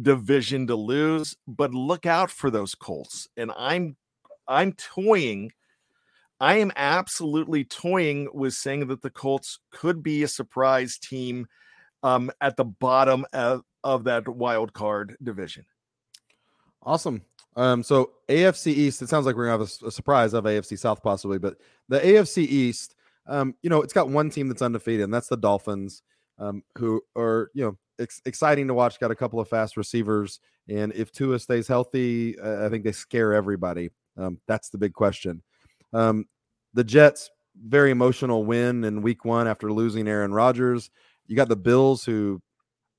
division 0.00 0.66
to 0.68 0.76
lose. 0.76 1.36
But 1.46 1.74
look 1.74 2.06
out 2.06 2.30
for 2.30 2.50
those 2.50 2.74
Colts. 2.74 3.28
And 3.36 3.50
I'm 3.56 3.96
I'm 4.46 4.72
toying. 4.74 5.52
I 6.40 6.56
am 6.56 6.72
absolutely 6.74 7.64
toying 7.64 8.28
with 8.34 8.54
saying 8.54 8.88
that 8.88 9.02
the 9.02 9.10
Colts 9.10 9.60
could 9.70 10.02
be 10.02 10.22
a 10.22 10.28
surprise 10.28 10.98
team 10.98 11.46
um, 12.02 12.30
at 12.40 12.56
the 12.56 12.64
bottom 12.64 13.24
of, 13.32 13.62
of 13.84 14.04
that 14.04 14.28
wild 14.28 14.72
card 14.72 15.16
division. 15.22 15.64
Awesome. 16.84 17.22
Um, 17.56 17.82
so 17.82 18.12
AFC 18.28 18.68
East, 18.68 19.02
it 19.02 19.08
sounds 19.08 19.26
like 19.26 19.36
we're 19.36 19.46
gonna 19.46 19.58
have 19.58 19.82
a, 19.82 19.86
a, 19.86 19.90
surprise 19.90 20.32
of 20.32 20.44
AFC 20.44 20.78
South 20.78 21.02
possibly, 21.02 21.38
but 21.38 21.56
the 21.88 22.00
AFC 22.00 22.38
East, 22.38 22.94
um, 23.26 23.54
you 23.62 23.70
know, 23.70 23.82
it's 23.82 23.92
got 23.92 24.08
one 24.08 24.30
team 24.30 24.48
that's 24.48 24.62
undefeated, 24.62 25.04
and 25.04 25.14
that's 25.14 25.28
the 25.28 25.36
Dolphins, 25.36 26.02
um, 26.38 26.62
who 26.78 27.02
are 27.16 27.50
you 27.54 27.64
know 27.64 27.78
ex- 28.00 28.22
exciting 28.24 28.68
to 28.68 28.74
watch. 28.74 28.98
Got 28.98 29.10
a 29.10 29.16
couple 29.16 29.38
of 29.38 29.48
fast 29.48 29.76
receivers, 29.76 30.40
and 30.68 30.92
if 30.94 31.12
Tua 31.12 31.38
stays 31.38 31.68
healthy, 31.68 32.38
uh, 32.38 32.64
I 32.64 32.68
think 32.70 32.84
they 32.84 32.92
scare 32.92 33.34
everybody. 33.34 33.90
Um, 34.16 34.40
that's 34.48 34.70
the 34.70 34.78
big 34.78 34.94
question. 34.94 35.42
Um, 35.92 36.24
the 36.72 36.84
Jets, 36.84 37.30
very 37.54 37.90
emotional 37.90 38.44
win 38.44 38.82
in 38.84 39.02
Week 39.02 39.26
One 39.26 39.46
after 39.46 39.70
losing 39.70 40.08
Aaron 40.08 40.32
Rodgers. 40.32 40.90
You 41.26 41.36
got 41.36 41.48
the 41.48 41.56
Bills, 41.56 42.04
who 42.04 42.40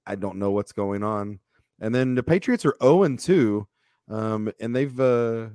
I 0.06 0.16
don't 0.16 0.38
know 0.38 0.52
what's 0.52 0.74
going 0.74 1.02
on, 1.02 1.40
and 1.82 1.94
then 1.94 2.14
the 2.14 2.24
Patriots 2.24 2.66
are 2.66 2.78
zero 2.80 3.00
oh 3.00 3.04
and 3.04 3.18
two 3.18 3.68
um, 4.14 4.52
and 4.60 4.76
they've 4.76 5.00
uh, 5.00 5.48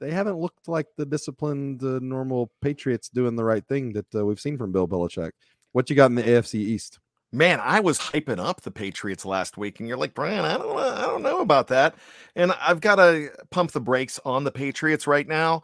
they 0.00 0.10
haven't 0.10 0.38
looked 0.38 0.68
like 0.68 0.86
the 0.96 1.06
disciplined, 1.06 1.82
uh, 1.82 1.98
normal 2.00 2.50
Patriots 2.62 3.08
doing 3.08 3.36
the 3.36 3.44
right 3.44 3.66
thing 3.66 3.92
that 3.92 4.14
uh, 4.14 4.24
we've 4.24 4.40
seen 4.40 4.56
from 4.56 4.72
Bill 4.72 4.88
Belichick. 4.88 5.32
What 5.72 5.90
you 5.90 5.96
got 5.96 6.10
in 6.10 6.14
the 6.14 6.22
AFC 6.22 6.54
East? 6.54 6.98
Man, 7.32 7.60
I 7.60 7.80
was 7.80 7.98
hyping 7.98 8.38
up 8.38 8.60
the 8.60 8.70
Patriots 8.70 9.24
last 9.24 9.56
week, 9.56 9.80
and 9.80 9.88
you're 9.88 9.98
like, 9.98 10.14
Bryan, 10.14 10.44
I 10.44 10.56
don't 10.56 10.78
I 10.78 11.02
don't 11.02 11.22
know 11.22 11.40
about 11.40 11.68
that. 11.68 11.94
And 12.36 12.52
I've 12.52 12.80
got 12.80 12.96
to 12.96 13.30
pump 13.50 13.72
the 13.72 13.80
brakes 13.80 14.20
on 14.24 14.44
the 14.44 14.52
Patriots 14.52 15.06
right 15.06 15.26
now. 15.26 15.62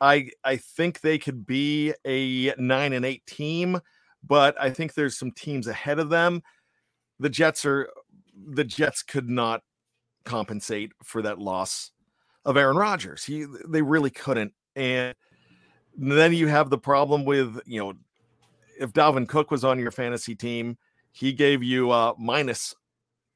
I 0.00 0.30
I 0.44 0.56
think 0.56 1.00
they 1.00 1.16
could 1.18 1.46
be 1.46 1.94
a 2.04 2.54
nine 2.60 2.92
and 2.92 3.04
eight 3.04 3.24
team, 3.24 3.80
but 4.26 4.60
I 4.60 4.70
think 4.70 4.92
there's 4.92 5.16
some 5.16 5.30
teams 5.30 5.68
ahead 5.68 5.98
of 5.98 6.10
them. 6.10 6.42
The 7.18 7.30
Jets 7.30 7.64
are 7.64 7.88
the 8.34 8.64
Jets 8.64 9.02
could 9.02 9.30
not 9.30 9.62
compensate 10.24 10.92
for 11.02 11.22
that 11.22 11.38
loss 11.38 11.90
of 12.44 12.56
Aaron 12.56 12.76
Rodgers. 12.76 13.24
He 13.24 13.46
they 13.66 13.82
really 13.82 14.10
couldn't. 14.10 14.52
And 14.74 15.14
then 15.96 16.32
you 16.32 16.48
have 16.48 16.70
the 16.70 16.78
problem 16.78 17.24
with, 17.24 17.60
you 17.66 17.80
know, 17.80 17.94
if 18.78 18.92
Dalvin 18.92 19.28
Cook 19.28 19.50
was 19.50 19.64
on 19.64 19.78
your 19.78 19.90
fantasy 19.90 20.34
team, 20.34 20.78
he 21.12 21.32
gave 21.32 21.62
you 21.62 21.90
uh 21.90 22.14
minus 22.18 22.74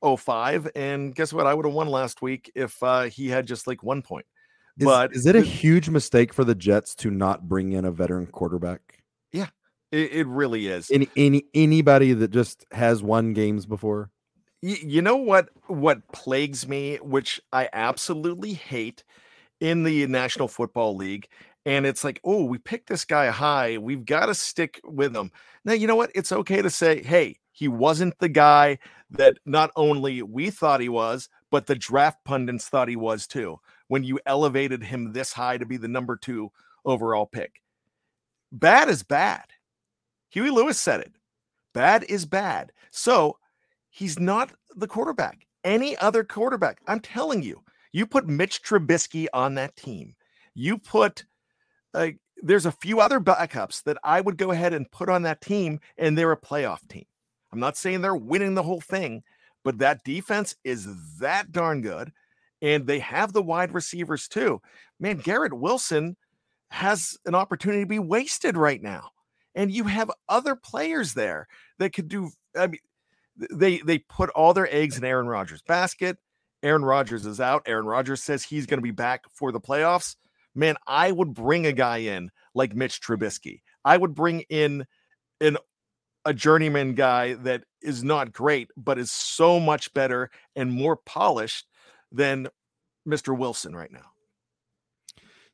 05 0.02 0.68
and 0.74 1.14
guess 1.14 1.32
what? 1.32 1.46
I 1.46 1.54
would 1.54 1.66
have 1.66 1.74
won 1.74 1.88
last 1.88 2.22
week 2.22 2.50
if 2.54 2.82
uh 2.82 3.02
he 3.02 3.28
had 3.28 3.46
just 3.46 3.66
like 3.66 3.82
1 3.82 4.02
point. 4.02 4.26
Is, 4.78 4.84
but 4.84 5.14
is 5.14 5.26
it 5.26 5.36
a 5.36 5.40
huge 5.40 5.88
mistake 5.88 6.34
for 6.34 6.44
the 6.44 6.54
Jets 6.54 6.94
to 6.96 7.10
not 7.10 7.48
bring 7.48 7.72
in 7.72 7.86
a 7.86 7.90
veteran 7.90 8.26
quarterback? 8.26 9.02
Yeah. 9.32 9.46
It, 9.90 10.12
it 10.12 10.26
really 10.26 10.66
is. 10.66 10.90
Any 10.90 11.08
any 11.16 11.44
anybody 11.54 12.12
that 12.12 12.30
just 12.30 12.66
has 12.72 13.02
won 13.02 13.32
games 13.32 13.66
before? 13.66 14.10
You 14.62 15.02
know 15.02 15.16
what 15.16 15.48
what 15.66 16.06
plagues 16.12 16.66
me 16.66 16.96
which 16.96 17.40
i 17.52 17.68
absolutely 17.72 18.54
hate 18.54 19.04
in 19.60 19.82
the 19.82 20.06
national 20.06 20.48
football 20.48 20.96
league 20.96 21.28
and 21.66 21.84
it's 21.84 22.04
like 22.04 22.20
oh 22.24 22.44
we 22.44 22.56
picked 22.58 22.88
this 22.88 23.04
guy 23.04 23.26
high 23.28 23.76
we've 23.76 24.06
got 24.06 24.26
to 24.26 24.34
stick 24.34 24.80
with 24.84 25.14
him. 25.14 25.30
Now 25.64 25.74
you 25.74 25.86
know 25.86 25.96
what? 25.96 26.12
It's 26.14 26.32
okay 26.32 26.62
to 26.62 26.70
say 26.70 27.02
hey 27.02 27.38
he 27.52 27.68
wasn't 27.68 28.18
the 28.18 28.28
guy 28.28 28.78
that 29.10 29.36
not 29.44 29.70
only 29.76 30.22
we 30.22 30.50
thought 30.50 30.80
he 30.80 30.88
was 30.88 31.28
but 31.50 31.66
the 31.66 31.74
draft 31.74 32.24
pundits 32.24 32.68
thought 32.68 32.88
he 32.88 32.96
was 32.96 33.26
too 33.26 33.58
when 33.88 34.04
you 34.04 34.18
elevated 34.26 34.82
him 34.82 35.12
this 35.12 35.32
high 35.32 35.58
to 35.58 35.66
be 35.66 35.76
the 35.76 35.88
number 35.88 36.16
two 36.16 36.50
overall 36.84 37.26
pick. 37.26 37.60
Bad 38.52 38.88
is 38.88 39.02
bad. 39.02 39.44
Huey 40.30 40.50
lewis 40.50 40.78
said 40.78 41.00
it. 41.00 41.12
Bad 41.74 42.04
is 42.08 42.26
bad. 42.26 42.72
So 42.90 43.38
He's 43.96 44.18
not 44.18 44.52
the 44.76 44.86
quarterback. 44.86 45.46
Any 45.64 45.96
other 45.96 46.22
quarterback, 46.22 46.82
I'm 46.86 47.00
telling 47.00 47.42
you, 47.42 47.62
you 47.92 48.06
put 48.06 48.28
Mitch 48.28 48.62
Trubisky 48.62 49.26
on 49.32 49.54
that 49.54 49.74
team. 49.74 50.14
You 50.52 50.76
put, 50.76 51.24
uh, 51.94 52.08
there's 52.42 52.66
a 52.66 52.72
few 52.72 53.00
other 53.00 53.20
backups 53.20 53.82
that 53.84 53.96
I 54.04 54.20
would 54.20 54.36
go 54.36 54.50
ahead 54.50 54.74
and 54.74 54.90
put 54.90 55.08
on 55.08 55.22
that 55.22 55.40
team, 55.40 55.80
and 55.96 56.16
they're 56.16 56.32
a 56.32 56.36
playoff 56.38 56.86
team. 56.88 57.06
I'm 57.50 57.58
not 57.58 57.78
saying 57.78 58.02
they're 58.02 58.14
winning 58.14 58.52
the 58.52 58.62
whole 58.62 58.82
thing, 58.82 59.22
but 59.64 59.78
that 59.78 60.04
defense 60.04 60.54
is 60.62 60.86
that 61.20 61.50
darn 61.50 61.80
good. 61.80 62.12
And 62.60 62.86
they 62.86 62.98
have 62.98 63.32
the 63.32 63.42
wide 63.42 63.72
receivers 63.72 64.28
too. 64.28 64.60
Man, 65.00 65.16
Garrett 65.16 65.54
Wilson 65.54 66.18
has 66.70 67.16
an 67.24 67.34
opportunity 67.34 67.80
to 67.80 67.88
be 67.88 67.98
wasted 67.98 68.58
right 68.58 68.82
now. 68.82 69.08
And 69.54 69.72
you 69.72 69.84
have 69.84 70.10
other 70.28 70.54
players 70.54 71.14
there 71.14 71.48
that 71.78 71.94
could 71.94 72.08
do. 72.08 72.28
I 72.54 72.66
mean, 72.66 72.80
they 73.50 73.78
they 73.78 73.98
put 73.98 74.30
all 74.30 74.54
their 74.54 74.72
eggs 74.74 74.96
in 74.98 75.04
Aaron 75.04 75.26
Rodgers' 75.26 75.62
basket. 75.62 76.16
Aaron 76.62 76.84
Rodgers 76.84 77.26
is 77.26 77.40
out. 77.40 77.62
Aaron 77.66 77.86
Rodgers 77.86 78.22
says 78.22 78.42
he's 78.42 78.66
going 78.66 78.78
to 78.78 78.82
be 78.82 78.90
back 78.90 79.24
for 79.32 79.52
the 79.52 79.60
playoffs. 79.60 80.16
Man, 80.54 80.76
I 80.86 81.12
would 81.12 81.34
bring 81.34 81.66
a 81.66 81.72
guy 81.72 81.98
in 81.98 82.30
like 82.54 82.74
Mitch 82.74 83.00
Trubisky. 83.00 83.60
I 83.84 83.96
would 83.96 84.14
bring 84.14 84.40
in 84.48 84.86
an 85.40 85.58
a 86.24 86.34
journeyman 86.34 86.94
guy 86.94 87.34
that 87.34 87.62
is 87.82 88.02
not 88.02 88.32
great, 88.32 88.68
but 88.76 88.98
is 88.98 89.12
so 89.12 89.60
much 89.60 89.94
better 89.94 90.30
and 90.56 90.72
more 90.72 90.96
polished 90.96 91.66
than 92.10 92.48
Mr. 93.06 93.36
Wilson 93.36 93.76
right 93.76 93.92
now. 93.92 94.10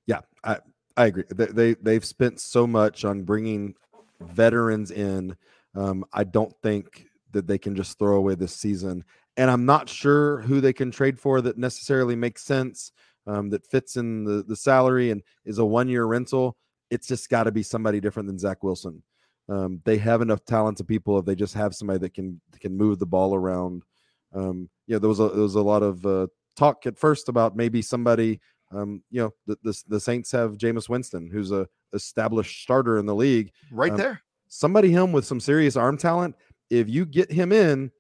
Yeah, 0.07 0.21
I 0.43 0.59
I 0.97 1.07
agree. 1.07 1.25
They, 1.29 1.47
they 1.47 1.75
they've 1.75 2.05
spent 2.05 2.41
so 2.41 2.67
much 2.67 3.05
on 3.05 3.23
bringing 3.23 3.75
veterans 4.21 4.91
in. 4.91 5.37
Um, 5.75 6.05
I 6.13 6.25
don't 6.25 6.55
think 6.63 7.07
that 7.33 7.47
they 7.47 7.59
can 7.59 7.75
just 7.75 7.99
throw 7.99 8.17
away 8.17 8.35
this 8.35 8.55
season. 8.55 9.05
And 9.37 9.51
I'm 9.51 9.65
not 9.65 9.89
sure 9.89 10.43
who 10.43 10.61
they 10.61 10.73
can 10.73 10.91
trade 10.91 11.19
for 11.19 11.41
that 11.41 11.57
necessarily 11.57 12.15
makes 12.15 12.43
sense, 12.43 12.93
um, 13.27 13.51
that 13.51 13.67
fits 13.67 13.97
in 13.97 14.25
the, 14.25 14.43
the 14.43 14.57
salary 14.57 15.11
and 15.11 15.23
is 15.45 15.59
a 15.59 15.65
one 15.65 15.89
year 15.89 16.05
rental. 16.05 16.57
It's 16.91 17.07
just 17.07 17.31
got 17.31 17.45
to 17.45 17.53
be 17.53 17.63
somebody 17.63 18.01
different 18.01 18.27
than 18.27 18.39
Zach 18.39 18.63
Wilson. 18.63 19.03
Um, 19.49 19.81
they 19.85 19.99
have 19.99 20.23
enough 20.23 20.45
talented 20.45 20.87
people 20.87 21.19
if 21.19 21.25
they 21.25 21.35
just 21.35 21.55
have 21.55 21.75
somebody 21.75 21.99
that 22.01 22.15
can 22.15 22.41
can 22.61 22.77
move 22.77 22.99
the 22.99 23.07
ball 23.07 23.35
around. 23.35 23.83
Um, 24.35 24.69
yeah, 24.87 24.99
there 24.99 25.09
was 25.09 25.21
a 25.21 25.29
there 25.29 25.43
was 25.43 25.55
a 25.55 25.63
lot 25.63 25.83
of 25.83 26.05
uh, 26.07 26.29
talk 26.57 26.87
at 26.87 26.99
first 26.99 27.29
about 27.29 27.57
maybe 27.57 27.83
somebody. 27.83 28.41
Um, 28.71 29.03
you 29.11 29.21
know, 29.21 29.31
the, 29.47 29.59
the, 29.63 29.83
the 29.89 30.01
Saints 30.01 30.33
have 30.33 30.57
Jameis 30.57 30.89
Winston, 30.89 31.29
who's 31.31 31.53
a 31.53 31.69
established 31.93 32.63
starter 32.63 32.97
in 32.97 33.05
the 33.05 33.15
league, 33.15 33.51
right 33.71 33.91
um, 33.91 33.99
there. 33.99 34.23
Somebody 34.49 34.91
him 34.91 35.13
with 35.13 35.27
some 35.27 35.41
serious 35.41 35.77
arm 35.77 35.99
talent 35.99 36.35
if 36.73 36.89
you 36.89 37.05
get 37.05 37.31
him 37.31 37.53
in, 37.53 37.91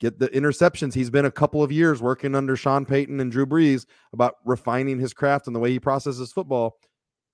get 0.00 0.18
the 0.18 0.28
interceptions. 0.30 0.94
He's 0.94 1.10
been 1.10 1.26
a 1.26 1.30
couple 1.30 1.62
of 1.62 1.70
years 1.70 2.02
working 2.02 2.34
under 2.34 2.56
Sean 2.56 2.84
Payton 2.84 3.20
and 3.20 3.30
Drew 3.30 3.46
Brees 3.46 3.86
about 4.12 4.34
refining 4.44 4.98
his 4.98 5.14
craft 5.14 5.46
and 5.46 5.54
the 5.54 5.60
way 5.60 5.70
he 5.70 5.78
processes 5.78 6.32
football. 6.32 6.76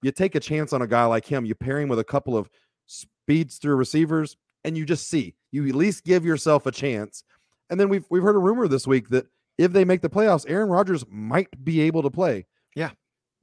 You 0.03 0.13
take 0.13 0.35
a 0.35 0.41
chance 0.41 0.75
on 0.75 0.83
a 0.83 0.87
guy 0.87 1.07
like 1.07 1.25
him. 1.25 1.47
You 1.47 1.55
pair 1.55 1.81
him 1.81 1.89
with 1.89 1.99
a 1.99 2.05
couple 2.05 2.37
of 2.37 2.51
speedster 2.87 3.75
receivers, 3.75 4.37
and 4.65 4.77
you 4.77 4.85
just 4.85 5.09
see. 5.09 5.35
You 5.51 5.67
at 5.67 5.75
least 5.75 6.05
give 6.05 6.27
yourself 6.27 6.67
a 6.67 6.73
chance. 6.73 7.25
And 7.71 7.81
then 7.81 7.89
we've 7.89 8.05
we've 8.11 8.23
heard 8.23 8.37
a 8.37 8.41
rumor 8.41 8.69
this 8.69 8.87
week 8.87 9.09
that 9.09 9.27
if 9.57 9.73
they 9.73 9.87
make 9.87 10.03
the 10.03 10.11
playoffs, 10.11 10.45
Aaron 10.47 10.69
Rodgers 10.69 11.05
might 11.09 11.49
be 11.65 11.81
able 11.81 12.03
to 12.03 12.11
play. 12.11 12.47
Yeah. 12.77 12.91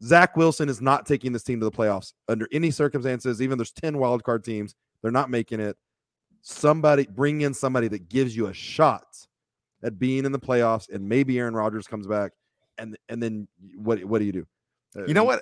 Zach 0.04 0.38
Wilson 0.38 0.70
is 0.70 0.82
not 0.82 1.08
taking 1.08 1.34
this 1.34 1.44
team 1.44 1.60
to 1.62 1.66
the 1.66 1.72
playoffs 1.72 2.14
under 2.28 2.48
any 2.52 2.70
circumstances. 2.70 3.42
Even 3.42 3.58
there's 3.58 3.72
10 3.72 3.96
wildcard 3.96 4.44
teams, 4.44 4.76
they're 5.02 5.12
not 5.12 5.32
making 5.32 5.60
it. 5.60 5.78
Somebody 6.48 7.08
bring 7.08 7.42
in 7.42 7.56
somebody 7.56 7.88
that 7.88 8.08
gives 8.08 8.36
you 8.36 8.46
a 8.46 8.54
shot 8.54 9.08
at 9.82 9.98
being 9.98 10.26
in 10.26 10.32
the 10.32 10.38
playoffs, 10.38 10.88
and 10.94 11.10
maybe 11.10 11.40
Aaron 11.40 11.56
Rodgers 11.56 11.88
comes 11.88 12.06
back, 12.06 12.34
and 12.78 12.96
and 13.10 13.22
then 13.22 13.48
what 13.78 14.06
what 14.06 14.20
do 14.20 14.26
you 14.26 14.32
do? 14.32 14.48
Uh, 14.96 15.06
you 15.06 15.16
know 15.16 15.24
what? 15.24 15.42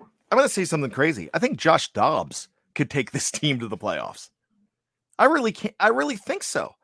I'm 0.00 0.38
going 0.38 0.44
to 0.44 0.48
say 0.48 0.64
something 0.64 0.92
crazy. 0.92 1.28
I 1.34 1.40
think 1.40 1.58
Josh 1.58 1.92
Dobbs 1.92 2.48
could 2.76 2.88
take 2.88 3.10
this 3.10 3.30
team 3.32 3.58
to 3.58 3.66
the 3.66 3.76
playoffs. 3.76 4.30
I 5.18 5.24
really 5.24 5.50
can't. 5.50 5.74
I 5.80 5.88
really 5.88 6.16
think 6.16 6.44
so. 6.44 6.76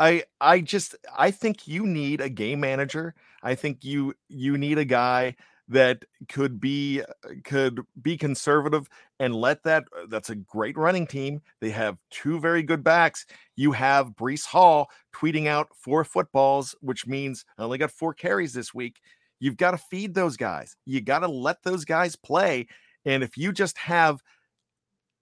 I 0.00 0.24
I 0.40 0.62
just 0.62 0.96
I 1.14 1.30
think 1.30 1.68
you 1.68 1.86
need 1.86 2.22
a 2.22 2.30
game 2.30 2.60
manager. 2.60 3.14
I 3.42 3.56
think 3.56 3.84
you 3.84 4.14
you 4.30 4.56
need 4.56 4.78
a 4.78 4.86
guy 4.86 5.36
that 5.68 6.04
could 6.28 6.60
be 6.60 7.02
uh, 7.02 7.28
could 7.44 7.80
be 8.00 8.16
conservative 8.16 8.88
and 9.20 9.34
let 9.34 9.62
that 9.64 9.84
uh, 9.96 10.06
that's 10.08 10.30
a 10.30 10.34
great 10.34 10.76
running 10.76 11.06
team. 11.06 11.42
They 11.60 11.70
have 11.70 11.98
two 12.10 12.40
very 12.40 12.62
good 12.62 12.82
backs. 12.82 13.26
You 13.56 13.72
have 13.72 14.10
Breece 14.10 14.46
Hall 14.46 14.90
tweeting 15.14 15.46
out 15.46 15.68
four 15.74 16.04
footballs, 16.04 16.74
which 16.80 17.06
means 17.06 17.44
I 17.58 17.64
only 17.64 17.78
got 17.78 17.90
four 17.90 18.14
carries 18.14 18.52
this 18.52 18.72
week. 18.72 19.00
You've 19.40 19.56
got 19.56 19.72
to 19.72 19.78
feed 19.78 20.14
those 20.14 20.36
guys. 20.36 20.76
You 20.84 21.00
got 21.00 21.20
to 21.20 21.28
let 21.28 21.62
those 21.62 21.84
guys 21.84 22.16
play. 22.16 22.66
And 23.04 23.22
if 23.22 23.36
you 23.36 23.52
just 23.52 23.78
have 23.78 24.22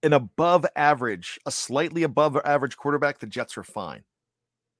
an 0.01 0.13
above 0.13 0.65
average, 0.75 1.39
a 1.45 1.51
slightly 1.51 2.03
above 2.03 2.37
average 2.43 2.77
quarterback, 2.77 3.19
the 3.19 3.27
Jets 3.27 3.57
are 3.57 3.63
fine. 3.63 4.03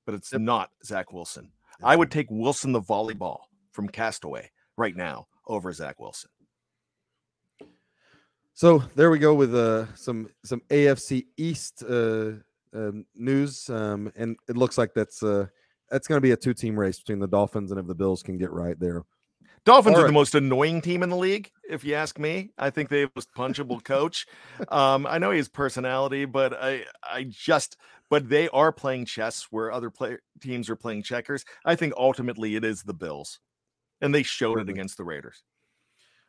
But 0.06 0.16
it's 0.16 0.34
not 0.34 0.72
Zach 0.86 1.12
Wilson. 1.12 1.52
I 1.84 1.96
would 1.96 2.10
take 2.10 2.28
Wilson 2.32 2.72
the 2.72 2.82
volleyball 2.82 3.40
from 3.74 3.90
Castaway 3.90 4.50
right 4.78 4.96
now 4.96 5.28
over 5.48 5.72
Zach 5.72 6.00
Wilson. 6.00 6.30
So 8.54 8.84
there 8.96 9.12
we 9.12 9.20
go 9.20 9.36
with 9.36 9.54
uh, 9.54 9.94
some 9.96 10.30
some 10.44 10.62
AFC 10.70 11.28
East 11.38 11.84
uh, 11.88 12.32
uh, 12.76 12.92
news, 13.16 13.70
um, 13.70 14.12
and 14.16 14.36
it 14.50 14.58
looks 14.58 14.78
like 14.78 14.94
that's 14.96 15.22
uh, 15.22 15.46
that's 15.90 16.08
going 16.08 16.18
to 16.18 16.22
be 16.22 16.32
a 16.32 16.38
two 16.38 16.54
team 16.54 16.78
race 16.78 16.98
between 17.00 17.20
the 17.20 17.28
Dolphins 17.28 17.72
and 17.72 17.80
if 17.80 17.86
the 17.86 17.96
Bills 17.96 18.24
can 18.24 18.38
get 18.38 18.52
right 18.52 18.80
there. 18.80 19.04
Dolphins 19.64 19.98
are 19.98 20.08
the 20.08 20.14
most 20.14 20.34
annoying 20.34 20.80
team 20.80 21.04
in 21.04 21.10
the 21.10 21.18
league, 21.18 21.52
if 21.70 21.84
you 21.84 21.94
ask 21.94 22.18
me. 22.18 22.52
I 22.58 22.70
think 22.70 22.88
they 22.90 23.02
have 23.02 23.10
the 23.14 23.20
most 23.20 23.34
punchable 23.36 23.84
coach. 23.84 24.26
Um, 24.70 25.06
I 25.06 25.18
know 25.18 25.32
he 25.32 25.38
has 25.38 25.50
personality, 25.50 26.24
but 26.24 26.54
I 26.54 26.86
I 27.04 27.26
just 27.30 27.76
but 28.10 28.30
they 28.30 28.48
are 28.50 28.72
playing 28.72 29.06
chess 29.06 29.48
where 29.52 29.72
other 29.72 29.90
play, 29.90 30.18
teams 30.42 30.70
are 30.70 30.76
playing 30.76 31.04
checkers. 31.04 31.44
I 31.66 31.76
think 31.76 31.94
ultimately 31.98 32.56
it 32.56 32.64
is 32.64 32.84
the 32.84 32.94
Bills, 32.94 33.40
and 34.02 34.14
they 34.14 34.24
showed 34.24 34.60
it 34.60 34.70
against 34.70 34.98
the 34.98 35.04
Raiders. 35.04 35.44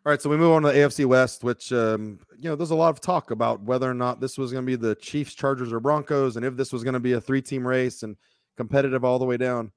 All 0.06 0.10
right, 0.10 0.22
so 0.22 0.30
we 0.30 0.36
move 0.36 0.52
on 0.52 0.62
to 0.62 0.68
the 0.68 0.74
AFC 0.74 1.04
West, 1.04 1.44
which 1.44 1.72
um, 1.72 2.20
you 2.38 2.48
know 2.48 2.56
there's 2.56 2.70
a 2.70 2.76
lot 2.76 2.90
of 2.90 3.00
talk 3.00 3.30
about 3.30 3.62
whether 3.62 3.90
or 3.90 3.94
not 3.94 4.20
this 4.20 4.38
was 4.38 4.52
going 4.52 4.64
to 4.64 4.66
be 4.66 4.76
the 4.76 4.94
Chiefs, 4.94 5.34
Chargers, 5.34 5.72
or 5.72 5.80
Broncos, 5.80 6.36
and 6.36 6.46
if 6.46 6.56
this 6.56 6.72
was 6.72 6.84
going 6.84 6.94
to 6.94 7.00
be 7.00 7.12
a 7.12 7.20
three-team 7.20 7.66
race 7.66 8.02
and 8.02 8.16
competitive 8.56 9.04
all 9.04 9.18
the 9.18 9.24
way 9.24 9.36
down. 9.36 9.72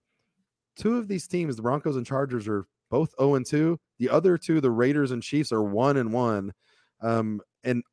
Two 0.76 0.98
of 0.98 1.08
these 1.08 1.28
teams, 1.28 1.56
the 1.56 1.62
Broncos 1.62 1.96
and 1.96 2.06
Chargers, 2.06 2.48
are 2.48 2.66
both 2.89 3.14
0 3.20 3.36
and 3.36 3.46
2. 3.46 3.80
The 4.00 4.10
other 4.10 4.38
two, 4.38 4.62
the 4.62 4.72
Raiders 4.72 5.12
and 5.12 5.24
Chiefs, 5.24 5.52
are 5.52 5.64
1 5.64 5.98
and 5.98 6.12
1. 6.12 6.54
Um, 7.02 7.42
and 7.64 7.84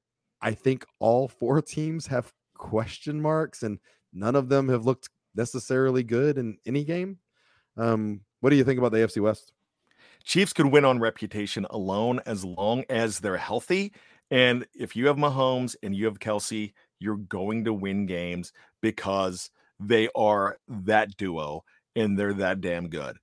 I 0.40 0.52
think 0.52 0.84
all 0.98 1.28
four 1.28 1.62
teams 1.62 2.06
have 2.08 2.32
question 2.54 3.20
marks, 3.20 3.62
and 3.62 3.78
none 4.12 4.36
of 4.36 4.48
them 4.48 4.68
have 4.68 4.86
looked 4.86 5.08
necessarily 5.34 6.02
good 6.02 6.38
in 6.38 6.58
any 6.66 6.84
game. 6.84 7.18
Um, 7.76 8.22
what 8.40 8.50
do 8.50 8.56
you 8.56 8.64
think 8.64 8.78
about 8.78 8.92
the 8.92 8.98
AFC 8.98 9.20
West? 9.22 9.52
Chiefs 10.24 10.52
could 10.52 10.66
win 10.66 10.84
on 10.84 10.98
reputation 10.98 11.66
alone 11.70 12.20
as 12.26 12.44
long 12.44 12.84
as 12.90 13.20
they're 13.20 13.36
healthy. 13.36 13.92
And 14.30 14.66
if 14.74 14.94
you 14.94 15.06
have 15.06 15.16
Mahomes 15.16 15.74
and 15.82 15.94
you 15.94 16.04
have 16.04 16.18
Kelce, 16.18 16.72
you're 17.00 17.16
going 17.16 17.64
to 17.64 17.72
win 17.72 18.06
games 18.06 18.52
because 18.82 19.50
they 19.80 20.08
are 20.14 20.58
that 20.68 21.16
duo 21.16 21.64
and 21.96 22.18
they're 22.18 22.34
that 22.34 22.60
damn 22.60 22.88
good. 22.88 23.16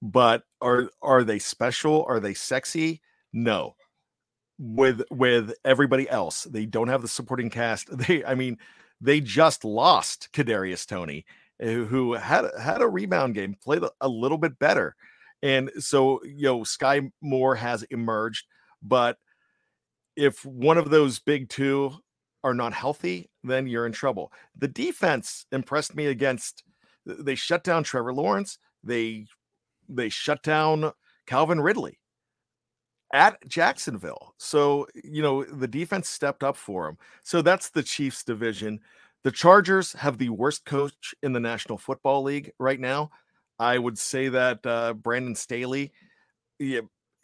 But 0.00 0.44
are 0.60 0.90
are 1.02 1.24
they 1.24 1.38
special? 1.38 2.04
Are 2.08 2.20
they 2.20 2.34
sexy? 2.34 3.00
No. 3.32 3.74
With 4.58 5.02
with 5.10 5.52
everybody 5.64 6.08
else, 6.08 6.44
they 6.44 6.66
don't 6.66 6.88
have 6.88 7.02
the 7.02 7.08
supporting 7.08 7.50
cast. 7.50 7.88
They, 7.96 8.24
I 8.24 8.34
mean, 8.34 8.58
they 9.00 9.20
just 9.20 9.64
lost 9.64 10.30
Kadarius 10.32 10.86
Toney, 10.86 11.24
eh, 11.60 11.74
who 11.84 12.14
had 12.14 12.46
had 12.60 12.80
a 12.80 12.88
rebound 12.88 13.34
game, 13.34 13.56
played 13.62 13.82
a 14.00 14.08
little 14.08 14.38
bit 14.38 14.58
better. 14.58 14.94
And 15.42 15.70
so, 15.78 16.20
you 16.24 16.46
know, 16.46 16.60
Skyy 16.60 17.10
Moore 17.20 17.54
has 17.54 17.84
emerged, 17.84 18.46
but 18.82 19.16
if 20.16 20.44
one 20.44 20.78
of 20.78 20.90
those 20.90 21.20
big 21.20 21.48
two 21.48 21.92
are 22.42 22.54
not 22.54 22.72
healthy, 22.72 23.30
then 23.44 23.66
you're 23.66 23.86
in 23.86 23.92
trouble. 23.92 24.32
The 24.56 24.68
defense 24.68 25.46
impressed 25.52 25.94
me 25.94 26.06
against 26.06 26.64
they 27.06 27.34
shut 27.34 27.64
down 27.64 27.84
Trevor 27.84 28.12
Lawrence. 28.12 28.58
They 28.84 29.26
they 29.88 30.08
shut 30.08 30.42
down 30.42 30.92
Calvin 31.26 31.60
Ridley 31.60 31.98
at 33.12 33.38
Jacksonville. 33.48 34.34
So, 34.38 34.86
you 35.02 35.22
know, 35.22 35.44
the 35.44 35.68
defense 35.68 36.08
stepped 36.08 36.42
up 36.42 36.56
for 36.56 36.88
him. 36.88 36.98
So 37.22 37.40
that's 37.40 37.70
the 37.70 37.82
Chiefs 37.82 38.22
division. 38.22 38.80
The 39.24 39.30
Chargers 39.30 39.92
have 39.94 40.18
the 40.18 40.28
worst 40.28 40.64
coach 40.64 41.14
in 41.22 41.32
the 41.32 41.40
National 41.40 41.78
Football 41.78 42.22
League 42.22 42.52
right 42.58 42.78
now. 42.78 43.10
I 43.58 43.78
would 43.78 43.98
say 43.98 44.28
that 44.28 44.64
uh, 44.64 44.94
Brandon 44.94 45.34
Staley, 45.34 45.92
yeah, 46.58 46.80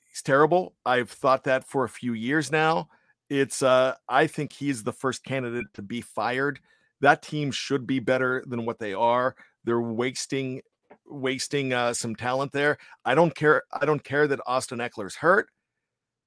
he's 0.08 0.22
terrible. 0.22 0.74
I've 0.84 1.10
thought 1.10 1.44
that 1.44 1.66
for 1.66 1.84
a 1.84 1.88
few 1.88 2.12
years 2.12 2.50
now. 2.50 2.88
It's 3.30 3.62
uh, 3.62 3.94
I 4.08 4.26
think 4.26 4.52
he's 4.52 4.82
the 4.82 4.92
first 4.92 5.24
candidate 5.24 5.66
to 5.74 5.82
be 5.82 6.00
fired. 6.00 6.60
That 7.00 7.22
team 7.22 7.50
should 7.50 7.86
be 7.86 7.98
better 7.98 8.44
than 8.46 8.66
what 8.66 8.78
they 8.78 8.94
are. 8.94 9.34
They're 9.64 9.80
wasting 9.80 10.60
wasting 11.06 11.72
uh, 11.72 11.94
some 11.94 12.14
talent 12.16 12.52
there. 12.52 12.78
I 13.04 13.14
don't 13.14 13.34
care. 13.34 13.62
I 13.72 13.86
don't 13.86 14.04
care 14.04 14.26
that 14.26 14.40
Austin 14.46 14.78
Ekeler's 14.78 15.16
hurt. 15.16 15.48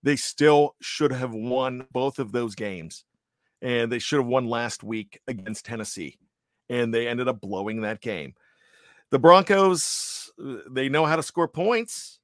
They 0.04 0.16
still 0.16 0.76
should 0.82 1.12
have 1.12 1.34
won 1.34 1.86
both 1.92 2.20
of 2.20 2.32
those 2.32 2.56
games, 2.56 3.04
and 3.62 3.92
they 3.92 4.00
should 4.00 4.20
have 4.20 4.28
won 4.28 4.48
last 4.48 4.84
week 4.84 5.20
against 5.28 5.66
Tennessee, 5.66 6.18
and 6.70 6.94
they 6.94 7.08
ended 7.08 7.28
up 7.28 7.42
blowing 7.42 7.82
that 7.82 8.02
game 8.02 8.34
the 9.12 9.20
Broncos, 9.20 10.32
uh, 10.44 10.58
they 10.70 10.90
know 10.90 11.06
how 11.06 11.16
to 11.16 11.24
score 11.24 11.48
points, 11.48 12.20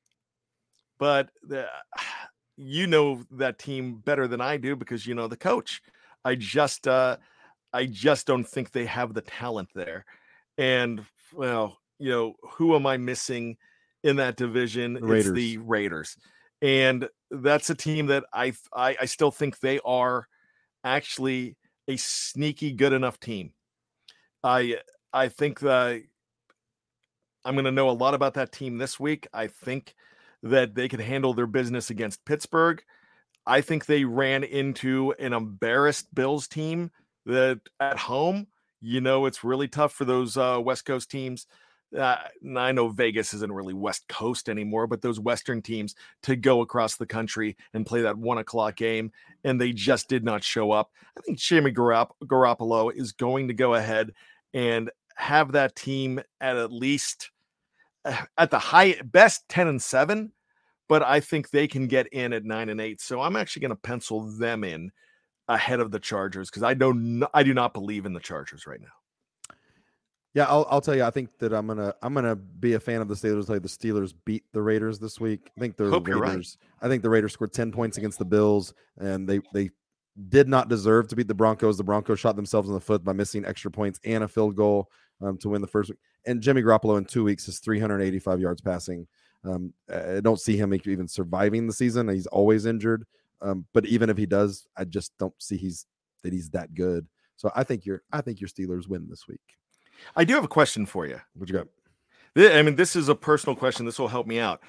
but 0.99 1.29
the, 1.43 1.67
you 2.57 2.85
know 2.85 3.23
that 3.31 3.57
team 3.57 3.95
better 3.95 4.27
than 4.27 4.39
I 4.39 4.57
do 4.57 4.75
because 4.75 5.07
you 5.07 5.15
know 5.15 5.27
the 5.27 5.37
coach. 5.37 5.81
I 6.23 6.35
just, 6.35 6.87
uh, 6.87 7.17
I 7.73 7.85
just 7.87 8.27
don't 8.27 8.47
think 8.47 8.71
they 8.71 8.85
have 8.85 9.13
the 9.13 9.21
talent 9.21 9.69
there. 9.73 10.05
And 10.57 11.03
well, 11.33 11.79
you 11.99 12.09
know, 12.09 12.35
who 12.43 12.75
am 12.75 12.85
I 12.85 12.97
missing 12.97 13.57
in 14.03 14.17
that 14.17 14.35
division? 14.35 14.93
The 14.93 15.11
it's 15.13 15.31
the 15.31 15.57
Raiders, 15.57 16.17
and 16.61 17.09
that's 17.31 17.69
a 17.69 17.75
team 17.75 18.07
that 18.07 18.25
I, 18.31 18.53
I, 18.73 18.95
I 19.01 19.05
still 19.05 19.31
think 19.31 19.59
they 19.59 19.79
are 19.83 20.27
actually 20.83 21.55
a 21.87 21.97
sneaky 21.97 22.71
good 22.71 22.93
enough 22.93 23.19
team. 23.19 23.53
I, 24.43 24.77
I 25.11 25.29
think 25.29 25.59
that 25.61 26.03
I'm 27.45 27.55
going 27.55 27.65
to 27.65 27.71
know 27.71 27.89
a 27.89 27.91
lot 27.91 28.13
about 28.13 28.35
that 28.35 28.51
team 28.51 28.77
this 28.77 28.99
week. 28.99 29.27
I 29.33 29.47
think 29.47 29.95
that 30.43 30.75
they 30.75 30.87
could 30.87 31.01
handle 31.01 31.33
their 31.33 31.47
business 31.47 31.89
against 31.89 32.25
Pittsburgh. 32.25 32.83
I 33.45 33.61
think 33.61 33.85
they 33.85 34.05
ran 34.05 34.43
into 34.43 35.13
an 35.19 35.33
embarrassed 35.33 36.13
Bills 36.13 36.47
team 36.47 36.91
that 37.25 37.59
at 37.79 37.97
home, 37.97 38.47
you 38.81 39.01
know, 39.01 39.25
it's 39.25 39.43
really 39.43 39.67
tough 39.67 39.93
for 39.93 40.05
those 40.05 40.37
uh, 40.37 40.59
West 40.63 40.85
Coast 40.85 41.09
teams. 41.11 41.47
Uh, 41.97 42.17
I 42.57 42.71
know 42.71 42.89
Vegas 42.89 43.33
isn't 43.33 43.51
really 43.51 43.73
West 43.73 44.07
Coast 44.07 44.49
anymore, 44.49 44.87
but 44.87 45.01
those 45.01 45.19
Western 45.19 45.61
teams 45.61 45.93
to 46.23 46.35
go 46.35 46.61
across 46.61 46.95
the 46.95 47.05
country 47.05 47.55
and 47.73 47.85
play 47.85 48.01
that 48.01 48.17
one 48.17 48.39
o'clock 48.39 48.75
game, 48.75 49.11
and 49.43 49.61
they 49.61 49.73
just 49.73 50.09
did 50.09 50.23
not 50.23 50.43
show 50.43 50.71
up. 50.71 50.91
I 51.17 51.21
think 51.21 51.37
Jimmy 51.37 51.71
Garoppolo 51.71 52.91
is 52.93 53.11
going 53.11 53.47
to 53.49 53.53
go 53.53 53.75
ahead 53.75 54.11
and 54.53 54.89
have 55.15 55.51
that 55.51 55.75
team 55.75 56.19
at 56.41 56.57
at 56.57 56.71
least 56.71 57.29
at 58.37 58.51
the 58.51 58.59
high 58.59 58.95
best 59.05 59.47
10 59.49 59.67
and 59.67 59.81
7 59.81 60.31
but 60.89 61.03
i 61.03 61.19
think 61.19 61.49
they 61.49 61.67
can 61.67 61.87
get 61.87 62.07
in 62.07 62.33
at 62.33 62.43
9 62.43 62.69
and 62.69 62.81
8 62.81 63.01
so 63.01 63.21
i'm 63.21 63.35
actually 63.35 63.61
going 63.61 63.69
to 63.69 63.75
pencil 63.75 64.21
them 64.37 64.63
in 64.63 64.91
ahead 65.47 65.79
of 65.79 65.91
the 65.91 65.99
chargers 65.99 66.49
because 66.49 66.63
i 66.63 66.73
don't 66.73 67.23
i 67.33 67.43
do 67.43 67.53
not 67.53 67.73
believe 67.73 68.05
in 68.05 68.13
the 68.13 68.19
chargers 68.19 68.65
right 68.65 68.81
now. 68.81 68.87
Yeah 70.33 70.45
I'll, 70.45 70.65
I'll 70.69 70.81
tell 70.81 70.95
you 70.95 71.03
i 71.03 71.11
think 71.11 71.37
that 71.39 71.53
i'm 71.53 71.67
gonna 71.67 71.93
i'm 72.01 72.13
gonna 72.13 72.35
be 72.35 72.73
a 72.73 72.79
fan 72.79 73.01
of 73.01 73.07
the 73.07 73.13
steelers 73.13 73.49
like 73.49 73.61
the 73.61 73.67
steelers 73.67 74.13
beat 74.25 74.43
the 74.53 74.61
raiders 74.61 74.99
this 74.99 75.19
week. 75.19 75.51
I 75.55 75.59
think 75.59 75.77
the 75.77 75.89
Hope 75.89 76.07
raiders 76.07 76.57
right. 76.61 76.85
i 76.85 76.89
think 76.89 77.03
the 77.03 77.09
raiders 77.09 77.33
scored 77.33 77.53
10 77.53 77.71
points 77.71 77.97
against 77.97 78.19
the 78.19 78.25
bills 78.25 78.73
and 78.97 79.27
they 79.27 79.41
they 79.53 79.69
did 80.29 80.47
not 80.47 80.69
deserve 80.69 81.07
to 81.07 81.15
beat 81.15 81.27
the 81.27 81.33
broncos. 81.33 81.77
The 81.77 81.83
broncos 81.83 82.19
shot 82.19 82.35
themselves 82.35 82.67
in 82.69 82.75
the 82.75 82.81
foot 82.81 83.03
by 83.03 83.13
missing 83.13 83.45
extra 83.45 83.71
points 83.71 83.99
and 84.05 84.23
a 84.23 84.27
field 84.27 84.55
goal 84.55 84.89
um, 85.21 85.37
to 85.39 85.49
win 85.49 85.61
the 85.61 85.67
first 85.67 85.89
week 85.89 85.99
and 86.25 86.41
Jimmy 86.41 86.61
Garoppolo 86.61 86.97
in 86.97 87.05
two 87.05 87.23
weeks 87.23 87.47
is 87.47 87.59
385 87.59 88.39
yards 88.39 88.61
passing. 88.61 89.07
Um, 89.45 89.73
I 89.89 90.21
don't 90.21 90.39
see 90.39 90.55
him 90.55 90.73
even 90.73 91.07
surviving 91.07 91.67
the 91.67 91.73
season. 91.73 92.07
He's 92.07 92.27
always 92.27 92.65
injured. 92.65 93.05
Um, 93.41 93.65
but 93.73 93.85
even 93.85 94.09
if 94.09 94.17
he 94.17 94.25
does, 94.25 94.67
I 94.77 94.85
just 94.85 95.11
don't 95.17 95.33
see 95.37 95.57
he's 95.57 95.85
that 96.23 96.31
he's 96.31 96.49
that 96.51 96.73
good. 96.73 97.07
So 97.35 97.51
I 97.55 97.63
think 97.63 97.85
your 97.85 98.03
I 98.11 98.21
think 98.21 98.39
your 98.39 98.47
Steelers 98.47 98.87
win 98.87 99.07
this 99.09 99.27
week. 99.27 99.41
I 100.15 100.23
do 100.23 100.33
have 100.35 100.45
a 100.45 100.49
question 100.49 100.85
for 100.85 101.05
you. 101.05 101.19
What 101.33 101.49
you 101.49 101.55
got? 101.55 101.67
I 102.35 102.61
mean, 102.61 102.75
this 102.75 102.95
is 102.95 103.09
a 103.09 103.15
personal 103.15 103.55
question. 103.55 103.85
This 103.85 103.99
will 103.99 104.07
help 104.07 104.25
me 104.25 104.39
out. 104.39 104.61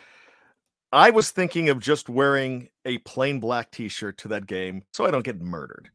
I 0.92 1.10
was 1.10 1.30
thinking 1.30 1.70
of 1.70 1.80
just 1.80 2.08
wearing 2.08 2.68
a 2.84 2.98
plain 2.98 3.40
black 3.40 3.70
T-shirt 3.70 4.18
to 4.18 4.28
that 4.28 4.46
game, 4.46 4.82
so 4.92 5.06
I 5.06 5.10
don't 5.10 5.24
get 5.24 5.40
murdered. 5.40 5.90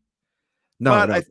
No, 0.80 0.92
but 0.92 1.06
no. 1.10 1.16
I, 1.16 1.24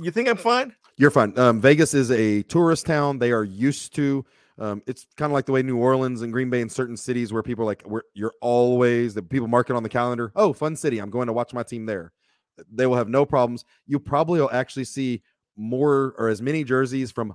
you 0.00 0.10
think 0.10 0.28
I'm 0.28 0.36
fine? 0.36 0.74
You're 0.96 1.10
fine. 1.10 1.36
Um, 1.38 1.60
Vegas 1.60 1.92
is 1.94 2.10
a 2.10 2.42
tourist 2.44 2.86
town. 2.86 3.18
They 3.18 3.32
are 3.32 3.44
used 3.44 3.94
to. 3.96 4.24
Um, 4.58 4.82
it's 4.86 5.06
kind 5.16 5.30
of 5.30 5.34
like 5.34 5.46
the 5.46 5.52
way 5.52 5.62
New 5.62 5.76
Orleans 5.76 6.22
and 6.22 6.32
Green 6.32 6.50
Bay 6.50 6.60
and 6.60 6.70
certain 6.70 6.96
cities 6.96 7.32
where 7.32 7.42
people 7.42 7.64
are 7.64 7.66
like, 7.66 7.82
where 7.82 8.04
you're 8.14 8.34
always 8.40 9.14
the 9.14 9.22
people 9.22 9.48
mark 9.48 9.70
it 9.70 9.76
on 9.76 9.82
the 9.82 9.88
calendar. 9.88 10.30
Oh, 10.36 10.52
fun 10.52 10.76
city. 10.76 10.98
I'm 10.98 11.10
going 11.10 11.26
to 11.26 11.32
watch 11.32 11.52
my 11.52 11.64
team 11.64 11.86
there. 11.86 12.12
They 12.72 12.86
will 12.86 12.94
have 12.94 13.08
no 13.08 13.26
problems. 13.26 13.64
You 13.86 13.98
probably 13.98 14.40
will 14.40 14.50
actually 14.52 14.84
see 14.84 15.22
more 15.56 16.14
or 16.16 16.28
as 16.28 16.40
many 16.40 16.62
jerseys 16.62 17.10
from 17.10 17.34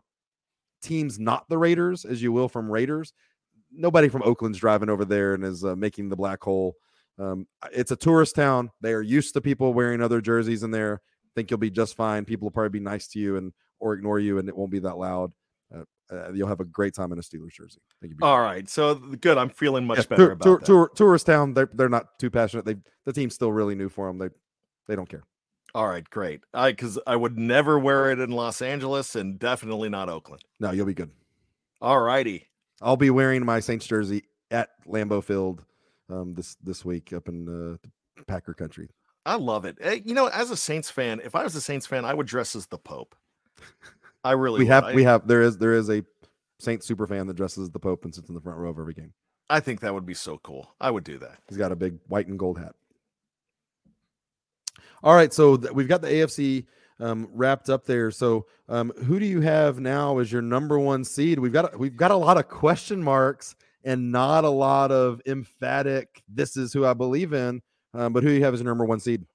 teams 0.82 1.20
not 1.20 1.50
the 1.50 1.58
Raiders 1.58 2.06
as 2.06 2.22
you 2.22 2.32
will 2.32 2.48
from 2.48 2.72
Raiders. 2.72 3.14
Nobody 3.72 4.08
from 4.08 4.24
Oakland's 4.24 4.60
driving 4.60 4.90
over 4.90 5.04
there 5.04 5.34
and 5.34 5.44
is 5.44 5.66
uh, 5.66 5.76
making 5.76 6.08
the 6.08 6.16
black 6.16 6.42
hole. 6.42 6.76
Um, 7.20 7.48
it's 7.74 7.92
a 7.92 7.98
tourist 7.98 8.36
town. 8.36 8.72
They 8.80 8.94
are 8.94 9.02
used 9.02 9.34
to 9.34 9.42
people 9.42 9.74
wearing 9.74 10.02
other 10.02 10.22
jerseys 10.22 10.64
in 10.64 10.72
there. 10.72 11.02
Think 11.36 11.52
you'll 11.52 11.58
be 11.58 11.70
just 11.70 11.96
fine. 11.96 12.26
People 12.26 12.46
will 12.46 12.52
probably 12.52 12.80
be 12.80 12.84
nice 12.84 13.08
to 13.10 13.20
you 13.20 13.38
and 13.38 13.54
or 13.80 13.94
ignore 13.94 14.20
you, 14.20 14.40
and 14.40 14.50
it 14.50 14.56
won't 14.56 14.72
be 14.72 14.80
that 14.80 14.98
loud. 14.98 15.32
Uh, 15.74 15.84
uh, 16.12 16.32
you'll 16.34 16.48
have 16.48 16.60
a 16.60 16.66
great 16.66 16.94
time 16.94 17.12
in 17.12 17.20
a 17.20 17.22
Steelers 17.22 17.52
jersey. 17.52 17.80
Thank 18.02 18.14
you. 18.14 18.20
All 18.22 18.42
right, 18.42 18.68
so 18.68 18.96
good. 18.96 19.38
I'm 19.38 19.50
feeling 19.50 19.86
much 19.86 20.00
yeah, 20.00 20.04
better 20.10 20.24
tour, 20.24 20.32
about 20.32 20.44
tour, 20.44 20.58
that. 20.58 20.66
Tour, 20.66 20.92
tourist 20.96 21.26
town. 21.28 21.54
They're 21.54 21.70
they're 21.74 21.90
not 21.90 22.20
too 22.20 22.30
passionate. 22.30 22.66
They 22.66 22.76
the 23.06 23.14
team's 23.14 23.36
still 23.36 23.52
really 23.52 23.76
new 23.76 23.90
for 23.90 24.08
them. 24.08 24.18
They 24.18 24.30
they 24.88 24.96
don't 24.96 25.10
care. 25.10 25.24
All 25.76 25.88
right, 25.88 26.08
great. 26.10 26.42
I 26.54 26.72
because 26.72 26.98
I 27.06 27.16
would 27.16 27.38
never 27.38 27.78
wear 27.78 28.12
it 28.12 28.20
in 28.20 28.32
Los 28.32 28.62
Angeles 28.62 29.16
and 29.16 29.38
definitely 29.38 29.90
not 29.90 30.10
Oakland. 30.10 30.44
No, 30.60 30.72
you'll 30.72 30.88
be 30.88 30.94
good. 30.94 31.12
All 31.82 32.00
righty. 32.00 32.48
I'll 32.82 32.98
be 32.98 33.10
wearing 33.10 33.46
my 33.46 33.60
Saints 33.60 33.86
jersey 33.86 34.24
at 34.52 34.70
Lambeau 34.88 35.24
Field 35.24 35.64
um, 36.10 36.34
this 36.34 36.56
this 36.64 36.84
week 36.84 37.14
up 37.14 37.28
in 37.28 37.48
uh, 37.48 38.24
Packer 38.28 38.54
country. 38.54 38.90
I 39.26 39.36
love 39.36 39.66
it. 39.66 39.78
Eh, 39.82 40.00
You 40.06 40.14
know, 40.14 40.28
as 40.28 40.50
a 40.52 40.58
Saints 40.58 40.90
fan, 40.90 41.22
if 41.24 41.36
I 41.36 41.44
was 41.44 41.56
a 41.56 41.62
Saints 41.62 41.86
fan, 41.86 42.06
I 42.06 42.14
would 42.14 42.28
dress 42.28 42.56
as 42.56 42.68
the 42.68 42.78
Pope. 42.78 43.16
I 44.24 44.32
really 44.34 44.60
We 44.60 44.66
would. 44.66 44.72
have 44.74 44.84
I, 44.86 44.94
we 44.94 45.04
have 45.04 45.28
there 45.28 45.42
is 45.42 45.58
there 45.58 45.74
is 45.74 45.90
a 45.90 46.04
Saints 46.60 46.86
super 46.86 47.08
fan 47.08 47.28
that 47.28 47.36
dresses 47.36 47.64
as 47.64 47.70
the 47.72 47.80
Pope 47.80 48.04
and 48.06 48.14
sits 48.14 48.28
in 48.30 48.36
the 48.36 48.42
front 48.42 48.58
row 48.60 48.70
of 48.70 48.80
every 48.80 48.94
game. 48.94 49.14
I 49.50 49.60
think 49.62 49.80
that 49.82 49.94
would 49.94 50.06
be 50.06 50.14
so 50.14 50.38
cool. 50.40 50.74
I 50.80 50.92
would 50.92 51.04
do 51.04 51.18
that. 51.20 51.38
He's 51.48 51.58
got 51.58 51.72
a 51.72 51.76
big 51.76 51.98
white 52.08 52.28
and 52.28 52.38
gold 52.38 52.60
hat. 52.60 52.76
All 55.04 55.16
right, 55.16 55.34
so 55.34 55.56
th- 55.58 55.74
we've 55.74 55.88
got 55.88 56.02
the 56.02 56.10
AFC 56.10 56.66
um, 57.00 57.30
wrapped 57.34 57.70
up 57.70 57.86
there. 57.86 58.12
So, 58.12 58.46
um, 58.68 58.92
who 59.06 59.18
do 59.20 59.26
you 59.26 59.40
have 59.42 59.80
now 59.80 60.20
as 60.20 60.32
your 60.32 60.42
number 60.42 60.78
one 60.78 61.04
seed? 61.06 61.40
We've 61.40 61.54
got 61.54 61.74
a, 61.74 61.78
we've 61.78 61.96
got 61.96 62.12
a 62.12 62.16
lot 62.18 62.38
of 62.38 62.50
question 62.50 63.02
marks 63.02 63.56
and 63.86 64.12
not 64.12 64.44
a 64.44 64.50
lot 64.50 64.92
of 64.92 65.22
emphatic. 65.26 66.22
This 66.28 66.58
is 66.58 66.74
who 66.74 66.86
I 66.86 66.94
believe 66.94 67.32
in. 67.34 67.62
Um, 67.94 68.14
but 68.14 68.24
who 68.24 68.30
do 68.30 68.36
you 68.36 68.44
have 68.44 68.54
as 68.54 68.62
a 68.62 68.66
number 68.66 68.86
one 68.86 69.00
seed? 69.00 69.26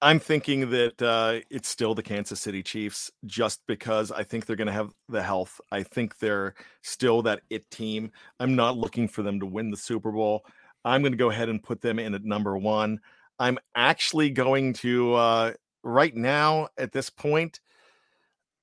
I'm 0.00 0.20
thinking 0.20 0.70
that 0.70 1.02
uh, 1.02 1.40
it's 1.50 1.68
still 1.68 1.94
the 1.94 2.04
Kansas 2.04 2.40
City 2.40 2.62
Chiefs 2.62 3.10
just 3.26 3.60
because 3.66 4.12
I 4.12 4.22
think 4.22 4.46
they're 4.46 4.54
going 4.54 4.66
to 4.68 4.72
have 4.72 4.92
the 5.08 5.22
health. 5.22 5.60
I 5.72 5.82
think 5.82 6.18
they're 6.18 6.54
still 6.82 7.20
that 7.22 7.40
it 7.50 7.68
team. 7.70 8.12
I'm 8.38 8.54
not 8.54 8.76
looking 8.76 9.08
for 9.08 9.22
them 9.24 9.40
to 9.40 9.46
win 9.46 9.70
the 9.72 9.76
Super 9.76 10.12
Bowl. 10.12 10.44
I'm 10.84 11.02
going 11.02 11.12
to 11.12 11.18
go 11.18 11.30
ahead 11.30 11.48
and 11.48 11.62
put 11.62 11.80
them 11.80 11.98
in 11.98 12.14
at 12.14 12.24
number 12.24 12.56
one. 12.56 13.00
I'm 13.40 13.58
actually 13.74 14.30
going 14.30 14.72
to, 14.74 15.14
uh, 15.14 15.52
right 15.82 16.14
now 16.14 16.68
at 16.78 16.92
this 16.92 17.10
point, 17.10 17.60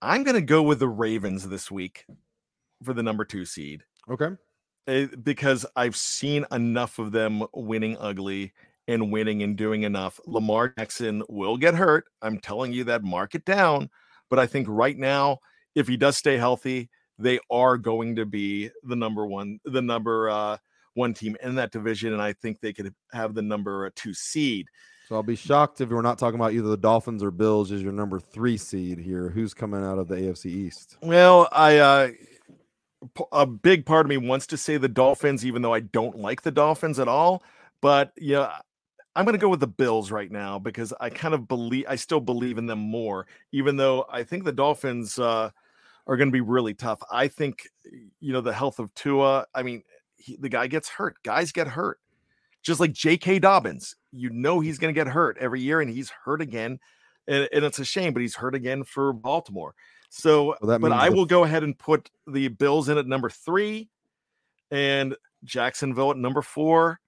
I'm 0.02 0.24
going 0.24 0.36
to 0.36 0.42
go 0.42 0.64
with 0.64 0.80
the 0.80 0.88
Ravens 0.88 1.48
this 1.48 1.70
week 1.70 2.06
for 2.84 2.94
the 2.94 3.04
number 3.04 3.26
two 3.26 3.46
seed 3.46 3.84
Okay. 4.10 4.36
eh, 4.88 5.08
because 5.24 5.66
I've 5.76 5.96
seen 5.96 6.46
enough 6.52 7.00
of 7.00 7.12
them 7.12 7.44
winning 7.54 7.98
ugly 8.00 8.54
and 8.88 9.12
winning 9.12 9.44
and 9.44 9.58
doing 9.58 9.84
enough. 9.84 10.20
Lamar 10.26 10.70
Jackson 10.70 11.24
will 11.28 11.58
get 11.58 11.76
hurt. 11.76 12.06
I'm 12.22 12.40
telling 12.40 12.74
you 12.74 12.84
that, 12.86 13.04
mark 13.04 13.36
it 13.36 13.46
down. 13.46 13.90
But 14.30 14.40
I 14.40 14.48
think 14.48 14.68
right 14.70 14.98
now, 14.98 15.40
if 15.76 15.88
he 15.88 15.98
does 15.98 16.18
stay 16.18 16.38
healthy, 16.38 16.90
they 17.18 17.40
are 17.50 17.78
going 17.78 18.16
to 18.18 18.26
be 18.26 18.70
the 18.84 18.96
number 18.96 19.26
one, 19.26 19.60
the 19.66 19.82
number 19.82 20.30
uh, 20.30 20.58
one 20.94 21.14
team 21.14 21.38
in 21.42 21.56
that 21.56 21.72
division. 21.72 22.14
And 22.14 22.22
I 22.22 22.34
think 22.34 22.60
they 22.60 22.74
could 22.74 22.94
have 23.12 23.34
the 23.34 23.42
number 23.42 23.90
two 23.92 24.14
seed. 24.14 24.68
So 25.08 25.16
I'll 25.16 25.24
be 25.24 25.36
shocked 25.36 25.82
if 25.82 25.90
we're 25.90 26.02
not 26.02 26.18
talking 26.18 26.40
about 26.40 26.54
either 26.54 26.68
the 26.68 26.78
Dolphins 26.78 27.22
or 27.22 27.30
Bills 27.30 27.72
as 27.72 27.84
your 27.84 27.92
number 27.92 28.20
three 28.20 28.58
seed 28.58 28.98
here. 28.98 29.30
Who's 29.30 29.54
coming 29.54 29.84
out 29.84 30.00
of 30.00 30.08
the 30.08 30.16
AFC 30.16 30.48
East? 30.48 30.98
Well, 31.02 31.48
I 31.52 31.78
uh 31.78 32.10
a 33.32 33.46
big 33.46 33.86
part 33.86 34.06
of 34.06 34.10
me 34.10 34.18
wants 34.18 34.48
to 34.48 34.58
say 34.58 34.78
the 34.78 34.88
Dolphins, 34.88 35.46
even 35.46 35.62
though 35.62 35.74
I 35.74 35.82
don't 35.82 36.18
like 36.18 36.42
the 36.42 36.52
Dolphins 36.52 36.98
at 37.00 37.08
all. 37.08 37.44
But 37.82 38.14
yeah, 38.18 38.58
I'm 39.16 39.24
going 39.26 39.34
to 39.34 39.40
go 39.40 39.50
with 39.50 39.62
the 39.62 39.68
Bills 39.68 40.12
right 40.12 40.30
now 40.32 40.60
because 40.60 40.94
I 41.00 41.10
kind 41.10 41.34
of 41.34 41.48
believe 41.48 41.86
I 41.88 41.96
still 41.96 42.20
believe 42.20 42.58
in 42.58 42.66
them 42.66 42.80
more, 42.80 43.28
even 43.52 43.78
though 43.78 44.06
I 44.12 44.24
think 44.24 44.44
the 44.44 44.52
Dolphins 44.52 45.18
uh, 45.18 45.52
are 46.08 46.18
going 46.18 46.28
to 46.28 46.34
be 46.34 46.42
really 46.42 46.74
tough. 46.74 47.00
I 47.12 47.28
think 47.28 47.70
you 48.20 48.34
know 48.34 48.42
the 48.42 48.54
health 48.54 48.80
of 48.80 48.94
Tua. 48.94 49.46
I 49.56 49.64
mean, 49.64 49.84
he, 50.18 50.36
the 50.36 50.50
guy 50.50 50.68
gets 50.68 50.90
hurt. 50.90 51.16
Guys 51.24 51.52
get 51.52 51.68
hurt, 51.68 52.00
just 52.62 52.80
like 52.80 52.92
J.K. 52.92 53.40
Dobbins. 53.40 53.96
You 54.12 54.30
know 54.32 54.60
he's 54.60 54.80
going 54.80 54.94
to 54.94 54.98
get 55.00 55.08
hurt 55.08 55.38
every 55.40 55.62
year, 55.62 55.82
and 55.82 55.90
he's 55.90 56.10
hurt 56.10 56.42
again, 56.42 56.80
and, 57.28 57.48
and 57.54 57.64
it's 57.66 57.80
a 57.80 57.86
shame, 57.86 58.14
but 58.14 58.22
he's 58.22 58.36
hurt 58.36 58.56
again 58.56 58.84
for 58.84 59.14
Baltimore. 59.14 59.76
So, 60.10 60.56
Well, 60.62 60.80
but 60.80 60.92
I 60.92 61.10
the- 61.10 61.16
will 61.16 61.26
go 61.26 61.44
ahead 61.44 61.64
and 61.64 61.78
put 61.78 62.10
the 62.28 62.48
Bills 62.50 62.90
in 62.90 62.98
at 62.98 63.08
number 63.08 63.30
three, 63.30 63.90
and 64.72 65.16
Jacksonville 65.44 66.12
at 66.12 66.18
number 66.18 66.42
four. 66.42 67.00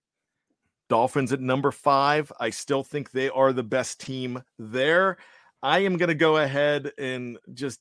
Dolphins 0.90 1.34
at 1.34 1.42
number 1.42 1.72
five. 1.72 2.32
I 2.40 2.50
still 2.50 2.84
think 2.84 3.12
they 3.12 3.30
are 3.30 3.54
the 3.54 3.64
best 3.64 4.00
team 4.00 4.42
there. 4.58 5.18
I 5.62 5.80
am 5.80 5.98
going 5.98 6.10
to 6.10 6.16
go 6.16 6.38
ahead 6.38 6.92
and 6.98 7.38
just 7.54 7.80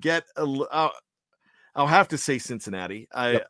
get 0.00 0.24
a. 0.36 0.42
I'll, 0.42 0.68
uh, 0.70 0.88
I'll 1.76 1.86
have 1.86 2.08
to 2.08 2.18
say 2.18 2.38
Cincinnati. 2.38 3.08
I. 3.12 3.32
Yep. 3.32 3.48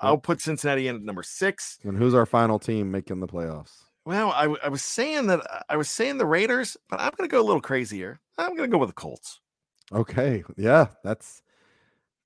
I'll 0.00 0.18
put 0.18 0.40
Cincinnati 0.40 0.88
in 0.88 0.96
at 0.96 1.02
number 1.02 1.22
six. 1.22 1.78
And 1.84 1.96
who's 1.96 2.12
our 2.12 2.26
final 2.26 2.58
team 2.58 2.90
making 2.90 3.20
the 3.20 3.28
playoffs? 3.28 3.84
Well, 4.04 4.32
I, 4.32 4.52
I 4.64 4.68
was 4.68 4.82
saying 4.82 5.28
that 5.28 5.40
uh, 5.48 5.60
I 5.68 5.76
was 5.76 5.88
saying 5.88 6.18
the 6.18 6.26
Raiders, 6.26 6.76
but 6.90 6.98
I'm 6.98 7.12
going 7.16 7.28
to 7.28 7.32
go 7.32 7.40
a 7.40 7.46
little 7.46 7.60
crazier. 7.60 8.18
I'm 8.36 8.56
going 8.56 8.68
to 8.68 8.74
go 8.74 8.78
with 8.78 8.88
the 8.88 8.94
Colts. 8.94 9.40
Okay. 9.92 10.42
Yeah, 10.56 10.88
that's 11.04 11.42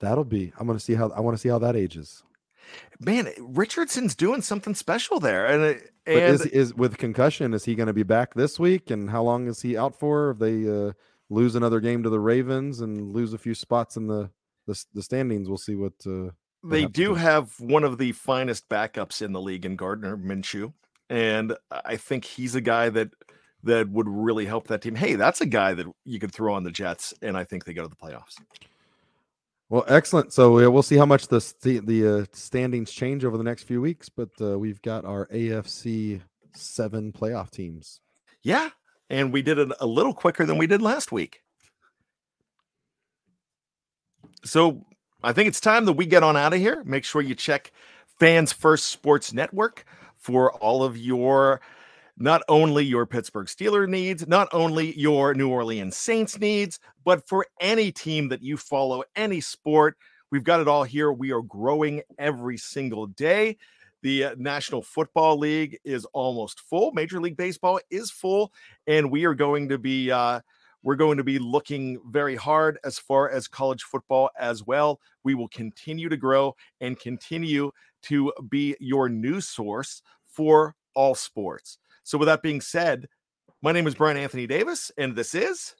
that'll 0.00 0.24
be. 0.24 0.52
I'm 0.58 0.66
gonna 0.66 0.80
see 0.80 0.94
how 0.94 1.10
I 1.10 1.20
want 1.20 1.36
to 1.36 1.40
see 1.40 1.48
how 1.48 1.58
that 1.58 1.76
ages. 1.76 2.22
Man, 3.00 3.28
Richardson's 3.38 4.14
doing 4.14 4.42
something 4.42 4.74
special 4.74 5.20
there, 5.20 5.46
and 5.46 5.62
it- 5.62 5.90
But 6.06 6.16
is 6.16 6.46
is 6.46 6.74
with 6.74 6.98
concussion, 6.98 7.52
is 7.54 7.64
he 7.64 7.74
going 7.74 7.88
to 7.88 7.92
be 7.92 8.02
back 8.04 8.34
this 8.34 8.58
week? 8.58 8.90
And 8.90 9.10
how 9.10 9.22
long 9.22 9.48
is 9.48 9.62
he 9.62 9.76
out 9.76 9.98
for? 9.98 10.30
If 10.30 10.38
they 10.38 10.68
uh, 10.68 10.92
lose 11.28 11.54
another 11.56 11.80
game 11.80 12.02
to 12.04 12.10
the 12.10 12.20
Ravens 12.20 12.80
and 12.80 13.12
lose 13.12 13.32
a 13.32 13.38
few 13.38 13.54
spots 13.54 13.96
in 13.96 14.06
the 14.06 14.30
the, 14.66 14.84
the 14.94 15.02
standings, 15.02 15.48
we'll 15.48 15.58
see 15.58 15.74
what. 15.76 15.92
Uh, 16.06 16.30
they 16.64 16.82
happens 16.82 16.94
do 16.96 17.14
have 17.14 17.52
one 17.60 17.84
of 17.84 17.98
the 17.98 18.12
finest 18.12 18.68
backups 18.68 19.22
in 19.22 19.32
the 19.32 19.40
league 19.40 19.64
in 19.64 19.76
Gardner 19.76 20.16
Minshew, 20.16 20.72
and 21.08 21.56
I 21.70 21.96
think 21.96 22.24
he's 22.24 22.54
a 22.54 22.60
guy 22.60 22.88
that 22.88 23.10
that 23.62 23.88
would 23.90 24.08
really 24.08 24.46
help 24.46 24.68
that 24.68 24.82
team. 24.82 24.94
Hey, 24.94 25.14
that's 25.16 25.40
a 25.40 25.46
guy 25.46 25.74
that 25.74 25.86
you 26.04 26.18
could 26.18 26.32
throw 26.32 26.54
on 26.54 26.62
the 26.64 26.70
Jets, 26.70 27.12
and 27.22 27.36
I 27.36 27.44
think 27.44 27.64
they 27.64 27.74
go 27.74 27.82
to 27.82 27.88
the 27.88 27.96
playoffs. 27.96 28.34
Well, 29.68 29.84
excellent. 29.88 30.32
So 30.32 30.70
we'll 30.70 30.82
see 30.82 30.96
how 30.96 31.06
much 31.06 31.28
the 31.28 31.40
the 31.84 32.20
uh, 32.20 32.24
standings 32.32 32.92
change 32.92 33.24
over 33.24 33.36
the 33.36 33.44
next 33.44 33.64
few 33.64 33.80
weeks. 33.80 34.08
But 34.08 34.30
uh, 34.40 34.58
we've 34.58 34.80
got 34.82 35.04
our 35.04 35.26
AFC 35.26 36.20
seven 36.54 37.12
playoff 37.12 37.50
teams. 37.50 38.00
Yeah, 38.42 38.70
and 39.10 39.32
we 39.32 39.42
did 39.42 39.58
it 39.58 39.72
a 39.80 39.86
little 39.86 40.14
quicker 40.14 40.46
than 40.46 40.58
we 40.58 40.66
did 40.66 40.82
last 40.82 41.10
week. 41.10 41.42
So 44.44 44.86
I 45.22 45.32
think 45.32 45.48
it's 45.48 45.60
time 45.60 45.84
that 45.86 45.94
we 45.94 46.06
get 46.06 46.22
on 46.22 46.36
out 46.36 46.52
of 46.52 46.60
here. 46.60 46.82
Make 46.84 47.04
sure 47.04 47.20
you 47.20 47.34
check 47.34 47.72
Fans 48.20 48.52
First 48.52 48.86
Sports 48.86 49.32
Network 49.32 49.84
for 50.16 50.52
all 50.52 50.84
of 50.84 50.96
your 50.96 51.60
not 52.18 52.42
only 52.48 52.84
your 52.84 53.06
Pittsburgh 53.06 53.46
Steeler 53.46 53.88
needs, 53.88 54.26
not 54.26 54.48
only 54.52 54.98
your 54.98 55.34
New 55.34 55.50
Orleans 55.50 55.96
Saints 55.96 56.38
needs, 56.38 56.78
but 57.04 57.28
for 57.28 57.46
any 57.60 57.92
team 57.92 58.28
that 58.28 58.42
you 58.42 58.56
follow, 58.56 59.04
any 59.14 59.40
sport. 59.40 59.96
We've 60.30 60.44
got 60.44 60.60
it 60.60 60.68
all 60.68 60.84
here. 60.84 61.12
We 61.12 61.32
are 61.32 61.42
growing 61.42 62.02
every 62.18 62.56
single 62.56 63.06
day. 63.06 63.58
The 64.02 64.24
uh, 64.24 64.34
National 64.38 64.82
Football 64.82 65.38
League 65.38 65.78
is 65.84 66.04
almost 66.12 66.60
full. 66.60 66.92
Major 66.92 67.20
League 67.20 67.36
Baseball 67.36 67.80
is 67.90 68.10
full, 68.10 68.52
and 68.86 69.10
we 69.10 69.24
are 69.24 69.34
going 69.34 69.68
to 69.68 69.78
be 69.78 70.10
uh, 70.10 70.40
we're 70.82 70.96
going 70.96 71.16
to 71.16 71.24
be 71.24 71.38
looking 71.38 71.98
very 72.10 72.36
hard 72.36 72.78
as 72.84 72.98
far 72.98 73.28
as 73.28 73.48
college 73.48 73.82
football 73.82 74.30
as 74.38 74.64
well. 74.64 75.00
We 75.24 75.34
will 75.34 75.48
continue 75.48 76.08
to 76.08 76.16
grow 76.16 76.54
and 76.80 76.98
continue 76.98 77.72
to 78.02 78.32
be 78.48 78.76
your 78.78 79.08
news 79.08 79.48
source 79.48 80.02
for 80.28 80.76
all 80.94 81.14
sports. 81.14 81.78
So, 82.06 82.18
with 82.18 82.26
that 82.26 82.40
being 82.40 82.60
said, 82.60 83.08
my 83.62 83.72
name 83.72 83.88
is 83.88 83.96
Bryan 83.96 84.16
Anthony 84.16 84.46
Davis, 84.46 84.92
and 84.96 85.16
this 85.16 85.34
is. 85.34 85.74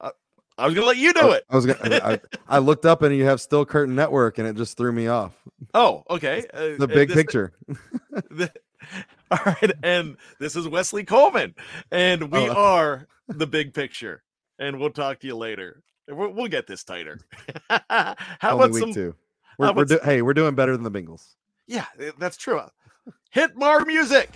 Uh, 0.00 0.10
I 0.58 0.66
was 0.66 0.74
going 0.74 0.82
to 0.84 0.88
let 0.88 0.96
you 0.96 1.12
do 1.12 1.30
it. 1.30 1.44
I 1.48 1.54
was 1.54 1.66
gonna, 1.66 2.00
I, 2.02 2.20
I 2.48 2.58
looked 2.58 2.84
up 2.84 3.02
and 3.02 3.14
you 3.14 3.26
have 3.26 3.40
Steel 3.40 3.64
Curtain 3.64 3.94
Network, 3.94 4.38
and 4.38 4.48
it 4.48 4.56
just 4.56 4.76
threw 4.76 4.90
me 4.90 5.06
off. 5.06 5.36
Oh, 5.72 6.02
okay. 6.10 6.44
Uh, 6.52 6.76
The 6.78 6.82
uh, 6.82 6.86
big 6.88 7.08
this- 7.10 7.16
picture. 7.16 7.52
the- 8.28 8.50
all 9.30 9.38
right, 9.46 9.70
and 9.84 10.16
this 10.40 10.56
is 10.56 10.66
Wesley 10.66 11.04
Coleman, 11.04 11.54
and 11.92 12.32
we 12.32 12.48
Oh. 12.48 12.54
are 12.54 13.06
the 13.28 13.46
big 13.46 13.72
picture. 13.72 14.24
And 14.58 14.80
we'll 14.80 14.90
talk 14.90 15.20
to 15.20 15.28
you 15.28 15.36
later. 15.36 15.80
We'll, 16.08 16.30
we'll 16.30 16.48
get 16.48 16.66
this 16.66 16.82
tighter. 16.82 17.20
How 17.70 18.14
Only 18.42 18.64
about 18.64 18.70
week 18.72 18.80
some? 18.80 18.92
two. 18.94 19.14
how 19.14 19.54
We're, 19.58 19.66
we're 19.66 19.70
about 19.70 19.88
do, 19.88 19.98
some- 19.98 20.04
hey, 20.06 20.22
we're 20.22 20.34
doing 20.34 20.56
better 20.56 20.72
than 20.76 20.82
the 20.82 20.90
Bengals. 20.90 21.36
Yeah, 21.68 21.84
eh, 22.00 22.10
that's 22.18 22.36
true. 22.36 22.60
Hit 23.30 23.56
Mar 23.56 23.84
music. 23.84 24.30